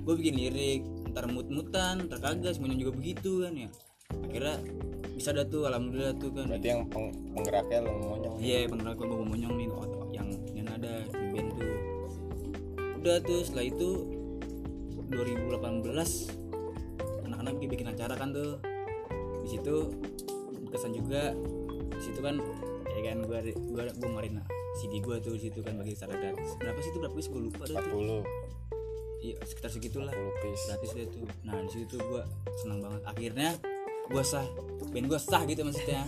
gue 0.00 0.14
bikin 0.16 0.32
lirik 0.32 0.80
ntar 1.12 1.28
mut-mutan 1.28 2.08
ntar 2.08 2.18
kagak 2.18 2.56
semuanya 2.56 2.80
juga 2.80 2.92
begitu 2.96 3.44
kan 3.44 3.52
ya 3.52 3.68
akhirnya 4.26 4.56
bisa 5.14 5.36
dah 5.36 5.44
tuh 5.44 5.68
alhamdulillah 5.68 6.16
tuh 6.16 6.30
kan. 6.32 6.48
Berarti 6.48 6.68
yang 6.68 6.82
peng- 6.88 7.12
penggeraknya 7.36 7.78
lu 7.84 7.92
monyong 8.00 8.34
iya 8.40 8.64
bener 8.64 8.96
gue 8.96 9.04
mau 9.04 9.20
monyong 9.20 9.54
nih 9.58 9.68
oh, 9.68 10.08
yang 10.16 10.28
yang 10.56 10.66
ada 10.72 11.04
di 11.04 11.26
band 11.34 11.48
tuh. 11.54 11.76
Udah 13.00 13.16
tuh 13.20 13.40
setelah 13.44 13.66
itu 13.68 13.88
2018 15.10 15.90
anak-anak 17.26 17.52
bikin- 17.60 17.70
bikin 17.72 17.88
acara 17.92 18.14
kan 18.16 18.32
tuh. 18.32 18.56
Di 19.44 19.48
situ 19.58 19.74
berkesan 20.68 20.92
juga 20.94 21.34
di 21.90 22.02
situ 22.02 22.20
kan 22.22 22.38
ya 22.90 23.00
kan 23.12 23.18
gua 23.26 23.42
gua 23.44 23.82
gua 23.92 24.08
ngeluarin 24.08 24.40
CD 24.78 25.02
gua 25.02 25.18
tuh 25.18 25.34
di 25.36 25.48
situ 25.50 25.60
kan 25.60 25.74
bagi 25.76 25.92
secara 25.98 26.14
gratis 26.16 26.54
berapa 26.56 26.78
sih 26.78 26.90
itu 26.94 26.98
berapa 27.02 27.16
sih 27.18 27.30
gua 27.32 27.42
lupa 27.44 27.62
dah 27.66 27.82
tuh. 27.82 28.24
40 28.24 29.20
iya 29.20 29.36
sekitar 29.44 29.68
segitulah. 29.68 30.12
40 30.16 30.40
piece. 30.40 30.64
Gratis 30.64 30.90
deh 30.96 31.06
tuh. 31.12 31.26
Nah 31.44 31.60
di 31.60 31.70
situ 31.70 31.96
gua 32.08 32.22
senang 32.56 32.80
banget. 32.80 33.02
Akhirnya 33.04 33.48
gua 34.10 34.24
sah. 34.26 34.46
Band 34.90 35.06
gua 35.06 35.20
sah 35.22 35.42
gitu 35.46 35.62
maksudnya. 35.62 36.02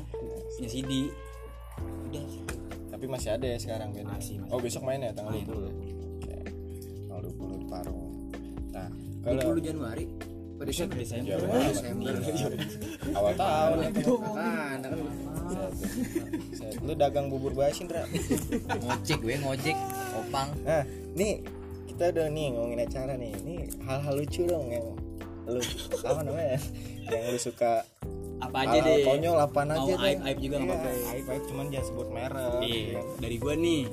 Punya 0.58 0.68
CD 0.68 0.92
udah. 2.10 2.24
Tapi 2.92 3.04
masih 3.08 3.30
ada 3.34 3.46
ya 3.48 3.58
sekarang 3.58 3.90
bandnya 3.90 4.14
Masih, 4.14 4.36
masih. 4.38 4.52
oh 4.54 4.60
besok 4.60 4.82
main 4.84 5.00
ya 5.00 5.10
tanggal. 5.10 5.32
20 5.34 5.42
ya 5.42 5.72
Oke. 6.20 6.36
tanggal 7.08 7.20
20 7.34 7.62
di 7.62 7.66
Parung 7.66 8.00
nah 8.72 8.88
20 9.26 9.42
kalau 9.42 9.58
Januari. 9.58 10.04
Pada 10.54 10.68
Desember 10.70 10.96
Desember. 11.02 11.34
Januari. 11.34 12.62
awal 13.18 13.34
tahun. 13.34 13.76
Kan 14.38 14.78
kan 14.86 14.90
lu 16.86 16.92
dagang 16.94 17.26
bubur 17.26 17.50
basin 17.50 17.90
Ra. 17.90 18.06
Ngojek 18.78 19.18
gue 19.18 19.34
ngojek. 19.42 19.76
Opang. 20.22 20.54
Nah 20.62 20.86
nih 21.18 21.42
kita 21.90 22.14
udah 22.14 22.26
nih 22.30 22.46
ngomongin 22.54 22.80
acara 22.86 23.12
nih. 23.18 23.32
Ini 23.42 23.54
hal-hal 23.82 24.14
lucu 24.14 24.46
dong 24.46 24.70
yang 24.70 24.86
lu 25.44 25.60
apa 26.02 26.20
namanya 26.22 26.58
yang 27.04 27.22
lu 27.28 27.38
suka 27.38 27.82
apa 28.38 28.56
aja 28.60 28.78
deh. 28.80 29.02
konyol 29.02 29.34
Mau 29.34 29.46
aja 29.46 29.92
deh. 29.92 29.96
aib- 30.04 30.24
aib 30.24 30.38
juga 30.40 30.56
nggak 30.58 30.74
Iya, 30.74 30.82
apa-apa. 30.84 31.10
aib 31.12 31.26
aib 31.28 31.42
cuman 31.46 31.64
jangan 31.68 31.86
sebut 31.86 32.08
merek 32.08 32.52
Iya, 32.60 32.80
ya. 32.88 33.02
dari 33.18 33.36
gua 33.38 33.54
nih. 33.54 33.82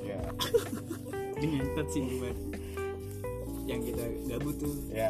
Ya 1.40 1.48
ngentot 1.48 1.88
sih 1.88 2.02
gua 2.20 2.32
yang 3.64 3.80
kita 3.80 4.04
gabut 4.28 4.56
tuh. 4.58 4.76
Ya 4.90 5.08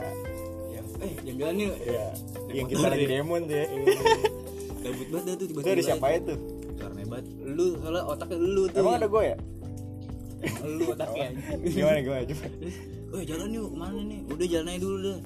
yang 0.69 0.85
eh 0.99 1.11
jalan 1.33 1.55
yuk. 1.57 1.75
Ya 1.81 2.05
yang 2.51 2.67
kita 2.67 2.85
lagi 2.85 3.01
ya. 3.01 3.09
demon 3.15 3.41
tuh 3.43 3.55
ya 3.55 3.65
gabut 4.79 5.07
banget 5.09 5.23
dah 5.23 5.35
tuh 5.35 5.47
tiba-tiba. 5.47 5.73
Ada 5.73 5.83
siapa 5.85 6.07
itu 6.13 6.35
karena 6.75 6.99
hebat. 7.01 7.23
Lu 7.41 7.65
soalnya 7.75 8.03
otaknya 8.05 8.37
lu 8.37 8.63
tuh. 8.67 8.77
Emang 8.77 8.95
ada 8.95 9.07
gue 9.07 9.23
ya? 9.25 9.37
Lu 10.61 10.83
otaknya. 10.85 11.27
Gimana 11.65 11.99
gue 11.99 12.17
coba. 12.29 12.45
Eh 13.09 13.23
jalan 13.25 13.49
yuk 13.49 13.65
ke 13.65 13.77
mana 13.77 13.99
nih? 13.99 14.19
Udah 14.27 14.47
jalan 14.47 14.67
aja 14.69 14.79
dulu 14.79 14.97
deh. 15.01 15.19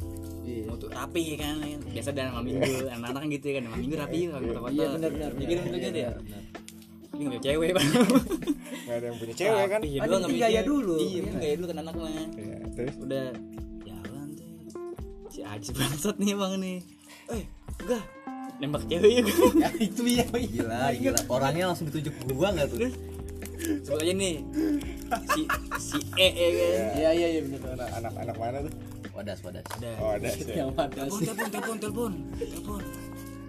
Mau 0.44 0.76
tuh 0.76 0.90
rapi 0.90 1.24
kan 1.36 1.56
biasa 1.86 2.10
dan 2.12 2.30
malam 2.30 2.46
minggu 2.46 2.64
anak-anak 2.86 3.20
kan 3.20 3.30
gitu 3.30 3.46
kan 3.50 3.64
malam 3.64 3.80
minggu 3.80 3.96
rapi 3.96 4.18
kan 4.24 4.32
foto-foto 4.36 4.70
Iya, 4.70 4.88
benar, 4.92 5.10
benar, 5.10 5.32
ya 5.32 5.40
gitu 5.42 5.62
benar. 5.62 5.80
gitu 5.80 5.98
ya 5.98 6.12
Benar. 6.14 6.42
ini 7.14 7.22
nggak 7.22 7.32
punya 7.32 7.42
cewek 7.44 7.70
bang 7.72 7.88
nggak 8.84 8.96
ada 8.96 9.06
yang 9.06 9.18
punya 9.18 9.36
cewek 9.36 9.66
kan? 9.68 9.80
Ada 9.80 10.14
yang 10.18 10.36
gaya 10.36 10.62
dulu. 10.64 10.96
iya 10.98 11.20
Iya. 11.22 11.32
gaya 11.38 11.54
dulu 11.56 11.68
kan 11.68 11.78
anak 11.80 11.94
mah 11.96 12.12
ya 12.12 12.26
terus? 12.74 12.96
Udah 12.98 13.26
jalan 13.84 14.28
tuh 14.34 14.50
si 15.30 15.40
Ajis 15.42 15.72
bangsat 15.72 16.16
nih 16.18 16.34
bang 16.34 16.54
nih. 16.58 16.78
Eh 17.30 17.44
enggak 17.80 18.04
nembak 18.56 18.84
cewek 18.86 19.12
yuk. 19.14 19.26
Ya, 19.62 19.70
itu 19.78 20.02
ya 20.18 20.26
gila 20.28 20.82
gila. 20.92 21.20
Orangnya 21.28 21.66
langsung 21.68 21.86
ditunjuk 21.88 22.14
gua 22.32 22.50
nggak 22.50 22.68
tuh? 22.68 22.90
Sebut 23.80 24.00
aja 24.00 24.12
nih 24.12 24.36
si 25.30 25.42
si 25.80 25.98
E 26.18 26.28
ya 26.28 26.50
kan? 26.50 26.84
Iya 26.94 27.10
iya 27.14 27.28
iya 27.30 27.42
benar 27.46 27.78
anak 27.94 28.14
anak 28.18 28.36
mana 28.36 28.58
tuh 28.66 28.74
wadas 29.14 29.40
wadas. 29.46 29.66
Ada. 29.78 29.90
Oh 30.02 30.10
ada 30.12 30.28
sih 30.30 30.44
yang 30.50 30.74
mana 30.74 30.90
telepon 30.90 31.20
sih 31.22 31.28
telepon 31.30 31.78
telepon 31.78 32.12
telepon. 32.36 32.82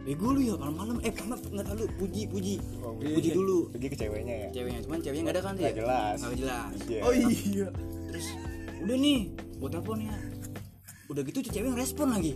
Bego 0.05 0.37
lu 0.37 0.41
ya 0.45 0.55
malam-malam. 0.61 0.97
Eh 1.01 1.13
karena 1.17 1.37
nggak 1.41 1.65
tahu 1.65 1.89
puji 1.97 2.23
puji. 2.29 2.55
Oh, 2.85 2.93
puji 2.93 3.31
dulu. 3.33 3.73
Pergi 3.73 3.89
ke 3.89 3.97
ceweknya 3.97 4.35
ya? 4.37 4.49
Ceweknya 4.53 4.81
cuman 4.85 4.99
ceweknya 5.01 5.23
nggak 5.25 5.35
ada 5.35 5.43
kan 5.43 5.55
Nggak 5.57 5.73
ya? 5.73 5.77
jelas. 5.81 6.17
nggak 6.21 6.37
jelas. 6.37 6.73
Iya. 6.85 7.01
oh 7.01 7.13
iya. 7.17 7.67
Terus 8.13 8.27
udah 8.85 8.97
nih 9.01 9.19
buat 9.57 9.71
telepon 9.73 9.99
ya. 10.05 10.17
Udah 11.09 11.23
gitu 11.25 11.39
cewek 11.49 11.69
ngerespon 11.73 12.09
lagi. 12.13 12.33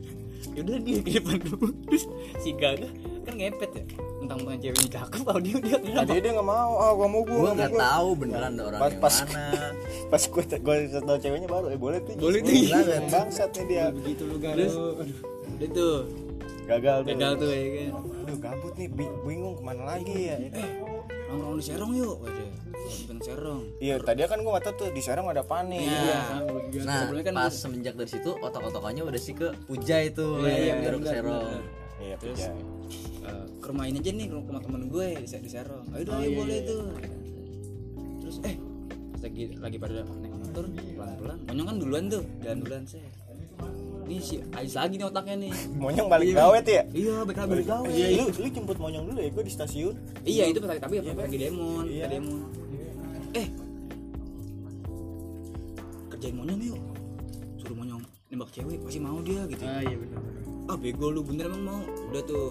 Yaudah 0.58 0.76
dia 0.82 0.98
ke 1.02 1.10
depan 1.18 1.38
dulu. 1.38 1.66
Terus 1.86 2.04
si 2.42 2.50
Gaga 2.58 2.88
kan 3.22 3.34
ngepet 3.38 3.70
ya. 3.70 3.84
Tentang 4.24 4.38
tentang 4.40 4.58
ceweknya 4.58 4.88
cakep 4.88 5.22
oh 5.28 5.38
dia 5.38 5.56
dia 5.60 5.76
dia 6.18 6.30
nggak 6.32 6.48
mau, 6.48 6.72
ah 6.80 6.92
gua 6.96 7.08
mau 7.12 7.22
gua. 7.28 7.38
gua 7.44 7.52
nggak 7.60 7.76
tahu 7.76 8.08
beneran 8.16 8.56
ada 8.56 8.62
orang 8.72 8.80
Pas- 8.80 8.90
yang 8.90 9.02
pas- 9.04 9.20
mana 9.28 9.44
Pas 10.06 10.22
gua 10.24 10.42
gua 10.58 10.74
tahu 10.84 11.18
ceweknya 11.18 11.46
baru, 11.46 11.66
eh 11.68 11.76
boleh 11.76 11.98
tuh. 12.00 12.14
Boleh 12.16 12.40
tuh. 12.40 12.54
Bangsat 13.06 13.50
nih 13.52 13.64
dia. 13.66 13.84
begitu 13.90 14.22
lu 14.24 14.36
galau 14.36 15.00
udah 15.54 15.70
tuh 15.70 15.96
Gagal 16.64 16.96
tuh. 16.98 17.08
gagal 17.10 17.32
tuh 17.36 17.48
ya 17.48 17.66
kan 17.68 17.90
Aduh 18.24 18.38
gabut 18.38 18.74
nih, 18.74 18.88
bi- 18.88 19.16
bingung 19.22 19.54
ke 19.54 19.62
mana 19.62 19.82
lagi 19.86 20.16
ya. 20.26 20.36
nongkrong 21.26 21.56
di 21.56 21.64
Serong 21.64 21.92
yuk 21.92 22.16
aja 22.22 22.44
bukan 23.00 23.18
Serong 23.20 23.62
Iya, 23.78 23.94
tadi 23.98 24.20
kan 24.24 24.38
gua 24.40 24.50
nggak 24.54 24.64
tahu 24.64 24.74
tuh 24.76 24.88
di 24.90 25.00
Serang 25.00 25.26
ada 25.26 25.42
panik. 25.42 25.82
Iya. 25.82 26.18
nah 26.82 27.04
Sebelumnya 27.04 27.24
kan 27.24 27.34
pas 27.38 27.52
semenjak 27.52 27.94
dari 27.94 28.08
situ 28.08 28.30
otak-otakannya 28.34 29.02
udah 29.04 29.18
sih 29.18 29.32
ke 29.32 29.52
Puja 29.62 30.00
itu 30.00 30.26
Iya, 30.40 30.56
iya, 30.58 30.74
baru 30.80 30.98
ke 30.98 31.08
Serong 31.08 31.44
Iya, 31.96 32.16
Terus? 32.18 32.40
Eh, 32.40 32.54
ke 33.56 33.66
rumah 33.66 33.84
ini 33.84 33.98
aja 33.98 34.10
nih 34.10 34.26
ke 34.26 34.34
rumah 34.34 34.60
temen 34.60 34.82
gue 34.86 35.06
di, 35.16 35.26
di 35.28 35.50
Serong 35.50 35.84
ayo 35.90 35.96
Oh, 35.96 36.02
dong 36.02 36.16
ayo 36.16 36.24
iya, 36.24 36.34
boleh 36.34 36.58
tuh 36.62 36.82
eh 36.98 37.10
lagi 39.24 39.42
lagi 39.56 39.76
pada 39.76 40.04
naik 40.04 40.34
motor 40.34 40.64
pelan-pelan. 40.68 41.38
Monyong 41.48 41.66
kan 41.66 41.76
duluan 41.80 42.04
tuh. 42.06 42.22
Jalan 42.40 42.58
duluan 42.60 42.84
saya 42.84 43.08
ini 44.04 44.20
si 44.20 44.36
Ais 44.52 44.76
lagi 44.76 45.00
nih 45.00 45.06
otaknya 45.08 45.34
nih. 45.40 45.52
Monyong 45.80 46.08
balik 46.12 46.36
gawe 46.36 46.58
tuh 46.60 46.74
ya. 46.76 46.84
iya 46.92 47.14
balik 47.24 47.38
balik 47.40 47.64
gawe 47.64 47.86
Iya, 47.88 48.06
lu 48.20 48.24
lu 48.36 48.48
jemput 48.52 48.76
Monyong 48.76 49.04
dulu 49.08 49.18
ya, 49.18 49.30
gua 49.32 49.40
di 49.40 49.48
stasiun. 49.48 49.94
iya 50.22 50.44
itu 50.44 50.60
pas 50.60 50.76
tapi 50.76 51.00
pas 51.00 51.24
lagi 51.24 51.38
demon 51.40 51.84
Iya. 51.88 52.06
demon. 52.12 52.40
Eh. 53.32 53.48
Kerjain 56.10 56.34
monyong 56.36 56.60
yuk. 56.62 56.80
Suruh 57.56 57.76
monyong 57.76 58.02
nembak 58.28 58.50
cewek 58.52 58.78
pasti 58.84 59.00
mau 59.00 59.18
dia 59.20 59.40
gitu. 59.48 59.64
Ah 59.64 59.80
iya 59.80 59.96
benar. 59.96 60.20
Ah 60.64 60.76
bego 60.76 61.08
lu 61.08 61.20
bener 61.24 61.48
emang 61.48 61.64
mau. 61.64 61.80
Udah 62.12 62.22
tuh 62.24 62.46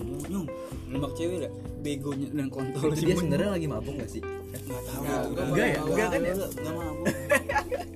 ngomong 0.00 0.24
nyong 0.32 0.46
nembak 0.88 1.12
cewek 1.14 1.36
udah 1.44 1.52
begonya 1.84 2.28
dan 2.32 2.46
kontol 2.48 2.88
itu 2.92 3.04
dia 3.04 3.16
sebenarnya 3.16 3.50
lagi 3.52 3.66
mabuk 3.68 3.94
gak 4.00 4.10
sih? 4.10 4.22
Nggak 4.24 4.82
tahu. 4.88 5.02
Nggak, 5.04 5.20
enggak 5.28 5.46
enggak 5.46 5.68
ya? 5.68 5.80
enggak 5.84 6.08
kan 6.08 6.20
ya? 6.20 6.34
nggak 6.34 6.74
mau 6.74 6.94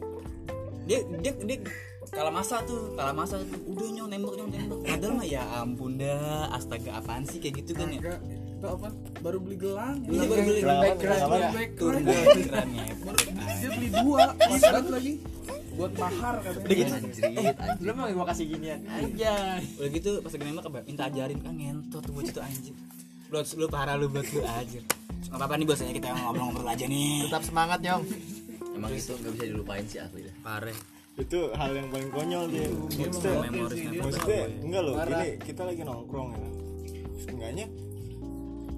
dia 0.89 0.99
dia 1.25 1.33
dia 1.33 1.59
kalah 2.13 2.31
masa 2.31 2.61
tuh 2.69 2.93
kalah 2.95 3.15
masa 3.17 3.41
tuh. 3.41 3.59
Udah 3.67 3.89
nyong 3.91 4.09
nembak 4.13 4.33
nyong 4.37 4.51
nembak. 4.53 4.79
Padahal 4.85 5.13
mah 5.19 5.27
ya 5.27 5.43
ampun 5.59 5.99
dah 5.99 6.53
astaga 6.53 7.01
apaan 7.01 7.25
sih 7.27 7.41
kayak 7.41 7.65
gitu 7.65 7.73
kan 7.75 7.89
ya? 7.91 8.01
Itu 8.21 8.67
apa? 8.69 8.89
Baru 9.25 9.41
beli 9.43 9.57
gelang. 9.59 9.99
Iya 10.07 10.23
baru 10.29 10.41
beli 10.45 10.61
Gelang. 10.63 11.19
ya. 11.25 12.85
ya 12.85 13.55
dia 13.59 13.69
beli 13.73 13.89
dua. 13.91 14.37
Mahal 14.37 14.85
lagi 14.93 15.13
buat 15.75 15.93
mahar 15.99 16.35
katanya 16.41 16.65
Udah 16.65 16.77
gitu. 16.79 16.95
anjrit 16.95 17.57
lu 17.83 17.91
mau 17.99 18.07
gua 18.11 18.27
kasih 18.31 18.45
ginian. 18.47 18.81
Aja 18.87 19.35
udah 19.59 19.91
gitu 19.91 20.11
pas 20.23 20.31
lagi 20.33 20.45
nembak 20.47 20.67
apa 20.71 20.79
minta 20.87 21.05
ajarin. 21.11 21.39
Kan 21.43 21.55
ngentot 21.59 22.03
tuh 22.03 22.23
tuh 22.31 22.43
anjir. 22.43 22.75
Bro, 23.29 23.41
lu 23.59 23.67
parah 23.67 23.95
lu 23.99 24.07
buat 24.07 24.27
lu 24.31 24.43
anjir. 24.47 24.83
Nggak 25.29 25.39
apa-apa 25.41 25.55
nih 25.59 25.67
bosnya 25.67 25.95
kita 25.95 26.09
ngobrol-ngobrol 26.15 26.69
aja 26.71 26.85
nih. 26.87 27.27
Tetap 27.27 27.43
semangat 27.43 27.79
nyong 27.83 28.03
emang 28.75 28.91
itu 28.91 29.13
nggak 29.15 29.33
bisa 29.39 29.45
dilupain 29.47 29.85
sih 29.87 29.99
asli 30.03 30.21
dah 30.27 30.35
parah. 30.43 30.79
Itu 31.15 31.55
hal 31.55 31.71
yang 31.79 31.89
paling 31.95 32.11
konyol 32.11 32.45
dia. 32.51 32.67
Maksudnya, 32.67 33.47
memoris 33.47 33.79
maksudnya 33.87 34.45
enggak 34.67 34.83
loh, 34.83 34.95
ini 34.99 35.29
kita 35.47 35.63
lagi 35.63 35.83
nongkrong 35.87 36.29
ya. 36.35 36.49
Seenggaknya 37.23 37.67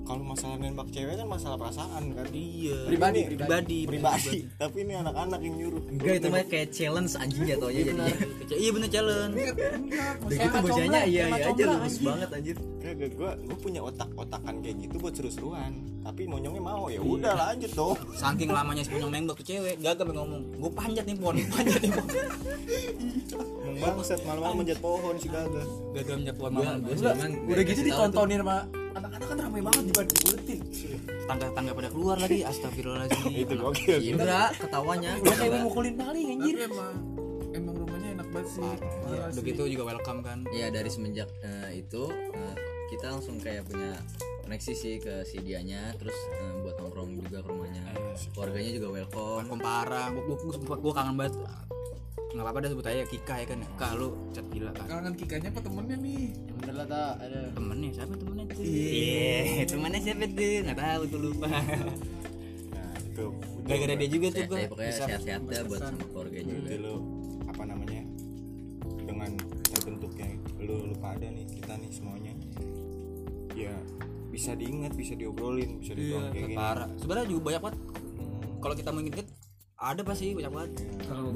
kalau 0.07 0.23
masalah 0.23 0.55
nembak 0.55 0.89
cewek 0.95 1.19
kan 1.19 1.27
masalah 1.27 1.59
perasaan 1.59 2.03
kan. 2.15 2.27
iya. 2.31 2.79
Pribadi, 2.87 3.21
Ini 3.27 3.31
pribadi. 3.35 3.79
Pribadi. 3.91 4.39
Tapi 4.55 4.77
ini 4.87 4.95
anak-anak 4.95 5.41
yang 5.43 5.55
nyuruh. 5.59 5.83
Enggak 5.91 6.15
itu 6.23 6.29
mah 6.31 6.45
kayak 6.47 6.69
challenge 6.71 7.13
anjing 7.19 7.43
jatuhnya 7.43 7.83
jadi 7.83 8.55
iya 8.55 8.71
bener 8.71 8.89
challenge. 8.89 9.35
Udah 10.23 10.37
gitu 10.39 10.57
bocahnya 10.63 11.01
iya 11.11 11.25
iya 11.27 11.47
aja 11.51 11.63
lurus 11.67 11.97
banget 11.99 12.29
anjir. 12.31 12.57
Kagak 12.79 13.11
gua 13.19 13.31
gua 13.35 13.57
punya 13.59 13.81
otak-otakan 13.83 14.55
kayak 14.63 14.77
gitu 14.87 14.95
buat 15.03 15.15
seru-seruan. 15.19 15.73
Tapi 16.07 16.23
monyongnya 16.31 16.63
mau 16.63 16.87
ya 16.87 17.03
udah 17.03 17.35
lanjut 17.35 17.71
dong 17.75 17.99
saking 18.15 18.55
lamanya 18.55 18.87
si 18.87 18.95
punyong 18.95 19.11
nembak 19.11 19.43
tuh 19.43 19.47
cewek 19.51 19.83
gagal 19.83 20.07
ngomong 20.07 20.55
gue 20.55 20.71
panjat 20.71 21.03
nih 21.03 21.19
pohon 21.19 21.35
panjat 21.51 21.83
nih 21.83 21.91
pohon. 21.91 22.15
Bangsat 23.77 24.21
malam-malam 24.23 24.57
manjat 24.63 24.79
pohon 24.79 25.15
sih 25.19 25.27
kagak 25.27 25.67
gagal 25.99 26.15
manjat 26.23 26.37
pohon 26.39 26.51
gua 26.55 26.63
malam 26.63 26.79
gua 26.87 26.95
udah, 27.59 27.65
gitu 27.67 27.81
ditontonin 27.91 28.39
sama 28.47 28.86
anak-anak 28.97 29.27
kan 29.29 29.39
ramai 29.45 29.61
banget 29.61 29.85
dibanding 29.93 30.21
buletin 30.25 30.61
tangga-tangga 31.27 31.73
pada 31.75 31.89
keluar 31.91 32.17
lagi 32.17 32.39
astagfirullahaladzim. 32.47 33.33
Itu 33.45 33.55
gokil 33.59 33.99
Indra 34.01 34.55
ketawanya 34.55 35.19
udah 35.21 35.37
kayak 35.37 35.53
mau 35.59 35.63
mukulin 35.69 35.95
maling 35.99 36.27
anjir. 36.39 36.55
emang 36.65 36.95
emang 37.53 37.75
rumahnya 37.77 38.09
enak 38.21 38.29
banget 38.31 38.49
sih. 38.57 38.63
Iya, 38.63 39.23
udah 39.35 39.43
gitu 39.43 39.63
juga 39.69 39.85
welcome 39.93 40.21
kan. 40.25 40.39
Ya 40.55 40.73
dari 40.73 40.89
semenjak 40.89 41.29
eh, 41.43 41.83
itu 41.83 42.09
eh, 42.13 42.55
kita 42.95 43.13
langsung 43.13 43.37
kayak 43.43 43.67
punya 43.67 43.99
koneksi 44.47 44.73
sih 44.79 44.95
ke 45.03 45.27
si 45.27 45.43
dianya 45.43 45.91
terus 45.99 46.15
eh, 46.39 46.53
buat 46.63 46.79
nongkrong 46.79 47.11
juga 47.21 47.43
ke 47.43 47.49
rumahnya. 47.51 47.85
Keluarganya 48.33 48.71
juga 48.73 48.89
welcome. 49.03 49.45
Welcome 49.45 49.63
parah. 49.63 50.09
Gue 50.15 50.37
gue 50.41 50.57
gue 50.57 50.93
kangen 50.95 51.17
banget 51.19 51.35
nggak 52.27 52.43
apa-apa 52.43 52.59
dah 52.67 52.71
sebut 52.75 52.87
aja 52.91 53.03
Kika 53.07 53.35
ya 53.39 53.47
kan. 53.47 53.59
Kak 53.79 53.93
lu 53.97 54.09
cat 54.35 54.47
gila 54.51 54.71
kan. 54.75 54.87
Kangen 54.91 55.15
kikanya 55.15 55.49
apa 55.55 55.61
temennya 55.63 55.97
nih? 56.01 56.25
Yang 56.35 56.57
bener 56.59 56.75
lah 56.75 56.87
tak 56.91 57.13
ada 57.23 57.41
temennya 57.55 57.89
siapa 57.95 58.15
temennya 58.19 58.45
tuh? 58.51 58.63
Iya. 58.67 59.65
Temennya 59.71 60.01
siapa 60.03 60.25
tuh? 60.27 60.61
Nggak 60.67 60.79
tahu 60.79 61.03
tuh 61.07 61.21
lupa. 61.23 61.47
Nah 62.75 62.93
itu. 62.99 63.27
Gara-gara 63.67 63.95
dia 63.99 64.09
juga 64.11 64.27
tuh 64.31 64.43
gue 64.47 64.59
ya, 64.63 64.69
pokoknya 64.71 64.93
sehat-sehat 64.95 65.41
dah 65.43 65.63
buat 65.67 65.81
sama 65.83 66.05
keluarganya 66.07 66.55
juga. 66.55 66.77
lo 66.79 66.95
apa 67.47 67.63
namanya 67.67 68.03
dengan 69.07 69.31
terbentuknya 69.71 70.29
lu 70.63 70.75
lu 70.91 70.95
pada 70.99 71.27
nih 71.27 71.47
kita 71.51 71.73
nih 71.79 71.91
semuanya. 71.91 72.33
Ya 73.57 73.75
bisa 74.31 74.53
diingat 74.53 74.93
bisa 74.93 75.17
diobrolin 75.17 75.81
bisa 75.81 75.97
dituang 75.97 76.31
kayak 76.31 76.53
gini. 76.53 76.59
parah. 76.59 76.91
Sebenarnya 77.01 77.27
juga 77.33 77.43
banyak 77.49 77.63
banget. 77.65 77.79
Kalau 78.61 78.75
kita 78.75 78.91
mau 78.93 79.03
inget 79.03 79.29
ada 79.77 80.01
pasti 80.01 80.33
banyak 80.33 80.53
banget. 80.53 80.73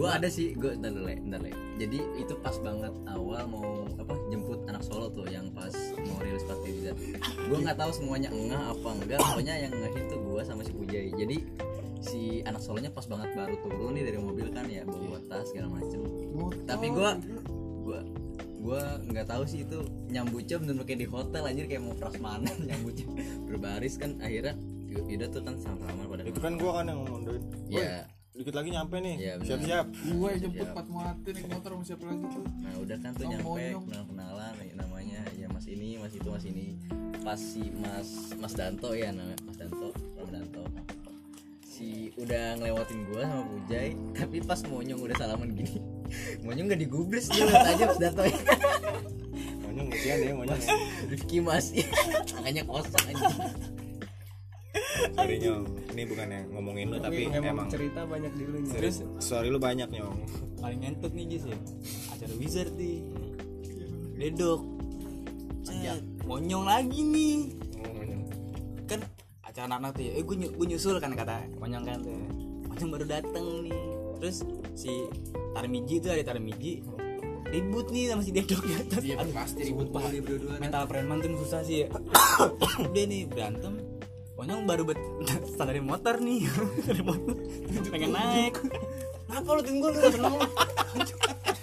Gue 0.00 0.08
ada 0.08 0.28
sih 0.32 0.56
gue 0.56 0.72
ntar 0.80 0.96
ya, 0.96 1.20
ntar 1.28 1.40
Le. 1.44 1.52
jadi 1.76 1.98
itu 2.16 2.34
pas 2.40 2.56
banget 2.60 2.92
awal 3.08 3.44
mau 3.48 3.84
apa 3.96 4.16
jemput 4.32 4.64
anak 4.68 4.84
solo 4.84 5.08
tuh 5.12 5.28
yang 5.28 5.48
pas 5.52 5.72
mau 5.96 6.20
rilis 6.20 6.44
party 6.44 6.68
bisa 6.76 6.92
gue 7.20 7.58
nggak 7.60 7.76
tahu 7.76 7.88
semuanya 7.92 8.28
engah 8.32 8.72
apa 8.72 8.88
enggak 9.00 9.20
pokoknya 9.20 9.54
yang 9.68 9.72
ngahin 9.72 10.04
tuh 10.08 10.20
gue 10.24 10.40
sama 10.44 10.64
si 10.64 10.72
Pujai. 10.72 11.12
Jadi 11.12 11.36
si 12.00 12.20
anak 12.48 12.64
solonya 12.64 12.88
pas 12.88 13.04
banget 13.04 13.28
baru 13.36 13.56
turun 13.60 13.92
nih 13.92 14.04
dari 14.08 14.18
mobil 14.20 14.46
kan 14.52 14.64
ya 14.72 14.88
bawa 14.88 15.20
tas 15.28 15.44
segala 15.52 15.76
macem. 15.76 16.00
Tapi 16.64 16.86
gue 16.88 17.10
gue 17.84 18.00
gue 18.60 18.82
nggak 19.08 19.26
tahu 19.28 19.42
sih 19.48 19.64
itu 19.64 19.84
nyambutnya 20.12 20.60
bener 20.60 20.84
kayak 20.84 21.00
di 21.00 21.08
hotel 21.08 21.42
anjir 21.48 21.64
kayak 21.64 21.80
mau 21.80 21.96
prasmanan 21.96 22.56
nyambutnya 22.68 23.08
berbaris 23.48 23.96
kan 23.96 24.20
akhirnya 24.20 24.56
Yuda 24.90 25.30
tuh 25.30 25.42
kan 25.46 25.54
sama-sama 25.62 26.02
pada 26.10 26.22
itu 26.26 26.40
kan 26.42 26.58
gua 26.58 26.82
kan 26.82 26.90
yang 26.90 27.06
ngondoin 27.06 27.42
ya 27.70 28.10
dikit 28.40 28.56
lagi 28.56 28.72
nyampe 28.72 28.96
nih. 29.04 29.16
Benar. 29.20 29.44
siap-siap. 29.44 29.86
Gue 30.16 30.30
jemput 30.40 30.68
Pat 30.72 30.86
Muati 30.88 31.28
naik 31.36 31.48
motor 31.52 31.70
sama 31.76 31.84
siapa 31.84 32.04
lagi 32.08 32.24
tuh? 32.32 32.44
Nah 32.64 32.74
udah 32.80 32.96
kan 32.96 33.12
tuh 33.12 33.26
nyampe 33.28 33.44
monyong. 33.44 33.84
kenal 33.84 34.04
kenalan 34.08 34.54
namanya. 34.80 35.20
Ya 35.36 35.46
Mas 35.52 35.66
ini 35.68 36.00
Mas 36.00 36.12
itu 36.16 36.28
Mas 36.32 36.44
ini. 36.48 36.66
Pas 37.20 37.36
si 37.36 37.68
Mas 37.76 38.08
Mas 38.40 38.56
Danto 38.56 38.96
ya 38.96 39.12
namanya 39.12 39.36
Mas 39.44 39.56
Danto 39.60 39.92
Mas 40.16 40.30
Danto. 40.32 40.64
Si 41.60 42.16
udah 42.16 42.56
ngelewatin 42.56 42.98
gua 43.12 43.22
sama 43.28 43.44
Pujay 43.44 43.88
tapi 44.16 44.36
pas 44.40 44.60
monyong 44.64 45.00
udah 45.00 45.16
salaman 45.16 45.48
gini 45.56 45.80
monyong 46.44 46.68
nggak 46.68 46.80
digubris 46.84 47.32
dia 47.32 47.48
aja 47.48 47.88
pas 47.88 47.96
datang 47.96 48.28
monyong 49.64 49.88
kesian 49.88 50.18
ya 50.28 50.32
monyong 50.36 50.60
ya. 50.60 50.76
Rifki 51.08 51.40
masih 51.40 51.88
tangannya 52.28 52.68
kosong 52.68 53.04
aja 53.16 53.26
sorry 55.16 55.36
nyong 55.40 55.64
ini 55.90 56.02
bukan 56.06 56.26
yang 56.30 56.46
ngomongin 56.54 56.86
lu 56.92 56.96
tapi 57.02 57.22
emang, 57.28 57.44
emang 57.44 57.68
cerita 57.68 58.00
banyak 58.06 58.32
di 58.36 58.44
lu 58.46 58.58
Nya. 58.62 58.72
terus 58.78 58.96
sorry 59.18 59.48
lu 59.50 59.58
banyak 59.58 59.88
nyong. 59.90 60.16
Paling 60.60 60.80
ngentot 60.84 61.12
nih 61.16 61.24
Jis 61.36 61.44
ya. 61.48 61.58
Acara 62.12 62.34
wizard 62.36 62.72
nih. 62.76 62.98
Dedok. 64.20 64.60
Cet, 65.64 66.02
monyong 66.28 66.64
lagi 66.68 67.00
nih. 67.00 67.36
Oh, 67.80 67.92
kan 68.84 69.00
acara 69.44 69.64
anak-anak 69.66 69.90
tuh 69.96 70.02
ya. 70.04 70.12
Eh 70.20 70.22
gue, 70.24 70.36
gue 70.36 70.66
nyusul 70.68 70.96
kan 71.00 71.12
kata 71.16 71.48
monyong 71.56 71.84
kan 71.88 71.98
tuh 72.04 72.16
monyong 72.68 72.90
baru 72.92 73.04
dateng 73.08 73.46
nih. 73.66 73.82
Terus 74.20 74.36
si 74.76 74.92
Tarmiji 75.56 75.96
tuh 75.98 76.12
ada 76.12 76.22
Tarmiji 76.22 76.84
ribut 77.50 77.90
nih 77.90 78.14
sama 78.14 78.22
si 78.22 78.30
dedok 78.30 78.62
di 78.62 78.74
atas. 78.78 79.02
Iya, 79.02 79.16
pasti 79.34 79.60
ribut 79.66 79.90
banget. 79.90 80.22
berdua. 80.22 80.62
mental 80.62 80.86
preman 80.86 81.18
tuh 81.18 81.34
susah 81.42 81.60
sih 81.66 81.82
ya. 81.82 81.88
Udah 82.86 83.04
nih 83.10 83.26
berantem 83.26 83.89
Monyong 84.40 84.64
baru 84.64 84.88
bet 84.88 84.96
dari 85.68 85.84
motor 85.84 86.16
nih. 86.16 86.48
Dari 86.88 87.02
motor 87.12 87.36
pengen 87.92 88.16
naik. 88.16 88.56
Kenapa 89.28 89.48
lu 89.52 89.60
tunggu 89.60 89.86
lu 89.92 89.98
seneng 90.00 90.34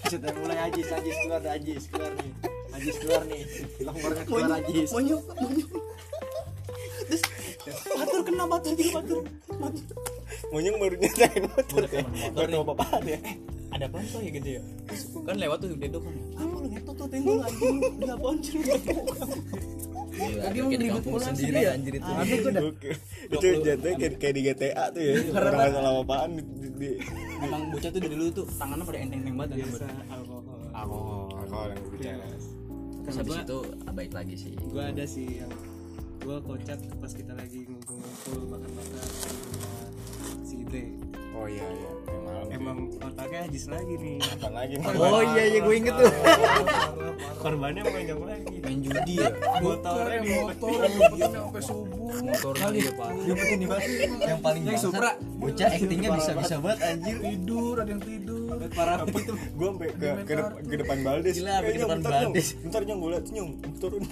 Sudah 0.05 0.31
mulai 0.37 0.69
Ajis, 0.69 0.87
Ajis 0.93 1.17
keluar, 1.25 1.41
Ajis 1.41 1.83
keluar 1.89 2.13
nih. 2.13 2.31
Ajis 2.77 2.95
keluar 3.01 3.21
nih. 3.25 3.41
Longornya 3.81 4.23
keluar 4.29 4.49
Ajis. 4.61 4.89
monyong 4.93 5.23
monyong 5.25 5.69
terus 7.07 7.23
batur 7.97 8.21
kena 8.21 8.45
batur 8.45 8.73
juga 8.77 8.99
batur. 9.01 9.19
Monyong 10.53 10.75
baru 10.77 10.95
nyetain 11.01 11.43
motor 11.49 11.83
ya 11.89 12.01
tahu 12.35 12.45
nih. 12.45 12.57
apa-apaan 12.61 13.03
ya 13.09 13.19
ada 13.73 13.85
apa 13.89 13.97
tuh 14.09 14.21
ya 14.21 14.29
gitu 14.31 14.49
ya? 14.57 14.61
Kan 15.25 15.35
lewat 15.37 15.57
tuh 15.65 15.67
dedok 15.75 16.01
kan 16.05 16.15
apa 16.37 16.55
lu 16.61 16.67
ngetot 16.71 16.95
tuh 16.97 17.07
tengok 17.09 17.39
anjing 17.41 17.75
dia 17.99 18.13
apaan 18.13 18.37
lu 18.37 18.61
Gila, 20.17 20.41
Tadi 20.49 20.57
di 20.57 20.77
ribut 20.81 21.03
sih 21.05 21.27
sendiri 21.29 21.59
dia. 21.61 21.69
anjir 21.77 21.93
itu. 21.93 22.11
Itu 23.27 23.47
jatuhnya 23.61 23.95
kayak, 24.01 24.13
kayak 24.17 24.33
di 24.33 24.41
GTA 24.41 24.83
tuh 24.89 25.01
ya 25.01 25.13
orang 25.29 25.53
nggak 25.53 25.69
salah 25.77 25.91
apaan 26.01 26.29
di, 26.33 26.41
di, 26.41 26.67
di. 26.73 26.89
Emang 27.37 27.61
bocah 27.69 27.89
tuh 27.93 27.99
dari 28.01 28.13
dulu 28.17 28.25
tuh 28.33 28.45
tangannya 28.57 28.83
pada 28.83 28.97
enteng-enteng 28.97 29.35
banget 29.37 29.49
dan 29.53 29.57
biasa 29.61 29.85
alkohol. 30.09 30.43
Alkohol. 30.73 31.25
Alkohol 31.37 31.67
yang 31.69 31.83
bicara. 31.93 32.25
Terus 33.07 33.15
habis 33.23 33.35
itu 33.39 33.57
baik 33.93 34.11
lagi 34.13 34.35
sih. 34.35 34.53
gue 34.57 34.83
ada 34.83 35.03
sih 35.07 35.27
yang 35.41 35.51
gue 36.17 36.37
kocak 36.43 36.79
pas 36.99 37.11
kita 37.13 37.33
lagi 37.37 37.63
ngumpul-ngumpul 37.71 38.39
makan-makan 38.51 39.05
si 40.43 40.59
Dre 40.67 41.06
oh 41.37 41.47
iya 41.47 41.67
iya. 41.69 41.89
Yang 42.07 42.21
malam 42.23 42.47
emang 42.49 42.77
otaknya 42.97 43.39
Ajis 43.45 43.65
lagi 43.67 43.93
nih. 43.99 44.17
Apa 44.23 44.49
lagi. 44.49 44.73
Nih 44.79 44.87
oh 44.97 45.21
iya 45.23 45.43
iya 45.45 45.59
gue 45.61 45.75
inget 45.75 45.95
tuh. 45.95 46.11
Korbannya 47.43 47.81
banyak 47.85 48.17
lagi. 48.17 48.55
Main 48.63 48.79
judi 48.81 49.13
ya? 49.21 49.29
Motornya 49.61 50.17
yang 50.17 50.25
motor 50.47 50.69
diumpetin. 50.69 50.81
yang 50.81 50.93
ngumpetin 50.97 51.29
sampai 51.35 51.61
subuh. 51.63 52.09
Motor 52.23 52.53
dia 52.73 52.91
pak. 52.95 53.09
Diumpetin 53.21 53.57
di 53.59 53.67
bawah. 53.67 53.83
yang 54.25 54.39
paling 54.41 54.63
Yang 54.65 54.79
Supra. 54.81 55.11
bocah 55.37 55.69
actingnya 55.69 56.09
bisa 56.17 56.31
bisa 56.33 56.55
banget 56.57 56.79
anjir. 56.83 57.15
Tidur 57.21 57.75
ada 57.77 57.91
yang 57.91 58.01
tidur 58.03 58.36
parah. 58.73 58.97
Gue 59.07 59.67
sampai 59.69 59.87
ke, 59.93 60.07
ke, 60.25 60.33
dep- 60.33 60.57
ke 60.65 60.75
depan 60.81 60.97
Baldes. 61.05 61.35
Gila, 61.37 61.51
sampai 61.57 61.71
ke 61.71 61.79
depan 61.85 61.99
Baldes. 62.01 62.47
ntar 62.65 62.81
nyong 62.83 62.99
gue 62.99 63.11
liat 63.13 63.25
nyong 63.29 63.51
turun. 63.77 64.03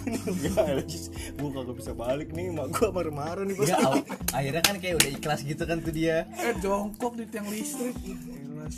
Gak 0.46 0.68
lagi 0.78 1.00
gue 1.36 1.50
kagak 1.50 1.76
bisa 1.76 1.91
balik 1.98 2.30
nih 2.32 2.48
mak 2.54 2.68
gue 2.74 2.88
marah-marah 2.89 3.43
nih 3.43 3.56
pas 3.58 3.66
Enggak, 3.66 3.82
akhirnya 4.38 4.62
kan 4.62 4.76
kayak 4.78 4.96
udah 5.02 5.10
ikhlas 5.18 5.41
gitu 5.41 5.64
kan 5.66 5.78
tuh 5.82 5.93
dia. 5.93 6.30
Eh 6.38 6.54
jongkok 6.62 7.14
di 7.18 7.26
tiang 7.26 7.48
listrik. 7.50 7.96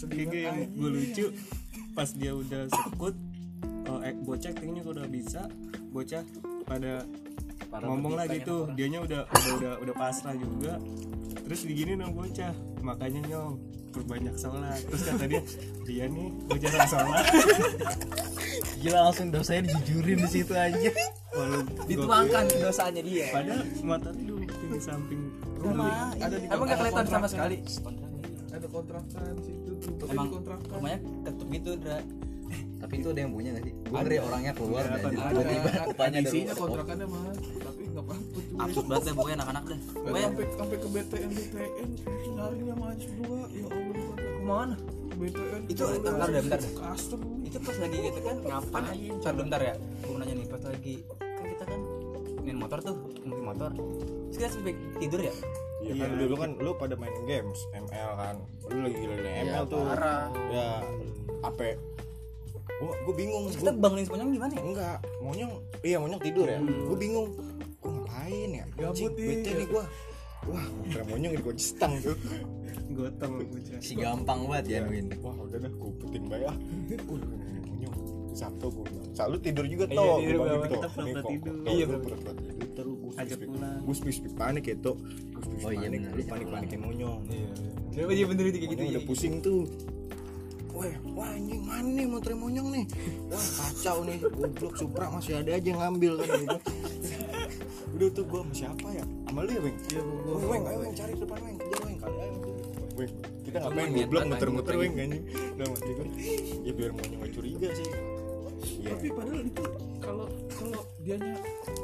Kayak 0.07 0.32
yang 0.32 0.57
banget. 0.63 0.70
gue 0.76 0.89
lucu 0.91 1.26
pas 1.97 2.09
dia 2.13 2.30
udah 2.30 2.70
sekut 2.70 3.15
oh, 3.89 3.99
eh, 4.05 4.13
bocah 4.22 4.51
kalau 4.53 4.93
udah 4.93 5.07
bisa 5.09 5.49
bocah 5.89 6.22
pada 6.70 7.01
ngomong 7.82 8.13
lagi 8.15 8.38
tuh 8.41 8.71
dianya 8.73 8.99
udah 9.01 9.21
udah 9.25 9.51
udah 9.57 9.71
udah 9.84 9.95
pasrah 9.95 10.34
juga. 10.34 10.78
Terus 11.43 11.59
digini 11.63 11.95
dong 11.95 12.11
bocah 12.11 12.51
makanya 12.82 13.19
nyong 13.28 13.55
perbanyak 13.91 14.36
sholat. 14.36 14.80
Terus 14.84 15.01
kata 15.03 15.25
dia 15.25 15.41
dia 15.84 16.05
nih 16.07 16.28
bocah 16.45 16.69
orang 16.73 16.89
sholat. 16.89 17.25
Gila 18.78 19.09
langsung 19.09 19.34
dosanya 19.34 19.61
dijujurin 19.67 20.21
di 20.21 20.30
situ 20.30 20.53
aja 20.53 20.78
walau 21.34 21.61
Dituangkan 21.89 22.45
dosanya 22.61 23.01
dia. 23.01 23.25
padahal 23.34 23.61
motornya 23.82 24.23
dulu 24.23 24.43
di 24.45 24.80
samping 24.80 25.21
rumah 25.57 26.13
ada 26.13 26.36
di 26.38 26.45
Emang 26.45 26.67
gak 26.69 26.78
kelihatan 26.78 27.05
sama 27.09 27.25
sekali. 27.25 27.57
ada 28.53 28.67
kontrakan 28.69 29.34
situ 29.41 29.71
tuh 29.97 30.07
emang 30.09 30.30
rumahnya 30.69 30.99
ketup 31.25 31.47
gitu 31.49 31.71
Dra 31.78 31.97
tapi 32.78 32.93
itu 32.97 33.07
ada 33.09 33.19
yang 33.19 33.32
punya 33.32 33.49
gak 33.53 33.63
sih? 33.63 33.73
Gue 33.73 33.97
ngeri 33.97 34.17
orangnya 34.19 34.53
keluar 34.53 34.84
Ada, 34.84 34.97
dan 34.99 35.11
tiba-tiba 35.11 35.69
ada. 35.69 35.84
rupanya 35.88 36.17
ada 36.17 36.30
isinya 36.30 36.53
kontrakannya 36.53 37.05
mah 37.09 37.21
tapi 37.57 37.82
nggak 37.88 38.03
apa-apa 38.05 38.38
tuh 38.38 38.57
absurd 38.57 38.86
banget 38.86 39.03
deh 39.03 39.13
pokoknya 39.13 39.36
anak-anak 39.38 39.63
deh. 39.65 39.80
Pokoknya. 39.88 40.28
sampai 40.28 40.45
sampai 40.53 40.78
ke 40.78 40.88
BTN 40.88 41.30
BTN 41.30 41.88
itu 41.89 42.30
nyarinya 42.32 42.75
maju 42.75 43.07
dua. 43.17 43.39
Ya 43.49 43.67
Allah 43.67 44.15
Ke 44.17 44.43
mana? 44.43 44.75
BTN 45.17 45.61
Itu, 45.65 45.84
bentar 45.97 46.28
deh, 46.30 46.41
bentar. 46.45 46.59
deh. 46.61 46.71
custom 46.73 47.21
itu 47.41 47.57
pas 47.57 47.75
lagi 47.80 47.97
gitu 47.97 48.19
kan 48.21 48.36
ngapain? 48.38 49.11
Ntar 49.17 49.34
bentar 49.34 49.59
ya. 49.59 49.73
Gue 49.73 50.07
mau 50.07 50.17
nanya 50.21 50.34
nih 50.38 50.47
pas 50.47 50.61
lagi 50.61 50.95
kan 51.17 51.45
kita 51.47 51.63
kan 51.65 51.80
main 52.43 52.57
motor 52.57 52.80
tuh 52.80 52.95
mungkin 53.25 53.43
motor. 53.43 53.69
Terus 54.30 54.38
kita 54.38 54.49
sampai 54.53 54.73
tidur 54.97 55.19
ya? 55.19 55.34
Iya 55.78 55.93
kan 55.97 56.09
dulu 56.15 56.34
kan 56.36 56.49
lu 56.57 56.71
pada 56.73 56.93
main 56.93 57.13
games 57.25 57.59
ML 57.71 58.11
kan. 58.15 58.36
Lu 58.69 58.80
lagi 58.86 58.97
gila-gila 58.97 59.32
ML 59.45 59.63
tuh. 59.65 59.84
ya 60.49 60.67
apa 61.41 61.61
gua 62.78 62.93
gua 63.03 63.13
bingung. 63.13 63.43
Terus 63.47 63.55
gua, 63.55 63.63
kita 63.63 63.73
bangunin 63.75 64.03
semuanya 64.05 64.25
gimana 64.30 64.53
ya? 64.53 64.61
Enggak. 64.61 64.97
Monyong 65.19 65.51
iya 65.82 65.97
monyong 65.97 66.21
tidur 66.21 66.45
ya. 66.45 66.59
Gua 66.61 66.97
bingung. 66.97 67.28
Gua 67.80 67.89
ngapain 67.93 68.49
ya? 68.51 68.65
Gabut 68.73 69.11
nih. 69.13 69.28
bete 69.34 69.51
nih 69.53 69.67
gua. 69.67 69.84
Wah 70.47 70.65
kira 70.86 71.03
monyong 71.03 71.32
di 71.34 71.41
kunci 71.41 71.63
stang 71.65 71.93
tuh. 71.99 72.15
Gotong 72.88 73.34
si 73.78 73.93
gampang 73.93 74.47
banget 74.47 74.65
ya 74.69 74.80
Win. 74.86 75.11
Wah 75.19 75.36
udah 75.36 75.59
dah 75.59 75.71
gua 75.73 75.91
putin 75.97 76.21
ah 76.30 76.38
uh 76.47 76.55
monyong. 77.65 77.95
Sabtu 78.32 78.65
gua 78.69 78.86
bilang 78.86 79.41
tidur 79.41 79.65
juga 79.65 79.86
Iya, 79.89 79.97
toh 79.97 80.15
tidur, 80.21 80.38
Gua 80.38 80.47
bagi 80.61 80.78
kita 80.78 80.88
kok- 80.93 81.30
tidur. 81.34 81.55
Iya, 81.65 81.86
pura-pura 81.89 82.34
tidur. 82.38 82.69
Terus 82.78 82.93
gua 82.93 83.11
ajak 83.17 83.39
pulang. 83.41 83.80
gua 83.82 83.95
spik 83.97 84.34
panik 84.38 84.63
ya 84.69 84.75
toh 84.78 84.95
gua 85.34 85.41
spik 85.41 85.57
Oh, 85.65 85.71
iya, 85.73 85.88
panik 85.89 85.99
lu 86.05 86.21
iya. 86.21 86.30
panik 86.30 86.47
panikin 86.47 86.80
monyong 86.80 87.21
Kenapa 87.89 88.13
dia 88.13 88.25
bener 88.30 88.43
itu 88.45 88.57
kayak 88.61 88.69
gitu 88.69 88.78
Monyong 88.78 88.86
ya? 88.86 88.93
udah 88.93 89.03
pusing 89.09 89.34
tuh 89.41 89.59
Wah, 90.78 90.93
wah 91.17 91.30
anjing 91.34 91.65
mana 91.65 91.89
nih 91.89 92.05
motor 92.05 92.38
monyong 92.38 92.69
nih. 92.69 92.86
Wah 93.34 93.47
kacau 93.57 94.05
nih 94.05 94.21
Goblok 94.21 94.78
Supra 94.78 95.09
masih 95.09 95.41
ada 95.41 95.57
aja 95.57 95.67
yang 95.73 95.82
ngambil 95.82 96.21
kan 96.21 96.38
gitu 96.38 96.57
Udah 97.97 98.09
tuh 98.13 98.23
gua 98.30 98.45
sama 98.45 98.53
siapa 98.53 98.88
ya? 98.93 99.05
Sama 99.25 99.39
lu 99.41 99.51
ya 99.57 99.61
Weng? 99.65 99.78
Iya 99.89 100.01
gua 100.05 100.47
Weng 100.53 100.63
ayo 100.69 100.78
Weng 100.86 100.93
cari 100.93 101.13
depan 101.17 101.39
Weng. 101.41 101.57
Kejar 101.57 101.82
Weng. 101.82 101.97
Kali 101.97 102.17
ayo 102.21 102.36
Weng 102.93 103.13
kita 103.47 103.57
ngapain 103.63 103.89
goblok 103.95 104.23
muter-muter 104.30 104.75
Weng 104.78 104.93
anjing. 105.01 105.23
Udah 105.57 105.67
mati 105.73 105.89
gue 105.97 106.07
Ya 106.61 106.71
biar 106.78 106.91
monyong 106.93 107.19
gak 107.25 107.32
curiga 107.34 107.69
sih 107.73 107.88
Iya 108.57 108.89
tapi 108.97 109.07
padahal 109.13 109.41
itu 109.45 109.63
kalau 110.01 110.27
kalau 110.49 110.81
dianya 111.03 111.35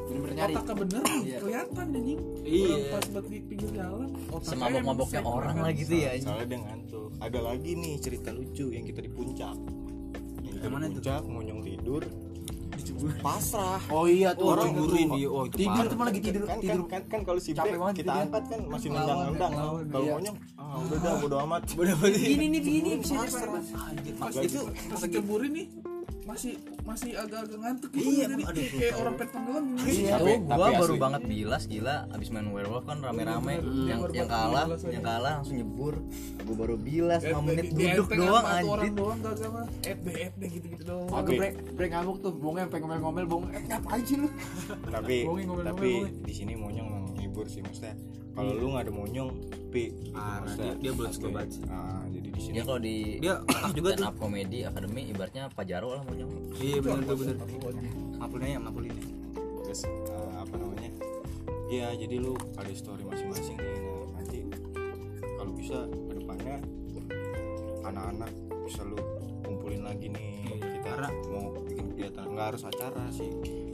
bener-bener 0.09 0.35
nyari 0.35 0.53
otaknya 0.53 0.75
bener 0.81 1.03
kelihatan 1.43 1.85
anjing 1.93 2.21
Iya. 2.43 2.67
Orang 2.67 2.83
pas 2.89 3.05
buat 3.13 3.25
di 3.29 3.39
pinggir 3.45 3.69
jalan 3.73 4.09
otaknya 4.29 4.51
semabok-maboknya 4.51 5.19
emang 5.21 5.35
orang 5.37 5.55
lah 5.61 5.71
gitu 5.73 5.93
ya. 5.95 6.11
Soalnya 6.19 6.45
dia 6.49 6.59
ngantuk 6.59 7.09
Ada 7.21 7.39
lagi 7.39 7.71
nih 7.77 7.93
cerita 8.01 8.29
lucu 8.35 8.65
yang 8.73 8.85
kita 8.85 8.99
di 8.99 9.11
puncak 9.11 9.55
Yang 10.43 10.53
kita 10.59 10.65
di 10.67 10.89
puncak 10.97 11.21
monyong 11.29 11.61
tidur 11.63 12.03
Pasrah 13.23 13.79
Oh 13.91 14.05
iya 14.07 14.31
tuh 14.35 14.55
orang 14.55 14.71
orang 14.71 14.79
guruin 14.79 15.07
dia 15.15 15.27
oh 15.29 15.43
itu 15.47 15.55
tidur 15.59 15.85
tuh 15.87 15.97
lagi 15.99 16.19
tidur 16.19 16.43
kan, 16.47 16.57
tidur 16.59 16.85
kan, 16.87 17.01
kan, 17.05 17.11
kan 17.11 17.19
kalau 17.23 17.39
si 17.39 17.51
banget 17.53 17.95
kita 18.03 18.11
dia. 18.11 18.23
angkat 18.27 18.43
kan 18.47 18.59
masih 18.67 18.87
nendang-nendang 18.91 19.51
kalau 19.53 20.03
iya. 20.03 20.13
monyong 20.15 20.37
ah 20.59 20.75
udah 20.81 20.97
dah 20.99 21.13
bodo 21.21 21.37
amat 21.47 21.61
Gini 21.69 22.45
nih 22.49 22.61
begini 22.63 22.89
bisa 22.99 23.13
pasrah 23.23 23.61
itu 24.43 24.61
pas 24.67 25.01
dikeburin 25.03 25.51
nih 25.53 25.67
masih 26.23 26.53
masih 26.83 27.11
agak-agak 27.13 27.57
ngantuk 27.57 27.89
gitu 27.91 28.03
Iya, 28.05 28.25
jadi 28.25 28.43
aduh, 28.43 28.63
kayak, 28.73 28.93
orang 28.95 29.13
pet 29.13 29.29
tenggelam 29.29 29.65
gitu. 29.73 29.87
Iya, 29.89 30.13
Tapi- 30.13 30.37
gua 30.39 30.55
tapi 30.55 30.73
baru 30.73 30.83
asli. 30.89 31.01
banget 31.01 31.21
bilas 31.25 31.63
gila. 31.65 31.95
Abis 32.09 32.27
main 32.29 32.47
werewolf 32.47 32.83
kan 32.83 32.97
rame-rame. 32.99 33.55
Yang 33.83 33.99
baru 33.99 34.11
yang 34.13 34.29
kalah 34.29 34.65
yang 34.85 35.03
kalah 35.03 35.33
langsung 35.37 35.55
nyebur. 35.55 35.93
Gua 36.41 36.55
baru 36.57 36.75
bilas 36.77 37.21
Eh, 37.21 37.29
5 37.29 37.41
menit 37.41 37.65
duduk 37.69 38.07
doang 38.09 38.43
sama 38.43 38.57
anjir 38.57 38.91
doang 38.93 39.17
gak 39.19 39.35
mah 39.45 39.65
FB 39.81 40.05
FB 40.29 40.41
gitu-gitu 40.49 40.83
doang. 40.85 41.07
Aku 41.09 41.29
break 41.33 41.53
break 41.73 41.91
ngamuk 41.91 42.17
tuh, 42.19 42.31
bongnya 42.33 42.65
pengen 42.67 42.83
ngomel-ngomel 42.85 43.25
bong. 43.25 43.43
Eh 43.49 43.61
ngapain 43.65 44.03
sih 44.03 44.17
lu? 44.17 44.27
tapi 44.85 45.15
tapi 45.63 45.89
di 46.21 46.33
sini 46.33 46.53
monyong 46.53 46.87
emang 46.87 47.05
ngibur 47.15 47.45
sih 47.45 47.59
maksudnya 47.59 47.95
kalau 48.33 48.51
lu 48.51 48.65
nggak 48.69 48.83
ada 48.83 48.93
monyong 48.93 49.29
sepi 49.45 49.83
gitu 49.89 50.13
Ah, 50.13 50.41
dia- 50.47 50.77
dia 50.79 50.91
belum 50.91 51.09
suka 51.09 51.27
banget 51.29 51.49
sih. 51.51 51.63
ah 51.67 52.05
jadi 52.07 52.27
di 52.27 52.39
sini. 52.39 52.53
Dia 52.53 52.63
kalau 52.63 52.79
di 52.79 52.95
dia 53.17 53.33
juga 53.77 53.89
stand 53.89 53.99
tuh. 53.99 54.09
up 54.09 54.15
comedy 54.17 54.59
academy 54.61 55.01
ibaratnya 55.07 55.43
Pajaro 55.49 55.89
lah 55.91 56.03
monyong. 56.03 56.31
Iya 56.55 56.77
bener 56.79 57.01
tuh 57.03 57.15
bener. 57.15 57.35
Makulin 58.15 58.47
ya 58.47 58.59
makulin 58.59 58.93
terus 59.63 59.81
ah, 60.09 60.41
apa 60.41 60.53
namanya? 60.55 60.89
Iya 61.67 61.87
jadi 61.95 62.15
lu 62.17 62.33
ada 62.53 62.69
story 62.71 63.01
masing-masing 63.01 63.55
nih. 63.55 63.77
Nah, 63.81 64.05
nanti 64.15 64.39
bisa 65.53 65.77
ke 65.85 66.13
depannya 66.15 66.55
anak-anak 67.83 68.31
bisa 68.63 68.81
lu 68.83 68.97
kumpulin 69.41 69.81
lagi 69.81 70.07
nih. 70.07 70.29
Kita 70.53 70.85
Karena- 70.87 71.13
mau 71.27 71.49
bikin 71.59 71.85
kegiatan. 71.91 72.25
Nggak 72.27 72.45
harus 72.49 72.63
acara 72.63 73.03
sih 73.09 73.29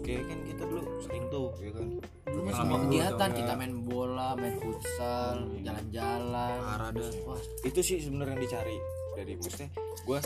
kayak 0.09 0.25
kan 0.25 0.39
kita 0.41 0.63
dulu 0.65 0.81
sering 1.05 1.23
tuh 1.29 1.47
ya 1.61 1.71
kan? 1.77 1.87
Dulu 2.25 2.47
semua 2.49 2.77
kegiatan 2.81 3.29
kita 3.37 3.51
main 3.53 3.73
bola 3.85 4.29
main 4.33 4.55
futsal 4.57 5.37
jalan-jalan. 5.61 6.57
Parah 6.65 6.89
dah. 6.89 7.11
wah. 7.29 7.41
Itu 7.61 7.79
sih 7.85 8.01
sebenarnya 8.01 8.33
yang 8.33 8.41
dicari 8.41 8.77
dari 9.13 9.33
maksudnya 9.37 9.69
gue 9.77 10.19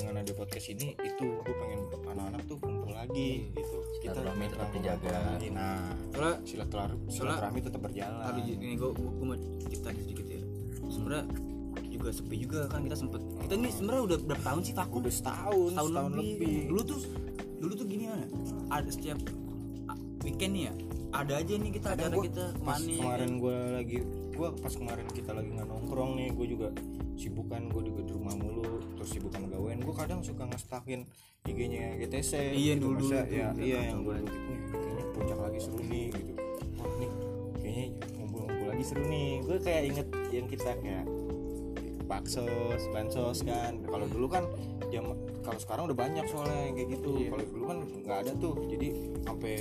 dengan 0.00 0.14
ada 0.24 0.32
podcast 0.32 0.66
ini 0.72 0.96
itu 1.04 1.26
gue 1.28 1.54
pengen 1.60 1.80
anak-anak 2.08 2.42
tuh 2.48 2.56
kumpul 2.56 2.92
lagi 2.96 3.52
gitu. 3.52 3.76
Kita 4.00 4.16
Silaturahmi 4.16 4.44
tetap 4.48 4.68
dijaga. 4.72 5.10
lagi 5.12 5.48
nah 5.52 5.92
Soalnya 6.16 6.36
silaturahmi 6.48 6.96
silaturahmi 7.12 7.60
tetap 7.60 7.80
berjalan. 7.84 8.24
Tapi 8.24 8.40
ini 8.56 8.74
gue 8.80 8.90
gue 8.96 9.26
mau 9.28 9.36
cerita 9.68 9.88
sedikit 9.92 10.26
ya. 10.32 10.40
Sebenarnya 10.88 11.49
juga 12.00 12.10
sepi 12.16 12.36
juga 12.40 12.60
kan 12.72 12.80
kita 12.80 12.96
sempet. 12.96 13.20
Kita 13.44 13.54
ini 13.60 13.68
sebenarnya 13.68 14.02
udah 14.08 14.18
berapa 14.24 14.44
tahun 14.48 14.60
sih 14.64 14.72
vakum 14.72 14.98
udah 15.04 15.14
setahun 15.14 15.70
tahun 15.76 15.90
setahun 15.92 16.12
lebih. 16.16 16.32
lebih, 16.40 16.56
dulu 16.72 16.82
tuh 16.82 17.00
dulu 17.60 17.72
tuh 17.76 17.86
gini 17.86 18.04
mana 18.08 18.24
ada 18.72 18.88
setiap 18.88 19.20
ah, 19.92 19.98
weekend 20.24 20.52
nih 20.56 20.64
ya 20.72 20.74
ada 21.10 21.32
aja 21.42 21.52
nih 21.60 21.70
kita 21.76 21.88
Kadang 21.92 22.00
acara 22.00 22.14
gua 22.16 22.24
kita 22.24 22.44
pas 22.64 22.80
ke 22.80 22.86
mana 22.88 22.96
kemarin 22.96 23.30
gue 23.36 23.56
lagi 23.76 23.98
gue 24.30 24.48
pas 24.62 24.72
kemarin 24.72 25.06
kita 25.12 25.30
lagi 25.36 25.48
nggak 25.52 25.68
nongkrong 25.68 26.10
nih 26.16 26.28
gue 26.32 26.46
juga 26.48 26.68
sibukan 27.20 27.62
gue 27.68 27.82
juga 27.92 28.00
di 28.00 28.12
rumah 28.16 28.34
mulu 28.38 28.80
terus 28.96 29.08
sibukan 29.12 29.42
gawean 29.52 29.78
gue 29.84 29.92
kadang 29.92 30.24
suka 30.24 30.48
ngestakin 30.48 31.04
IG-nya 31.44 32.00
GTC 32.00 32.32
Iya, 32.56 32.72
gitu. 32.78 32.84
dulu-dulu 32.88 33.12
Maksudnya, 33.12 33.24
tuh, 33.28 33.36
ya 33.36 33.46
udah 33.52 33.64
iya 33.64 33.78
yang 33.92 34.00
dulu 34.00 34.12
gitu 34.24 34.76
kayaknya 34.80 35.04
puncak 35.12 35.38
lagi 35.40 35.58
seru 35.60 35.80
nih 35.84 36.06
gitu. 36.16 36.32
Wah 36.80 36.92
nih 36.96 37.10
kayaknya 37.60 37.86
ngumpul-ngumpul 38.16 38.66
lagi 38.72 38.84
seru 38.88 39.04
nih. 39.04 39.30
Gue 39.44 39.56
kayak 39.60 39.82
inget 39.84 40.08
yang 40.32 40.46
kita 40.48 40.70
kayak 40.80 41.04
baksos, 42.10 42.82
bansos 42.90 43.38
kan. 43.46 43.78
Kalau 43.86 44.06
dulu 44.10 44.26
kan 44.26 44.44
jam 44.90 45.14
kalau 45.46 45.58
sekarang 45.62 45.82
udah 45.86 45.98
banyak 45.98 46.26
soalnya 46.26 46.58
yang 46.66 46.74
kayak 46.74 46.88
gitu. 46.98 47.10
Kalau 47.30 47.44
dulu 47.46 47.64
kan 47.70 47.78
nggak 48.02 48.18
ada 48.26 48.32
tuh. 48.34 48.54
Jadi 48.66 48.88
sampai 49.22 49.54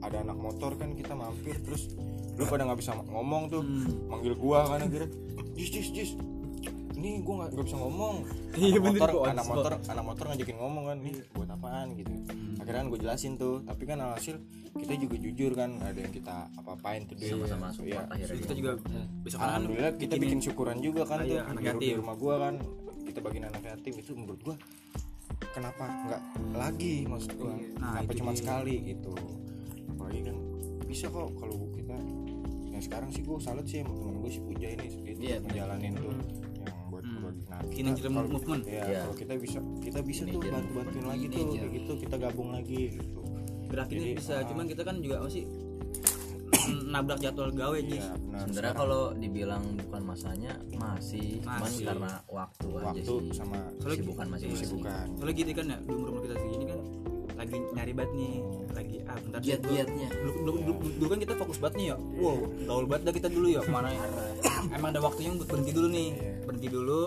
ada 0.00 0.16
anak 0.24 0.38
motor 0.40 0.72
kan 0.80 0.96
kita 0.96 1.12
mampir 1.12 1.60
terus 1.60 1.92
lu 2.40 2.48
pada 2.48 2.64
nggak 2.64 2.80
bisa 2.80 2.96
ngomong 3.12 3.42
tuh. 3.52 3.62
Manggil 4.08 4.32
gua 4.40 4.64
kan 4.64 4.88
akhirnya 4.88 5.12
jis 5.52 5.68
jis 5.68 5.88
jis. 5.92 6.10
Ini 6.96 7.20
gua 7.20 7.44
nggak 7.44 7.60
bisa 7.60 7.76
ngomong. 7.76 8.24
Iya, 8.56 8.80
anak 8.80 8.84
bener, 8.88 9.10
motor 9.12 9.28
anak 9.28 9.46
motor 9.46 9.72
anak 9.84 10.04
motor 10.08 10.24
ngajakin 10.32 10.56
ngomong 10.56 10.84
kan 10.88 10.98
nih 11.04 11.14
buat 11.36 11.48
apaan? 11.52 11.86
Gitu 11.94 12.12
akhirnya 12.60 12.78
kan 12.78 12.88
gue 12.88 13.00
jelasin 13.00 13.32
tuh 13.34 13.64
tapi 13.64 13.82
kan 13.84 13.98
hasil 14.04 14.36
kita 14.70 14.94
juga 14.94 15.16
jujur 15.18 15.50
kan 15.52 15.68
nggak 15.74 15.90
ada 15.90 16.00
yang 16.00 16.14
kita 16.14 16.36
apa-apain 16.54 17.02
tuh 17.04 17.16
dia 17.16 17.32
sama-sama 17.32 17.66
ya 17.66 17.74
support 17.74 18.06
akhirnya. 18.12 18.38
Kita 18.38 18.54
juga 18.54 18.70
besok 19.20 19.36
kan 19.36 19.46
Alhamdulillah 19.48 19.92
kita 19.96 20.14
bikin 20.14 20.38
syukuran 20.38 20.76
juga 20.78 21.02
kan 21.02 21.18
Ah, 21.18 21.26
tuh 21.26 21.34
iya, 21.34 21.42
anak 21.42 21.62
di, 21.76 21.88
rumah 21.96 22.14
gua 22.14 22.34
kan. 22.38 22.54
Kita 23.00 23.18
bagiin 23.18 23.44
anak 23.44 23.62
yatim 23.64 23.94
itu 23.96 24.12
menurut 24.14 24.40
gua 24.40 24.54
kenapa 25.50 25.82
nggak 25.82 26.22
lagi 26.54 26.94
maksud 27.04 27.32
gua? 27.34 27.50
Nah, 27.50 27.98
kenapa 27.98 28.04
itu 28.06 28.14
cuma 28.20 28.32
sekali 28.32 28.74
gitu? 28.86 29.12
Apalagi 29.88 30.20
kan 30.30 30.36
bisa 30.84 31.06
kok 31.06 31.28
kalau 31.34 31.56
kita 31.72 31.96
ya 32.70 32.78
sekarang 32.78 33.10
sih 33.10 33.22
gua 33.22 33.42
salut 33.42 33.66
sih 33.66 33.82
sama 33.82 33.90
temen 33.92 34.20
gue 34.20 34.30
si 34.30 34.40
Puja 34.40 34.68
ini 34.68 34.86
gitu 34.86 35.18
Iya, 35.18 35.36
menjalanin 35.42 35.92
tuh. 35.96 36.14
yang 36.14 36.14
buat 36.14 36.18
Hmm. 37.60 37.68
berbagi 37.70 37.80
nah 37.82 37.92
Teenager 37.92 38.08
kalau- 38.10 38.30
movement. 38.30 38.62
ya 38.64 38.72
Iya. 38.82 39.00
kalau 39.02 39.16
kita 39.16 39.32
bisa 39.36 39.58
kita 39.78 39.98
bisa 40.00 40.22
tuh 40.22 40.30
Teenager 40.32 40.52
bantu 40.52 40.70
bantuin 40.74 41.04
lagi 41.06 41.24
tuh 41.24 41.32
Teenager. 41.34 41.60
kayak 41.60 41.72
gitu 41.74 41.92
kita 41.98 42.14
gabung 42.18 42.48
lagi 42.50 42.80
gitu 42.90 43.20
gerakinnya 43.66 44.02
Jadi, 44.04 44.16
bisa 44.16 44.34
ah. 44.34 44.42
cuman 44.42 44.64
kita 44.66 44.82
kan 44.82 44.96
juga 44.98 45.16
masih 45.20 45.44
nabrak 46.92 47.18
jadwal 47.18 47.50
gawe 47.50 47.76
Iya, 47.76 47.86
Jis 47.86 48.06
benar. 48.18 48.40
sebenarnya 48.42 48.74
kalau 48.74 49.02
dibilang 49.14 49.64
bukan 49.78 50.02
masanya 50.04 50.52
masih 50.72 51.38
cuman 51.40 51.60
Masih. 51.62 51.84
karena 51.84 52.10
waktu, 52.26 52.66
aja 52.68 52.84
waktu 52.84 53.02
sih 53.02 53.30
sama 53.32 53.58
Soalnya 53.72 53.96
kesibukan 53.96 54.26
masing-masing 54.28 54.64
kesibukan 54.66 55.06
soalnya 55.12 55.34
gitu 55.36 55.50
kan 55.52 55.66
ya 55.66 55.78
di 55.78 55.92
umur 55.92 56.08
kita 56.20 56.34
segini 56.36 56.64
kan 56.66 56.80
lagi 57.32 57.56
nyari 57.72 57.92
banget 57.94 58.12
nih 58.12 58.32
lagi 58.70 58.96
ah 59.02 59.16
bentar 59.16 59.38
deh, 59.38 59.46
gua- 59.46 59.46
giat-giatnya 59.46 60.08
dulu, 60.12 60.30
dulu, 60.36 60.50
dulu, 60.60 60.88
dulu 60.92 61.08
kan 61.08 61.18
kita 61.20 61.34
fokus 61.34 61.56
banget 61.56 61.74
nih 61.74 61.86
ya 61.86 61.96
wow 62.18 62.36
gaul 62.60 62.84
banget 62.84 63.02
dah 63.02 63.14
kita 63.14 63.28
dulu 63.30 63.46
ya 63.48 63.60
ke 63.60 63.70
mana 63.70 63.88
ya 63.88 64.02
emang 64.76 64.88
ada 64.90 65.00
waktunya 65.00 65.30
buat 65.32 65.48
berhenti 65.48 65.72
dulu 65.72 65.88
nih 65.88 66.08
Iya. 66.12 66.32
berhenti 66.44 66.68
dulu 66.68 67.00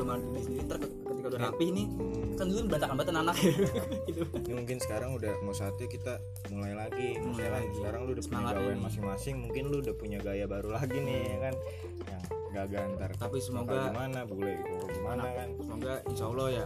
fokus 0.00 0.18
ke 0.18 0.28
diri 0.28 0.42
sendiri. 0.42 0.62
Ntar 0.64 0.78
ke- 0.78 0.92
ketika 1.04 1.26
udah 1.28 1.40
rapi 1.42 1.66
nih 1.68 1.86
Hmm. 1.88 2.34
kan 2.34 2.46
dulu 2.46 2.60
berantakan 2.64 2.94
banget 2.96 3.14
anak 3.16 3.36
gitu. 4.08 4.22
Ini 4.38 4.52
mungkin 4.54 4.76
sekarang 4.78 5.10
udah 5.12 5.32
mau 5.40 5.52
saatnya 5.52 5.86
kita 5.86 6.12
mulai 6.48 6.74
lagi. 6.74 7.08
Mulai 7.18 7.48
lagi. 7.50 7.70
sekarang 7.74 8.00
lu 8.00 8.10
udah 8.10 8.20
punya 8.20 8.36
Semangat 8.36 8.54
gawean 8.56 8.72
ini. 8.72 8.84
masing-masing 8.84 9.34
mungkin 9.38 9.62
lu 9.66 9.76
udah 9.80 9.94
punya 9.94 10.18
gaya 10.18 10.44
baru 10.44 10.68
lagi 10.70 10.98
nih 10.98 11.18
ya 11.26 11.38
kan? 11.40 11.54
Yang 11.98 12.22
gagal 12.48 12.84
ntar 12.94 13.10
Tapi 13.14 13.38
semoga- 13.38 13.86
gimana 13.86 14.20
bule 14.24 14.52
gitu 14.56 14.74
gimana 14.92 15.24
kan? 15.28 15.48
semoga 15.58 15.92
insya 16.04 16.24
Allah 16.26 16.48
ya 16.48 16.64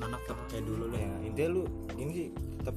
anak 0.00 0.20
tetap 0.22 0.38
kayak 0.48 0.64
dulu 0.64 0.84
lah. 0.86 0.98
Ya 0.98 1.10
intinya 1.22 1.48
lu 1.50 1.62
ini 1.96 2.10
sih 2.12 2.26
tetap 2.56 2.76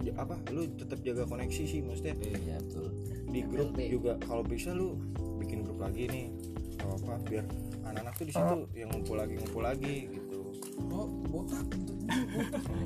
ya 0.00 0.12
apa 0.16 0.34
lu 0.48 0.62
tetap 0.74 0.98
jaga 1.00 1.22
koneksi 1.24 1.62
sih 1.62 1.80
maksudnya 1.80 2.14
iya 2.22 2.56
betul. 2.58 2.88
di 3.26 3.40
grup 3.42 3.70
juga 3.76 4.16
kalau 4.20 4.42
bisa 4.42 4.72
lu 4.72 4.96
bikin 5.36 5.62
grup 5.62 5.78
lagi 5.78 6.06
nih 6.06 6.26
atau 6.74 6.96
apa 6.96 7.14
biar 7.24 7.44
anak-anak 7.90 8.14
tuh 8.16 8.26
di 8.26 8.32
situ 8.34 8.56
yang 8.74 8.88
ngumpul 8.94 9.16
lagi 9.18 9.34
ngumpul 9.38 9.62
lagi 9.62 9.94
gitu. 10.10 10.40
Oh 10.90 11.06
botak. 11.30 11.66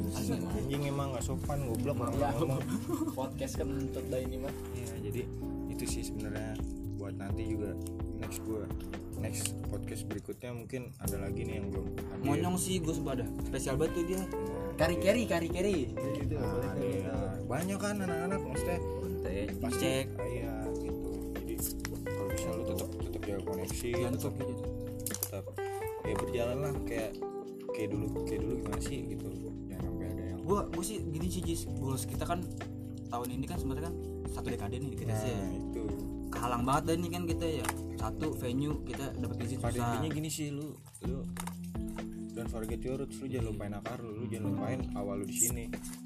Untuk 0.05 0.51
anjing 0.59 0.83
emang 0.89 1.17
nggak 1.17 1.25
sopan 1.25 1.59
goblok 1.69 1.97
orang 2.01 2.15
ngomong. 2.41 2.63
Podcast 3.13 3.61
kan 3.61 3.69
untuk 3.69 4.05
dah 4.09 4.21
ini 4.21 4.37
mah 4.41 4.55
Iya, 4.77 4.95
jadi 5.11 5.23
itu 5.73 5.85
sih 5.89 6.03
sebenarnya 6.07 6.57
buat 7.01 7.15
nanti 7.17 7.43
juga 7.49 7.73
next 8.21 8.41
gua. 8.45 8.65
Next 9.15 9.55
podcast 9.71 10.05
berikutnya 10.11 10.51
mungkin 10.53 10.91
ada 10.99 11.17
lagi 11.23 11.47
nih 11.47 11.63
yang 11.63 11.71
belum 11.71 11.87
hadir. 11.97 12.27
monyong 12.27 12.57
sih 12.59 12.83
gue 12.83 12.93
sumpah 12.93 13.23
dah. 13.23 13.29
Spesial 13.47 13.79
banget 13.79 13.93
tuh 13.95 14.05
dia. 14.11 14.21
Nah, 14.21 14.27
kari 14.75 14.97
kari 14.99 15.23
kari 15.31 15.49
kari 15.55 15.77
nah, 16.35 16.51
ada 16.67 16.83
ya. 16.83 17.15
banyak 17.47 17.79
kan 17.79 18.03
anak-anak 18.03 18.43
maksudnya 18.43 18.79
pasti 19.65 19.81
Cek. 19.81 20.07
ah, 20.21 20.27
iya 20.29 20.55
gitu. 20.77 21.11
Jadi 21.41 21.55
kalau 22.05 22.29
bisa 22.29 22.49
lu 22.53 22.63
tetap 22.69 22.89
tetap 23.01 23.23
jaga 23.25 23.43
koneksi 23.49 23.89
jangan 23.97 24.13
tetap, 24.13 24.33
tutup 24.33 24.35
gitu. 24.37 24.53
tetap 24.53 24.64
ya 26.05 26.15
berjalan 26.21 26.57
lah 26.61 26.73
kayak 26.85 27.17
kayak 27.73 27.89
dulu 27.91 28.07
kayak 28.29 28.41
dulu 28.45 28.55
gimana 28.61 28.81
sih 28.85 28.99
gitu. 29.09 29.29
Jangan 29.67 29.83
sampai 29.89 30.07
ada 30.13 30.23
yang 30.31 30.41
gue 30.45 30.61
gue 30.71 30.85
sih 30.85 30.99
gini 31.01 31.27
sih 31.33 31.43
Jis. 31.43 31.61
Goals 31.81 32.05
kita 32.05 32.25
kan 32.29 32.45
tahun 33.09 33.29
ini 33.33 33.45
kan 33.49 33.57
sebenarnya 33.59 33.89
kan 33.91 33.97
satu 34.31 34.47
dekade 34.53 34.77
nih 34.79 34.91
kita 34.93 35.13
nah 35.13 35.23
sih. 35.25 35.35
itu. 35.57 35.85
Kehalang 36.29 36.63
banget 36.69 37.01
nih 37.01 37.11
kan 37.11 37.23
kita 37.25 37.47
ya. 37.63 37.67
Satu 37.97 38.37
venue 38.37 38.85
kita 38.85 39.17
dapat 39.17 39.37
izin 39.49 39.59
pada 39.65 39.81
susah. 39.81 39.89
intinya 39.97 40.11
gini 40.13 40.29
sih 40.29 40.49
lu 40.53 40.77
lu 41.09 41.25
don't 42.35 42.51
forget 42.51 42.83
your 42.85 43.01
roots 43.01 43.17
lu 43.23 43.31
jangan 43.31 43.55
lupain 43.55 43.73
akar 43.73 43.99
lu 44.03 44.13
lu 44.13 44.25
jangan 44.29 44.53
lupain 44.53 44.81
awal 44.93 45.17
lu 45.23 45.25
di 45.25 45.37
sini. 45.41 45.65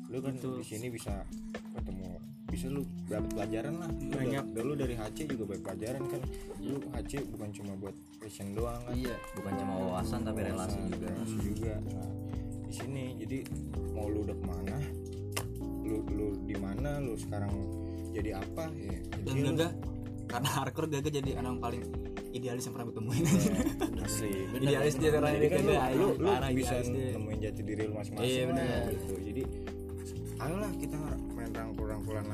Lu 0.09 0.23
kan 0.23 0.39
di 0.39 0.65
sini 0.65 0.87
bisa 0.95 1.27
ketemu 1.75 2.38
bisa 2.49 2.67
lu 2.67 2.81
dapat 3.07 3.29
pelajaran 3.31 3.75
lah. 3.77 3.91
Banyak. 3.93 4.45
dulu 4.53 4.73
dari 4.75 4.95
HC 4.95 5.19
juga 5.29 5.43
banyak 5.53 5.65
pelajaran 5.65 6.03
kan. 6.07 6.21
Lu 6.59 6.77
HC 6.91 7.13
bukan 7.29 7.49
cuma 7.53 7.73
buat 7.77 7.95
passion 8.19 8.49
doang 8.53 8.81
kan. 8.83 8.93
Iya 8.93 9.17
bukan 9.35 9.53
cuma 9.55 9.73
wawasan 9.79 10.21
tapi 10.23 10.41
relasi 10.43 10.75
Wawasan, 10.75 10.91
juga. 10.91 11.07
relasi 11.09 11.37
juga. 11.45 11.73
Nah 11.85 12.09
di 12.69 12.75
sini 12.75 13.05
jadi 13.17 13.39
mau 13.93 14.07
lu 14.07 14.21
udah 14.23 14.37
ke 14.37 14.45
mana 14.45 14.77
lu 15.81 16.05
lu 16.07 16.27
di 16.45 16.53
mana 16.53 17.01
lu 17.01 17.17
sekarang 17.17 17.49
jadi 18.13 18.37
apa 18.37 18.69
ya 18.77 19.01
dan 19.25 19.37
Gaga 19.41 19.69
karena 20.29 20.49
hardcore 20.53 20.89
Gaga 20.91 21.09
jadi 21.11 21.31
anak 21.41 21.49
yang 21.49 21.61
paling 21.65 21.83
idealis 22.29 22.69
yang 22.69 22.77
pernah 22.77 22.93
gue 22.93 22.97
temuin 23.01 23.25
asli 24.05 24.31
idealis 24.53 24.95
dia 25.01 25.17
orang 25.17 25.33
jadi 25.33 25.49
kan 25.49 25.61
lu, 25.65 25.73
lu, 25.97 26.29
lu 26.29 26.29
bisa 26.53 26.75
nemuin 26.85 27.39
jati 27.41 27.61
diri 27.65 27.83
lu 27.89 27.95
masing-masing 27.97 28.29
Iya, 28.29 28.43
lah, 28.45 28.49
benar. 28.53 28.83
gitu. 28.93 29.15
Jadi 29.17 29.43
ayolah 30.39 30.73
kita 30.77 30.99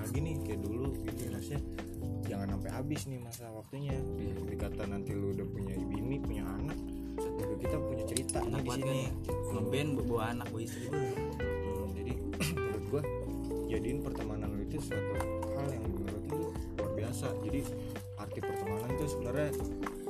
lagi 0.05 0.19
nih 0.21 0.35
kayak 0.45 0.61
dulu 0.61 0.93
gitu. 1.01 1.23
Maksudnya 1.33 1.61
jangan 2.29 2.47
sampai 2.61 2.71
habis 2.77 3.01
nih 3.09 3.21
masa 3.25 3.49
waktunya. 3.49 3.97
Dikata 4.45 4.85
nanti 4.85 5.17
lu 5.17 5.33
udah 5.33 5.47
punya 5.49 5.75
bini 5.81 6.21
punya 6.21 6.45
anak 6.45 6.77
juga 7.45 7.55
kita 7.61 7.77
punya 7.79 8.05
cerita 8.05 8.39
nih 8.43 8.61
di 8.61 8.71
sini. 8.71 9.03
ngeband 9.55 9.91
bawa 10.05 10.23
anak 10.35 10.47
bawa 10.51 10.63
istri. 10.65 10.87
Hmm, 10.91 11.91
jadi 11.95 12.13
menurut 12.59 12.85
gua 12.91 13.03
jadiin 13.71 13.99
pertemanan 14.03 14.49
lu 14.53 14.63
itu 14.67 14.79
suatu 14.83 15.15
hal 15.57 15.69
yang 15.73 15.85
menurut 15.89 16.25
lu 16.29 16.43
luar 16.53 16.93
biasa. 16.93 17.27
Jadi 17.47 17.61
arti 18.21 18.39
pertemanan 18.43 18.89
itu 18.93 19.05
sebenarnya 19.09 19.51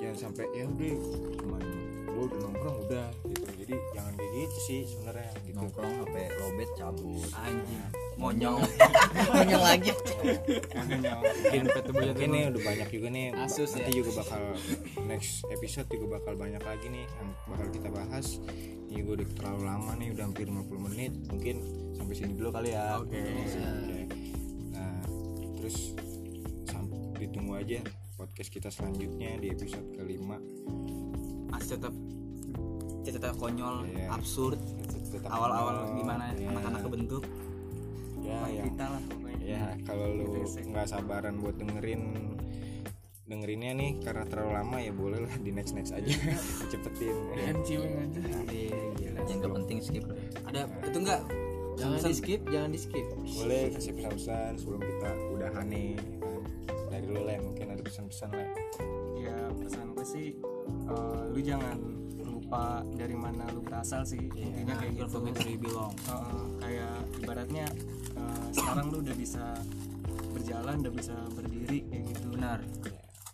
jangan 0.00 0.16
sampai 0.18 0.44
ya 0.52 0.64
udah 0.66 0.96
cuman 1.38 1.62
lu 2.08 2.20
udah 2.30 2.38
nongkrong 2.50 2.76
udah 2.88 3.08
gitu. 3.30 3.48
Jadi 3.64 3.74
jangan 3.94 4.12
kayak 4.18 4.32
gitu 4.32 4.58
sih 4.64 4.80
sebenarnya 4.88 5.30
gitu. 5.44 5.56
Nongkrong 5.58 5.92
sampai 6.02 6.24
lobet 6.40 6.70
cabut. 6.78 7.28
Anjing 7.36 8.03
monyong. 8.24 8.60
Monyong 8.60 9.28
monyong. 9.36 9.62
Lagi 9.62 9.90
makanya 10.74 11.12
mungkin 11.92 12.28
nih 12.30 12.42
udah 12.48 12.62
banyak 12.64 12.88
juga 12.88 13.08
nih. 13.10 13.26
Asus 13.36 13.76
nanti 13.76 13.90
juga 13.92 14.10
bakal 14.18 14.42
next 15.04 15.44
episode 15.52 15.86
juga 15.86 16.16
bakal 16.16 16.32
banyak 16.34 16.62
lagi 16.62 16.86
nih 16.88 17.04
yang 17.04 17.28
bakal 17.46 17.66
kita 17.68 17.88
bahas. 17.88 18.26
Ini 18.88 19.00
gue 19.00 19.14
udah 19.20 19.28
terlalu 19.36 19.60
lama 19.62 19.92
nih 19.94 20.08
udah 20.14 20.24
hampir 20.24 20.46
50 20.46 20.86
menit. 20.88 21.12
Mungkin 21.28 21.56
sampai 21.94 22.14
sini 22.14 22.32
dulu 22.32 22.48
kali 22.50 22.72
ya. 22.72 22.96
Oke. 22.96 23.20
Nah 24.72 25.04
terus 25.54 25.92
ditunggu 27.14 27.56
aja 27.56 27.78
podcast 28.14 28.50
kita 28.50 28.68
selanjutnya 28.68 29.36
di 29.38 29.48
episode 29.48 29.86
kelima. 29.92 30.36
Masih 31.48 31.78
tetap 31.78 31.94
cerita 33.04 33.28
konyol 33.36 33.84
Iya. 33.86 34.08
absurd. 34.12 34.58
Awal-awal 35.14 35.94
gimana 35.94 36.34
ya. 36.34 36.50
anak-anak 36.50 36.80
kebentuk 36.82 37.22
ya 38.24 38.40
yang 38.48 38.66
kita 38.72 38.86
lah 38.88 39.02
pokoknya. 39.04 39.44
ya 39.44 39.62
kalau 39.84 40.06
lu 40.10 40.26
nggak 40.48 40.86
sabaran 40.88 41.34
buat 41.38 41.54
dengerin 41.54 42.02
dengerinnya 43.24 43.72
nih 43.72 43.90
karena 44.04 44.24
terlalu 44.28 44.52
lama 44.52 44.76
ya 44.80 44.92
boleh 44.92 45.20
lah 45.24 45.34
di 45.40 45.48
next 45.48 45.72
next 45.72 45.92
aja. 45.92 46.12
Cepetin. 46.72 47.16
MC 47.56 47.68
weng 47.80 47.96
aja 47.96 48.20
Iya, 48.52 48.80
gila. 49.00 49.20
yang 49.24 49.38
gak 49.40 49.52
penting 49.64 49.78
skip. 49.80 50.04
Ada 50.44 50.68
itu 50.84 50.98
enggak 51.00 51.20
jangan 51.74 51.98
di 52.04 52.14
skip 52.14 52.40
jangan 52.52 52.70
di 52.70 52.80
skip. 52.80 53.06
Boleh 53.16 53.72
kasih 53.72 53.92
pesan-pesan 53.96 54.52
sebelum 54.60 54.80
kita 54.80 55.10
udahan 55.32 55.66
nih 55.66 55.96
kan. 55.96 56.36
dari 56.92 57.06
lu 57.08 57.20
Len 57.24 57.40
mungkin 57.42 57.66
ada 57.72 57.82
pesan-pesan 57.82 58.28
Len 58.30 58.50
ya 59.18 59.36
pesan 59.56 59.84
gue 59.96 60.06
sih 60.06 60.28
eh, 60.86 61.22
lu 61.32 61.40
jangan 61.40 61.80
lupa 62.20 62.84
dari 62.92 63.16
mana 63.16 63.48
lu 63.50 63.64
berasal 63.64 64.04
sih. 64.04 64.20
Intinya 64.36 64.76
kayak 64.76 65.00
gitu. 65.00 65.16
You 65.48 65.58
belong 65.58 65.96
Heeh, 66.04 66.44
kayak 66.60 66.94
ibaratnya 67.24 67.66
sekarang 68.50 68.86
lu 68.88 68.98
udah 69.00 69.14
bisa 69.14 69.44
berjalan 70.30 70.76
udah 70.80 70.92
bisa 70.92 71.14
berdiri 71.30 71.78
kayak 71.84 72.04
gitu. 72.08 72.26
Benar. 72.30 72.60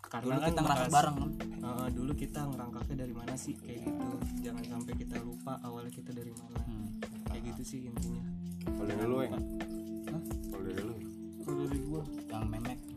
Karena 0.03 0.27
dulu 0.27 0.37
kan 0.37 0.49
kita 0.49 0.61
ngerasa 0.61 0.81
bekas- 0.81 0.93
bareng 0.93 1.15
kan? 1.15 1.29
Heeh, 1.61 1.87
dulu 1.91 2.11
kita 2.13 2.39
ngerangkaknya 2.45 2.95
dari 2.97 3.13
mana 3.13 3.33
sih 3.35 3.53
kayak 3.55 3.79
gitu. 3.81 4.07
Jangan 4.41 4.63
sampai 4.65 4.93
kita 4.95 5.15
lupa 5.19 5.53
awalnya 5.61 5.89
kita 5.89 6.11
dari 6.11 6.31
mana 6.31 6.57
Hmm. 6.61 6.87
kayak 7.25 7.43
gitu 7.47 7.61
sih 7.63 7.79
intinya. 7.83 8.23
Kalau 8.67 8.85
dari 8.85 9.03
lu 9.03 9.17
ya 9.17 9.29
kalau 9.31 10.61
dari 10.61 10.81
lu? 10.81 10.95
Kalau 11.41 11.63
dari 11.63 11.79
gua? 11.81 12.01
Yang 12.27 12.45
memek. 12.45 12.79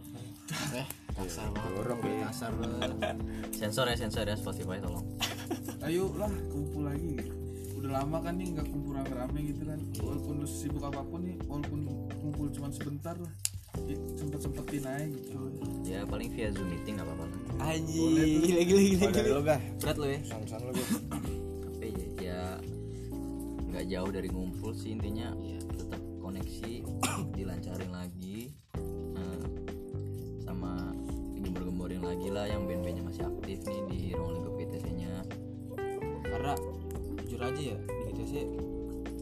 Eh 0.75 0.87
kasar 1.15 1.47
banget. 1.49 1.71
dorong 1.73 2.01
deh 2.01 2.17
kasar 2.25 2.51
banget. 2.53 2.91
Sensor 3.61 3.87
ya 3.87 3.97
sensor 3.97 4.27
ya 4.27 4.35
Spotify 4.35 4.77
tolong. 4.77 5.07
Ayo 5.81 6.11
lah 6.15 6.31
kumpul 6.51 6.83
lagi 6.85 7.15
lama 7.95 8.19
kan 8.19 8.35
nih 8.35 8.51
nggak 8.59 8.67
kumpul 8.75 8.99
rame-rame 8.99 9.39
gitu 9.55 9.63
kan. 9.71 9.79
Walaupun 10.03 10.43
lu 10.43 10.49
sibuk 10.51 10.83
apa 10.83 11.07
pun 11.07 11.23
nih 11.23 11.39
walaupun 11.47 11.87
kumpul 12.19 12.51
cuma 12.51 12.75
sebentar 12.75 13.15
lah 13.15 13.31
ya, 13.87 13.95
sempet 14.19 14.41
sempetin 14.43 14.83
aja 14.83 15.07
gitu. 15.07 15.39
Ya 15.87 16.03
paling 16.03 16.35
via 16.35 16.51
zoom 16.51 16.75
meeting 16.75 16.99
nggak 16.99 17.07
apa-apa 17.07 17.27
Aji, 17.71 18.03
gila 18.43 18.63
gila 18.67 18.83
gila 18.83 19.07
dari 19.15 19.31
lu 19.31 19.43
gah 19.47 19.61
berat 19.79 19.97
lo 20.03 20.07
ya? 20.11 20.19
Pesan-pesan 20.27 20.61
lu 20.67 20.73
gah 20.75 20.89
tapi 21.63 21.89
ya, 21.95 22.07
ya 22.19 22.41
nggak 23.71 23.85
jauh 23.87 24.11
dari 24.11 24.29
ngumpul 24.33 24.71
sih 24.75 24.91
intinya. 24.91 25.31
Tetap 25.75 26.03
koneksi 26.25 26.73
dilancarin 27.37 27.93
lagi 27.93 28.24
jujur 37.35 37.51
aja 37.51 37.63
ya 37.75 37.79
di 37.83 38.03
GTC 38.15 38.47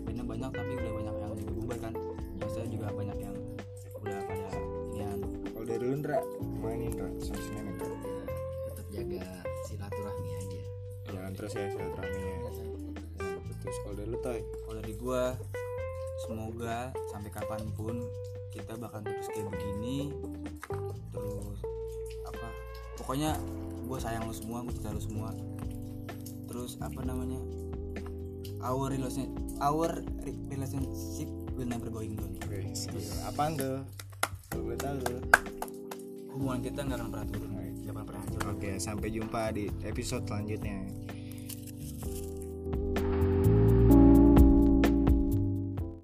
bandnya 0.04 0.20
banyak 0.20 0.50
tapi 0.52 0.72
udah 0.76 0.92
banyak 1.00 1.14
yang 1.16 1.32
juga 1.32 1.52
bubar 1.56 1.78
kan. 1.80 1.92
Biasanya 2.36 2.68
juga 2.68 2.86
banyak 2.92 3.18
yang 3.24 3.36
udah 4.04 4.18
pada 4.28 4.48
inian 4.92 5.18
kalau 5.48 5.64
dari 5.64 5.80
lu 5.80 5.96
Ndra 5.96 6.20
mainin 6.60 6.92
Ndra 6.92 7.08
nih 7.08 7.72
Ndra. 7.72 7.96
Tetap 8.68 8.86
jaga 8.92 9.24
silaturahmi 9.64 10.30
aja. 10.36 10.62
Jalan 11.08 11.32
terus 11.32 11.52
ya. 11.56 11.66
Silaturahminya 11.72 12.28
ya, 12.36 12.38
terus 13.64 13.76
kalau 13.80 13.94
dari 13.96 14.08
lu 14.12 14.18
Toy? 14.20 14.40
Kalau 14.44 14.76
dari 14.84 14.94
gua 15.00 15.22
semoga 16.28 16.92
sampai 17.08 17.30
kapan 17.32 17.64
pun 17.72 17.96
kita 18.52 18.76
bakal 18.76 19.00
terus 19.00 19.32
kayak 19.32 19.48
begini. 19.48 20.12
Terus 21.16 21.58
apa 22.28 22.48
pokoknya 23.00 23.40
gua 23.88 23.96
sayang 23.96 24.28
lu 24.28 24.36
semua 24.36 24.60
gua 24.60 24.72
cinta 24.76 24.92
lu 24.92 25.00
semua. 25.00 25.32
Terus 26.52 26.76
apa 26.84 27.00
namanya 27.00 27.61
our 28.62 28.88
relation 28.88 29.28
our 29.58 30.00
re- 30.22 30.38
relationship 30.48 31.28
will 31.54 31.68
never 31.68 31.90
going 31.90 32.14
down 32.16 32.30
Oke, 32.42 32.62
apaan 33.26 33.58
tuh? 33.58 33.82
Kalau 34.48 34.62
boleh 34.68 34.78
tahu. 34.78 34.98
hubungan 36.32 36.60
kita 36.64 36.80
nggak 36.84 36.98
akan 37.00 37.08
pernah 37.12 37.26
turun 37.28 37.50
nggak 37.52 37.92
akan 37.92 38.04
pernah 38.08 38.22
hancur 38.24 38.40
Oke, 38.56 38.70
sampai 38.80 39.08
jumpa 39.12 39.42
di 39.52 39.64
episode 39.84 40.24
selanjutnya. 40.24 40.78